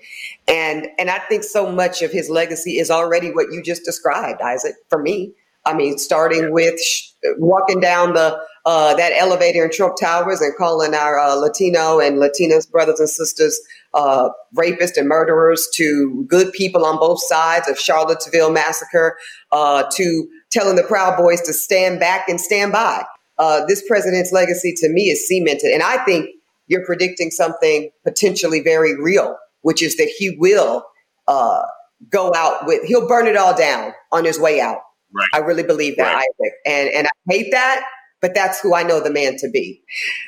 And 0.47 0.87
and 0.97 1.09
I 1.09 1.19
think 1.19 1.43
so 1.43 1.71
much 1.71 2.01
of 2.01 2.11
his 2.11 2.29
legacy 2.29 2.79
is 2.79 2.89
already 2.89 3.31
what 3.31 3.51
you 3.51 3.61
just 3.61 3.85
described, 3.85 4.41
Isaac. 4.41 4.75
For 4.89 5.01
me, 5.01 5.33
I 5.67 5.73
mean, 5.73 5.97
starting 5.97 6.53
with 6.53 6.81
sh- 6.81 7.09
walking 7.37 7.81
down 7.81 8.13
the 8.13 8.39
uh, 8.65 8.93
that 8.95 9.11
elevator 9.13 9.65
in 9.65 9.71
Trump 9.71 9.95
Towers 9.99 10.41
and 10.41 10.53
calling 10.57 10.93
our 10.93 11.19
uh, 11.19 11.35
Latino 11.35 11.99
and 11.99 12.17
Latinas 12.17 12.69
brothers 12.69 12.99
and 12.99 13.09
sisters 13.09 13.59
uh, 13.93 14.29
rapists 14.55 14.97
and 14.97 15.07
murderers 15.07 15.67
to 15.75 16.25
good 16.29 16.51
people 16.53 16.85
on 16.85 16.97
both 16.99 17.21
sides 17.21 17.67
of 17.69 17.79
Charlottesville 17.79 18.51
massacre 18.51 19.17
uh, 19.51 19.83
to 19.95 20.27
telling 20.51 20.75
the 20.75 20.83
Proud 20.83 21.17
Boys 21.17 21.41
to 21.41 21.53
stand 21.53 21.99
back 21.99 22.29
and 22.29 22.39
stand 22.39 22.71
by. 22.71 23.03
Uh, 23.37 23.65
this 23.67 23.85
president's 23.87 24.31
legacy 24.31 24.73
to 24.77 24.89
me 24.89 25.09
is 25.09 25.27
cemented, 25.27 25.71
and 25.71 25.83
I 25.83 26.03
think 26.05 26.29
you're 26.67 26.85
predicting 26.85 27.29
something 27.29 27.89
potentially 28.03 28.61
very 28.61 28.99
real, 28.99 29.37
which 29.61 29.83
is 29.83 29.97
that 29.97 30.11
he 30.17 30.35
will 30.37 30.83
uh, 31.27 31.61
go 32.09 32.33
out 32.35 32.65
with 32.65 32.83
he'll 32.85 33.07
burn 33.07 33.27
it 33.27 33.35
all 33.35 33.55
down 33.55 33.93
on 34.11 34.25
his 34.25 34.39
way 34.39 34.61
out. 34.61 34.79
Right. 35.13 35.27
I 35.33 35.39
really 35.39 35.63
believe 35.63 35.97
that, 35.97 36.13
Right. 36.13 36.25
Isaac, 36.41 36.53
and 36.65 36.89
and 36.89 37.07
I 37.07 37.33
hate 37.33 37.51
that, 37.51 37.85
but 38.21 38.35
that's 38.35 38.59
who 38.59 38.75
I 38.75 38.83
know 38.83 39.01
the 39.01 39.11
man 39.11 39.37
to 39.37 39.49
be. 39.49 39.81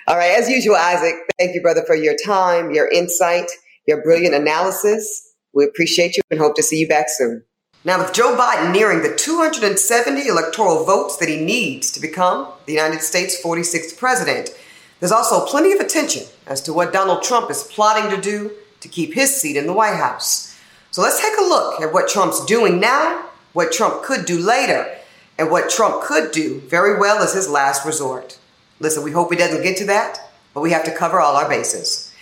All 0.08 0.18
right, 0.18 0.38
as 0.38 0.50
usual, 0.50 0.76
Isaac, 0.76 1.16
thank 1.38 1.54
you, 1.54 1.62
brother, 1.62 1.84
for 1.86 1.96
your 1.96 2.16
time, 2.26 2.72
your 2.72 2.88
insight, 2.90 3.50
your 3.88 4.02
brilliant 4.02 4.36
analysis. 4.36 5.34
We 5.54 5.66
appreciate 5.66 6.16
you 6.16 6.24
and 6.32 6.40
hope 6.40 6.56
to 6.56 6.64
see 6.64 6.78
you 6.78 6.88
back 6.88 7.08
soon. 7.10 7.44
Now, 7.86 7.98
with 8.04 8.14
Joe 8.14 8.36
Biden 8.36 8.74
nearing 8.74 9.02
the 9.02 9.16
270 9.16 10.28
electoral 10.28 10.84
votes 10.86 11.18
that 11.18 11.30
he 11.30 11.38
needs 11.38 11.92
to 11.94 12.02
become 12.02 12.48
the 12.66 12.74
United 12.74 13.02
States' 13.02 13.42
46th 13.42 13.98
president, 13.98 14.52
there's 15.00 15.14
also 15.14 15.46
plenty 15.46 15.72
of 15.72 15.80
attention 15.80 16.24
as 16.46 16.62
to 16.64 16.74
what 16.74 16.92
Donald 16.92 17.24
Trump 17.24 17.50
is 17.50 17.64
plotting 17.64 18.14
to 18.14 18.22
do 18.22 18.52
to 18.82 18.90
keep 18.90 19.14
his 19.14 19.40
seat 19.40 19.56
in 19.56 19.66
the 19.66 19.74
White 19.74 19.96
House. 19.96 20.60
So 20.92 21.02
let's 21.02 21.22
take 21.22 21.38
a 21.40 21.44
look 21.44 21.82
at 21.82 21.94
what 21.94 22.10
Trump's 22.10 22.44
doing 22.46 22.80
now, 22.80 23.29
what 23.54 23.72
Trump 23.72 24.04
could 24.04 24.26
do 24.26 24.38
later, 24.38 24.98
and 25.38 25.50
what 25.50 25.70
Trump 25.70 26.04
could 26.04 26.32
do 26.32 26.60
very 26.62 27.00
well 27.00 27.24
as 27.24 27.34
his 27.34 27.50
last 27.50 27.86
resort. 27.86 28.38
Listen, 28.80 29.04
we 29.04 29.12
hope 29.12 29.32
he 29.32 29.38
doesn't 29.38 29.64
get 29.64 29.78
to 29.78 29.86
that, 29.86 30.20
but 30.54 30.62
we 30.62 30.72
have 30.72 30.84
to 30.86 30.96
cover 30.96 31.20
all 31.20 31.36
our 31.36 31.48
bases. 31.48 32.14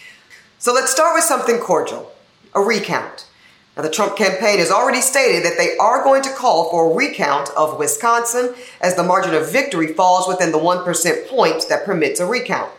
So 0.59 0.73
let's 0.73 0.91
start 0.91 1.15
with 1.15 1.23
something 1.23 1.59
cordial 1.59 2.11
a 2.55 2.61
recount. 2.61 3.27
Now, 3.75 3.83
the 3.83 3.91
Trump 3.91 4.17
campaign 4.17 4.57
has 4.57 4.71
already 4.71 5.01
stated 5.01 5.45
that 5.45 5.57
they 5.57 5.77
are 5.77 6.03
going 6.03 6.23
to 6.23 6.33
call 6.33 6.71
for 6.71 6.91
a 6.91 6.95
recount 6.95 7.49
of 7.55 7.77
Wisconsin 7.77 8.55
as 8.81 8.95
the 8.95 9.03
margin 9.03 9.35
of 9.35 9.51
victory 9.51 9.93
falls 9.93 10.27
within 10.27 10.51
the 10.51 10.57
1% 10.57 11.27
point 11.27 11.65
that 11.69 11.85
permits 11.85 12.19
a 12.19 12.25
recount. 12.25 12.71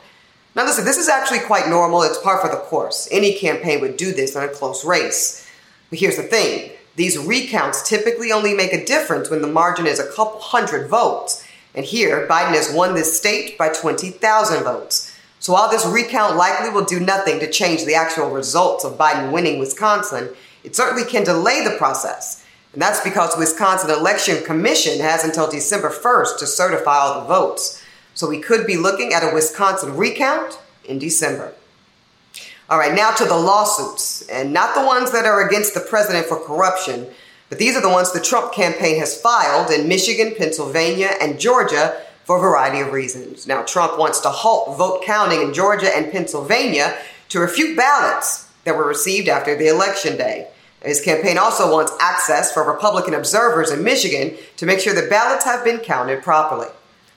Now, 0.57 0.65
listen, 0.65 0.85
this 0.85 0.97
is 0.97 1.09
actually 1.09 1.39
quite 1.41 1.69
normal. 1.69 2.03
It's 2.03 2.19
par 2.19 2.41
for 2.41 2.51
the 2.51 2.57
course. 2.57 3.09
Any 3.13 3.35
campaign 3.35 3.81
would 3.81 3.97
do 3.97 4.13
this 4.13 4.35
in 4.35 4.43
a 4.43 4.49
close 4.49 4.85
race. 4.85 5.49
But 5.89 6.01
here's 6.01 6.17
the 6.17 6.25
thing 6.25 6.73
these 6.99 7.17
recounts 7.17 7.89
typically 7.89 8.33
only 8.33 8.55
make 8.55 8.73
a 8.73 8.85
difference 8.85 9.31
when 9.31 9.41
the 9.41 9.47
margin 9.47 9.87
is 9.87 10.01
a 10.01 10.13
couple 10.13 10.41
hundred 10.41 10.89
votes. 10.89 11.47
And 11.73 11.85
here, 11.85 12.27
Biden 12.27 12.57
has 12.57 12.75
won 12.75 12.95
this 12.95 13.17
state 13.17 13.57
by 13.57 13.69
20,000 13.69 14.65
votes. 14.65 15.17
So 15.39 15.53
while 15.53 15.71
this 15.71 15.87
recount 15.87 16.35
likely 16.35 16.71
will 16.71 16.85
do 16.85 16.99
nothing 16.99 17.39
to 17.39 17.49
change 17.49 17.85
the 17.85 17.95
actual 17.95 18.31
results 18.31 18.85
of 18.85 18.99
Biden 18.99 19.31
winning 19.31 19.61
Wisconsin, 19.61 20.31
it 20.65 20.75
certainly 20.75 21.09
can 21.09 21.23
delay 21.23 21.63
the 21.63 21.77
process. 21.79 22.45
And 22.73 22.83
that's 22.83 23.05
because 23.05 23.33
the 23.33 23.39
Wisconsin 23.39 23.91
Election 23.91 24.45
Commission 24.45 24.99
has 24.99 25.23
until 25.23 25.49
December 25.49 25.91
1st 25.91 26.39
to 26.41 26.49
certify 26.49 26.97
all 26.97 27.21
the 27.21 27.29
votes. 27.29 27.81
So 28.15 28.29
we 28.29 28.41
could 28.41 28.67
be 28.67 28.77
looking 28.77 29.13
at 29.13 29.23
a 29.23 29.33
Wisconsin 29.33 29.97
recount 29.97 30.59
in 30.85 30.99
December. 30.99 31.55
All 32.71 32.79
right, 32.79 32.95
now 32.95 33.13
to 33.13 33.25
the 33.25 33.35
lawsuits, 33.35 34.29
and 34.29 34.53
not 34.53 34.75
the 34.75 34.85
ones 34.85 35.11
that 35.13 35.25
are 35.25 35.47
against 35.47 35.73
the 35.73 35.81
president 35.81 36.27
for 36.27 36.39
corruption, 36.39 37.07
but 37.49 37.59
these 37.59 37.75
are 37.75 37.81
the 37.81 37.89
ones 37.89 38.13
the 38.13 38.21
Trump 38.21 38.53
campaign 38.53 38.99
has 38.99 39.19
filed 39.19 39.71
in 39.71 39.89
Michigan, 39.89 40.35
Pennsylvania, 40.37 41.13
and 41.19 41.41
Georgia 41.41 41.99
for 42.25 42.37
a 42.37 42.41
variety 42.43 42.81
of 42.81 42.93
reasons. 42.93 43.47
Now, 43.47 43.63
Trump 43.63 43.99
wants 43.99 44.21
to 44.21 44.29
halt 44.29 44.77
vote 44.77 45.03
counting 45.03 45.41
in 45.41 45.55
Georgia 45.55 45.97
and 45.97 46.13
Pennsylvania 46.13 46.95
to 47.31 47.41
refute 47.41 47.75
ballots 47.75 48.51
that 48.65 48.77
were 48.77 48.87
received 48.87 49.31
after 49.31 49.57
the 49.57 49.69
election 49.69 50.19
day. 50.19 50.49
His 50.83 51.01
campaign 51.01 51.39
also 51.39 51.73
wants 51.73 51.93
access 52.01 52.53
for 52.53 52.71
Republican 52.71 53.15
observers 53.15 53.71
in 53.71 53.83
Michigan 53.83 54.37
to 54.59 54.67
make 54.67 54.81
sure 54.81 54.95
the 54.95 55.09
ballots 55.09 55.47
have 55.47 55.65
been 55.65 55.79
counted 55.79 56.23
properly. 56.23 56.69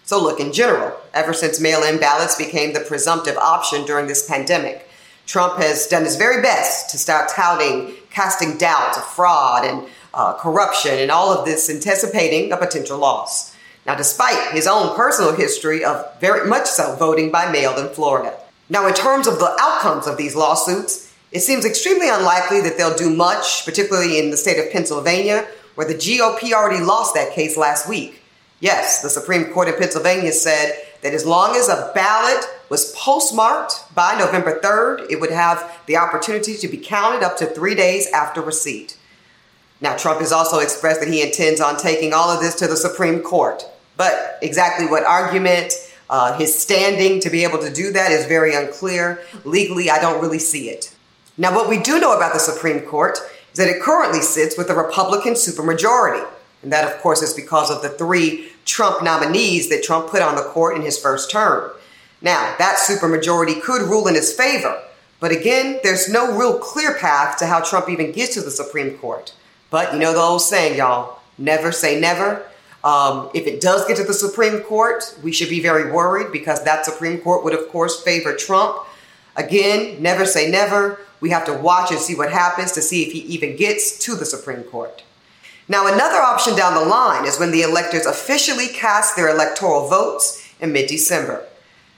So, 0.06 0.24
look, 0.24 0.40
in 0.40 0.54
general, 0.54 0.96
ever 1.14 1.34
since 1.34 1.60
mail 1.60 1.84
in 1.84 2.00
ballots 2.00 2.38
became 2.38 2.72
the 2.72 2.80
presumptive 2.80 3.36
option 3.36 3.86
during 3.86 4.08
this 4.08 4.26
pandemic, 4.26 4.88
Trump 5.32 5.58
has 5.60 5.88
done 5.88 6.04
his 6.04 6.18
very 6.18 6.42
best 6.42 6.90
to 6.90 6.98
start 6.98 7.30
touting, 7.30 7.94
casting 8.10 8.58
doubts 8.58 8.98
of 8.98 9.06
fraud 9.06 9.64
and 9.64 9.88
uh, 10.14 10.34
corruption, 10.34 11.00
and 11.00 11.10
all 11.10 11.32
of 11.32 11.46
this 11.46 11.70
anticipating 11.70 12.52
a 12.52 12.58
potential 12.58 12.98
loss. 12.98 13.56
Now, 13.86 13.96
despite 13.96 14.52
his 14.52 14.68
own 14.68 14.94
personal 14.94 15.34
history 15.34 15.86
of 15.86 16.20
very 16.20 16.50
much 16.50 16.66
so 16.66 16.98
voting 16.98 17.32
by 17.32 17.50
mail 17.50 17.78
in 17.78 17.94
Florida. 17.94 18.38
Now, 18.70 18.86
in 18.88 18.94
terms 18.94 19.26
of 19.26 19.40
the 19.40 19.56
outcomes 19.58 20.06
of 20.06 20.18
these 20.18 20.36
lawsuits, 20.36 21.14
it 21.32 21.40
seems 21.40 21.64
extremely 21.64 22.10
unlikely 22.10 22.60
that 22.62 22.78
they'll 22.78 22.98
do 22.98 23.10
much, 23.10 23.64
particularly 23.64 24.20
in 24.20 24.32
the 24.32 24.38
state 24.38 24.60
of 24.60 24.70
Pennsylvania, 24.74 25.48
where 25.76 25.88
the 25.88 25.96
GOP 25.96 26.52
already 26.52 26.84
lost 26.84 27.14
that 27.14 27.32
case 27.32 27.56
last 27.56 27.88
week. 27.88 28.22
Yes, 28.60 29.02
the 29.02 29.10
Supreme 29.10 29.46
Court 29.46 29.70
in 29.70 29.76
Pennsylvania 29.76 30.34
said 30.34 30.78
that 31.02 31.14
as 31.14 31.26
long 31.26 31.56
as 31.56 31.68
a 31.68 31.92
ballot 31.94 32.46
was 32.70 32.94
postmarked 32.96 33.94
by 33.96 34.16
November 34.18 34.60
3rd, 34.60 35.10
it 35.10 35.20
would 35.20 35.32
have 35.32 35.80
the 35.88 35.98
opportunity 35.98 36.56
to 36.56 36.68
be 36.68 36.78
counted 36.78 37.24
up 37.24 37.38
to 37.38 37.46
three 37.46 37.76
days 37.76 38.08
after 38.12 38.42
receipt. 38.42 38.98
Now, 39.82 39.98
Trump 39.98 40.20
has 40.20 40.32
also 40.32 40.60
expressed 40.60 41.00
that 41.02 41.10
he 41.10 41.24
intends 41.24 41.60
on 41.60 41.78
taking 41.78 42.14
all 42.14 42.30
of 42.30 42.40
this 42.40 42.56
to 42.56 42.68
the 42.68 42.78
Supreme 42.78 43.22
Court. 43.22 43.66
But 43.98 44.38
exactly 44.42 44.86
what 44.86 45.04
argument, 45.04 45.74
uh, 46.10 46.38
his 46.38 46.58
standing 46.58 47.20
to 47.22 47.30
be 47.30 47.44
able 47.44 47.58
to 47.60 47.74
do 47.74 47.92
that 47.92 48.12
is 48.12 48.26
very 48.28 48.54
unclear. 48.54 49.22
Legally, 49.44 49.90
I 49.90 50.00
don't 50.00 50.22
really 50.22 50.40
see 50.40 50.70
it. 50.70 50.96
Now, 51.38 51.56
what 51.56 51.68
we 51.68 51.80
do 51.80 52.00
know 52.00 52.16
about 52.16 52.34
the 52.34 52.40
Supreme 52.40 52.82
Court 52.82 53.18
is 53.52 53.58
that 53.58 53.68
it 53.68 53.82
currently 53.82 54.22
sits 54.22 54.58
with 54.58 54.70
a 54.70 54.76
Republican 54.76 55.34
supermajority. 55.34 56.28
And 56.62 56.72
that, 56.72 56.86
of 56.86 57.02
course, 57.02 57.24
is 57.24 57.34
because 57.34 57.72
of 57.72 57.82
the 57.82 57.90
three 57.90 58.51
Trump 58.66 59.04
nominees 59.04 59.70
that 59.70 59.84
Trump 59.84 60.10
put 60.10 60.22
on 60.22 60.36
the 60.36 60.44
court 60.44 60.76
in 60.76 60.82
his 60.82 60.98
first 60.98 61.32
term. 61.32 61.72
Now, 62.22 62.56
that 62.60 62.78
supermajority 62.78 63.62
could 63.62 63.82
rule 63.82 64.08
in 64.08 64.16
his 64.16 64.34
favor. 64.34 64.82
But 65.20 65.32
again, 65.32 65.80
there's 65.84 66.10
no 66.10 66.38
real 66.38 66.58
clear 66.58 66.96
path 66.98 67.38
to 67.38 67.46
how 67.46 67.62
Trump 67.62 67.90
even 67.90 68.12
gets 68.12 68.34
to 68.36 68.42
the 68.42 68.52
Supreme 68.52 68.98
Court. 68.98 69.34
But 69.70 69.94
you 69.94 70.00
know 70.00 70.14
the 70.14 70.20
old 70.20 70.42
saying, 70.42 70.78
y'all 70.78 71.20
never 71.38 71.72
say 71.72 72.00
never. 72.00 72.46
Um, 72.84 73.30
if 73.34 73.46
it 73.46 73.62
does 73.62 73.86
get 73.88 73.98
to 73.98 74.04
the 74.04 74.14
Supreme 74.14 74.62
Court, 74.62 75.16
we 75.24 75.32
should 75.32 75.50
be 75.50 75.60
very 75.62 75.92
worried 75.92 76.32
because 76.32 76.64
that 76.64 76.86
Supreme 76.86 77.20
Court 77.20 77.44
would, 77.44 77.54
of 77.54 77.70
course, 77.70 78.02
favor 78.02 78.36
Trump. 78.36 78.78
Again, 79.36 80.02
never 80.02 80.26
say 80.26 80.50
never. 80.50 81.00
We 81.20 81.30
have 81.30 81.46
to 81.46 81.54
watch 81.54 81.92
and 81.92 82.00
see 82.00 82.16
what 82.16 82.32
happens 82.32 82.72
to 82.74 82.82
see 82.82 83.04
if 83.04 83.14
he 83.14 83.20
even 83.20 83.56
gets 83.56 83.98
to 84.00 84.16
the 84.16 84.26
Supreme 84.26 84.64
Court. 84.64 85.04
Now, 85.68 85.88
another 85.88 86.18
option 86.18 86.56
down 86.56 86.74
the 86.74 86.90
line 86.90 87.26
is 87.26 87.40
when 87.40 87.52
the 87.52 87.62
electors 87.62 88.06
officially 88.06 88.68
cast 88.68 89.16
their 89.16 89.30
electoral 89.30 89.88
votes 89.88 90.48
in 90.60 90.72
mid 90.72 90.88
December. 90.88 91.46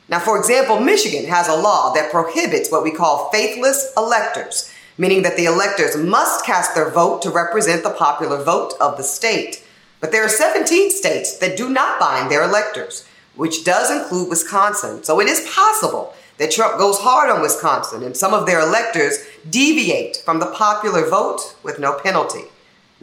Now, 0.09 0.19
for 0.19 0.37
example, 0.37 0.79
Michigan 0.79 1.25
has 1.25 1.47
a 1.47 1.55
law 1.55 1.93
that 1.93 2.11
prohibits 2.11 2.71
what 2.71 2.83
we 2.83 2.91
call 2.91 3.29
faithless 3.31 3.93
electors, 3.95 4.71
meaning 4.97 5.23
that 5.23 5.37
the 5.37 5.45
electors 5.45 5.95
must 5.95 6.45
cast 6.45 6.75
their 6.75 6.89
vote 6.89 7.21
to 7.21 7.29
represent 7.29 7.83
the 7.83 7.89
popular 7.89 8.43
vote 8.43 8.73
of 8.81 8.97
the 8.97 9.03
state. 9.03 9.63
But 10.01 10.11
there 10.11 10.25
are 10.25 10.29
17 10.29 10.91
states 10.91 11.37
that 11.37 11.57
do 11.57 11.69
not 11.69 11.99
bind 11.99 12.29
their 12.29 12.43
electors, 12.43 13.07
which 13.35 13.63
does 13.63 13.89
include 13.89 14.29
Wisconsin. 14.29 15.03
So 15.03 15.21
it 15.21 15.27
is 15.27 15.49
possible 15.49 16.13
that 16.37 16.51
Trump 16.51 16.77
goes 16.77 16.99
hard 16.99 17.29
on 17.29 17.41
Wisconsin 17.41 18.03
and 18.03 18.15
some 18.15 18.33
of 18.33 18.45
their 18.45 18.59
electors 18.59 19.19
deviate 19.49 20.17
from 20.17 20.39
the 20.39 20.47
popular 20.47 21.07
vote 21.07 21.55
with 21.63 21.79
no 21.79 21.97
penalty. 21.99 22.43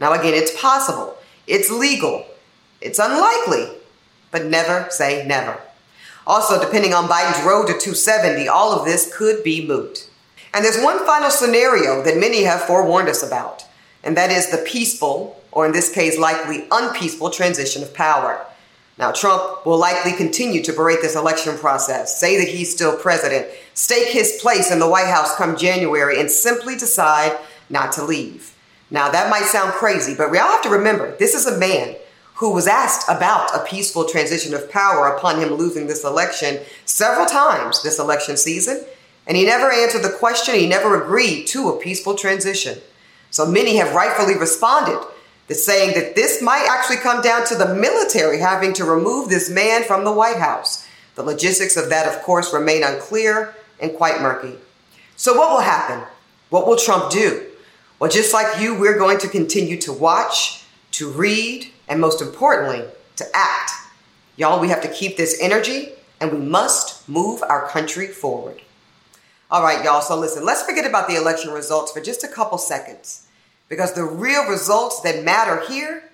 Now, 0.01 0.13
again, 0.13 0.33
it's 0.33 0.59
possible, 0.59 1.15
it's 1.45 1.69
legal, 1.69 2.25
it's 2.81 2.97
unlikely, 2.97 3.67
but 4.31 4.45
never 4.45 4.87
say 4.89 5.25
never. 5.27 5.61
Also, 6.25 6.59
depending 6.59 6.91
on 6.91 7.07
Biden's 7.07 7.45
road 7.45 7.67
to 7.67 7.73
270, 7.73 8.47
all 8.47 8.73
of 8.73 8.83
this 8.83 9.15
could 9.15 9.43
be 9.43 9.65
moot. 9.65 10.09
And 10.55 10.65
there's 10.65 10.81
one 10.81 11.05
final 11.05 11.29
scenario 11.29 12.01
that 12.01 12.17
many 12.17 12.43
have 12.43 12.61
forewarned 12.61 13.09
us 13.09 13.21
about, 13.21 13.63
and 14.03 14.17
that 14.17 14.31
is 14.31 14.49
the 14.49 14.65
peaceful, 14.67 15.39
or 15.51 15.67
in 15.67 15.71
this 15.71 15.93
case, 15.93 16.17
likely 16.17 16.67
unpeaceful 16.71 17.29
transition 17.29 17.83
of 17.83 17.93
power. 17.93 18.43
Now, 18.97 19.11
Trump 19.11 19.67
will 19.67 19.77
likely 19.77 20.13
continue 20.13 20.63
to 20.63 20.73
berate 20.73 21.01
this 21.01 21.15
election 21.15 21.57
process, 21.59 22.19
say 22.19 22.37
that 22.37 22.51
he's 22.51 22.73
still 22.73 22.97
president, 22.97 23.47
stake 23.75 24.07
his 24.07 24.39
place 24.41 24.71
in 24.71 24.79
the 24.79 24.89
White 24.89 25.07
House 25.07 25.35
come 25.35 25.55
January, 25.55 26.19
and 26.19 26.29
simply 26.29 26.75
decide 26.75 27.37
not 27.69 27.91
to 27.93 28.03
leave. 28.03 28.50
Now, 28.91 29.09
that 29.09 29.29
might 29.29 29.45
sound 29.45 29.71
crazy, 29.71 30.13
but 30.13 30.29
we 30.29 30.37
all 30.37 30.51
have 30.51 30.61
to 30.63 30.69
remember 30.69 31.15
this 31.15 31.33
is 31.33 31.47
a 31.47 31.57
man 31.57 31.95
who 32.35 32.51
was 32.51 32.67
asked 32.67 33.07
about 33.07 33.55
a 33.55 33.63
peaceful 33.63 34.03
transition 34.03 34.53
of 34.53 34.69
power 34.69 35.07
upon 35.07 35.39
him 35.39 35.53
losing 35.53 35.87
this 35.87 36.03
election 36.03 36.59
several 36.85 37.25
times 37.25 37.81
this 37.81 37.99
election 37.99 38.35
season, 38.35 38.83
and 39.25 39.37
he 39.37 39.45
never 39.45 39.71
answered 39.71 40.01
the 40.01 40.17
question, 40.17 40.55
he 40.55 40.67
never 40.67 41.01
agreed 41.01 41.45
to 41.47 41.69
a 41.69 41.79
peaceful 41.79 42.15
transition. 42.15 42.79
So 43.29 43.45
many 43.45 43.77
have 43.77 43.95
rightfully 43.95 44.35
responded 44.35 44.99
that's 45.47 45.63
saying 45.63 45.93
that 45.95 46.15
this 46.15 46.41
might 46.41 46.65
actually 46.69 46.97
come 46.97 47.21
down 47.21 47.45
to 47.45 47.55
the 47.55 47.75
military 47.75 48.39
having 48.39 48.73
to 48.73 48.85
remove 48.85 49.29
this 49.29 49.49
man 49.49 49.83
from 49.83 50.03
the 50.03 50.11
White 50.11 50.37
House. 50.37 50.87
The 51.15 51.23
logistics 51.23 51.77
of 51.77 51.89
that, 51.89 52.07
of 52.07 52.21
course, 52.23 52.53
remain 52.53 52.83
unclear 52.83 53.55
and 53.79 53.93
quite 53.93 54.21
murky. 54.21 54.55
So, 55.15 55.37
what 55.37 55.51
will 55.51 55.61
happen? 55.61 56.07
What 56.49 56.67
will 56.67 56.77
Trump 56.77 57.11
do? 57.11 57.50
Well, 58.01 58.09
just 58.09 58.33
like 58.33 58.59
you, 58.59 58.73
we're 58.73 58.97
going 58.97 59.19
to 59.19 59.27
continue 59.27 59.77
to 59.81 59.93
watch, 59.93 60.63
to 60.93 61.11
read, 61.11 61.71
and 61.87 62.01
most 62.01 62.19
importantly, 62.19 62.83
to 63.17 63.25
act. 63.31 63.73
Y'all, 64.35 64.59
we 64.59 64.69
have 64.69 64.81
to 64.81 64.87
keep 64.87 65.17
this 65.17 65.37
energy 65.39 65.89
and 66.19 66.31
we 66.31 66.39
must 66.39 67.07
move 67.07 67.43
our 67.43 67.67
country 67.67 68.07
forward. 68.07 68.59
All 69.51 69.61
right, 69.61 69.85
y'all, 69.85 70.01
so 70.01 70.17
listen, 70.17 70.43
let's 70.43 70.63
forget 70.63 70.87
about 70.87 71.09
the 71.09 71.15
election 71.15 71.51
results 71.51 71.91
for 71.91 72.01
just 72.01 72.23
a 72.23 72.27
couple 72.27 72.57
seconds 72.57 73.27
because 73.69 73.93
the 73.93 74.03
real 74.03 74.49
results 74.49 75.01
that 75.01 75.23
matter 75.23 75.61
here 75.67 76.09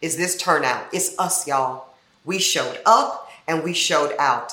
is 0.00 0.16
this 0.16 0.36
turnout. 0.36 0.86
It's 0.92 1.18
us, 1.18 1.44
y'all. 1.44 1.88
We 2.24 2.38
showed 2.38 2.78
up 2.86 3.32
and 3.48 3.64
we 3.64 3.74
showed 3.74 4.14
out. 4.20 4.52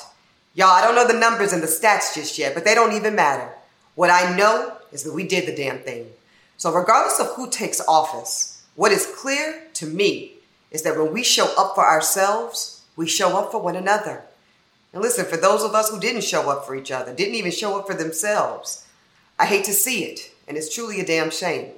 Y'all, 0.56 0.70
I 0.70 0.82
don't 0.82 0.96
know 0.96 1.06
the 1.06 1.20
numbers 1.20 1.54
and 1.54 1.62
the 1.62 1.68
stats 1.68 2.16
just 2.16 2.40
yet, 2.40 2.56
but 2.56 2.66
they 2.66 2.74
don't 2.74 2.94
even 2.94 3.14
matter. 3.14 3.48
What 3.94 4.10
I 4.10 4.36
know 4.36 4.76
is 4.92 5.04
that 5.04 5.14
we 5.14 5.28
did 5.28 5.46
the 5.46 5.56
damn 5.56 5.78
thing. 5.78 6.08
So, 6.64 6.72
regardless 6.72 7.20
of 7.20 7.28
who 7.36 7.50
takes 7.50 7.82
office, 7.90 8.64
what 8.76 8.94
is 8.94 9.06
clear 9.18 9.64
to 9.74 9.86
me 9.86 10.36
is 10.72 10.84
that 10.84 10.98
when 10.98 11.12
we 11.12 11.22
show 11.22 11.54
up 11.58 11.76
for 11.76 11.86
ourselves, 11.86 12.86
we 12.96 13.06
show 13.06 13.38
up 13.38 13.52
for 13.52 13.62
one 13.62 13.76
another. 13.76 14.22
And 14.94 15.02
listen, 15.02 15.26
for 15.26 15.36
those 15.36 15.62
of 15.62 15.76
us 15.76 15.90
who 15.90 16.00
didn't 16.00 16.24
show 16.24 16.50
up 16.50 16.66
for 16.66 16.74
each 16.74 16.90
other, 16.90 17.14
didn't 17.14 17.36
even 17.36 17.52
show 17.52 17.78
up 17.78 17.86
for 17.86 17.94
themselves, 17.94 18.88
I 19.38 19.46
hate 19.46 19.66
to 19.66 19.74
see 19.74 20.06
it, 20.06 20.32
and 20.48 20.56
it's 20.56 20.74
truly 20.74 21.02
a 21.02 21.06
damn 21.06 21.32
shame. 21.32 21.74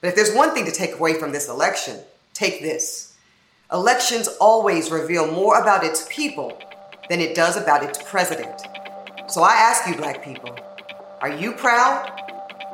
But 0.00 0.10
if 0.10 0.14
there's 0.14 0.36
one 0.36 0.54
thing 0.54 0.66
to 0.66 0.70
take 0.70 0.94
away 0.94 1.14
from 1.14 1.32
this 1.32 1.48
election, 1.48 1.98
take 2.32 2.62
this. 2.62 3.16
Elections 3.72 4.28
always 4.40 4.92
reveal 4.92 5.26
more 5.26 5.58
about 5.58 5.82
its 5.82 6.06
people 6.08 6.56
than 7.08 7.18
it 7.18 7.34
does 7.34 7.56
about 7.56 7.82
its 7.82 8.00
president. 8.04 8.60
So 9.26 9.42
I 9.42 9.54
ask 9.54 9.88
you, 9.88 9.96
black 9.96 10.24
people, 10.24 10.56
are 11.20 11.34
you 11.34 11.50
proud? 11.50 12.06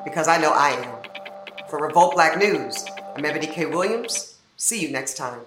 Because 0.04 0.28
I 0.28 0.36
know 0.36 0.52
I 0.52 0.72
am. 0.72 0.95
For 1.68 1.80
Revolt 1.80 2.14
Black 2.14 2.38
News, 2.38 2.84
I'm 3.16 3.24
Eboni 3.24 3.50
K. 3.50 3.66
Williams. 3.66 4.38
See 4.56 4.80
you 4.80 4.88
next 4.88 5.16
time. 5.16 5.40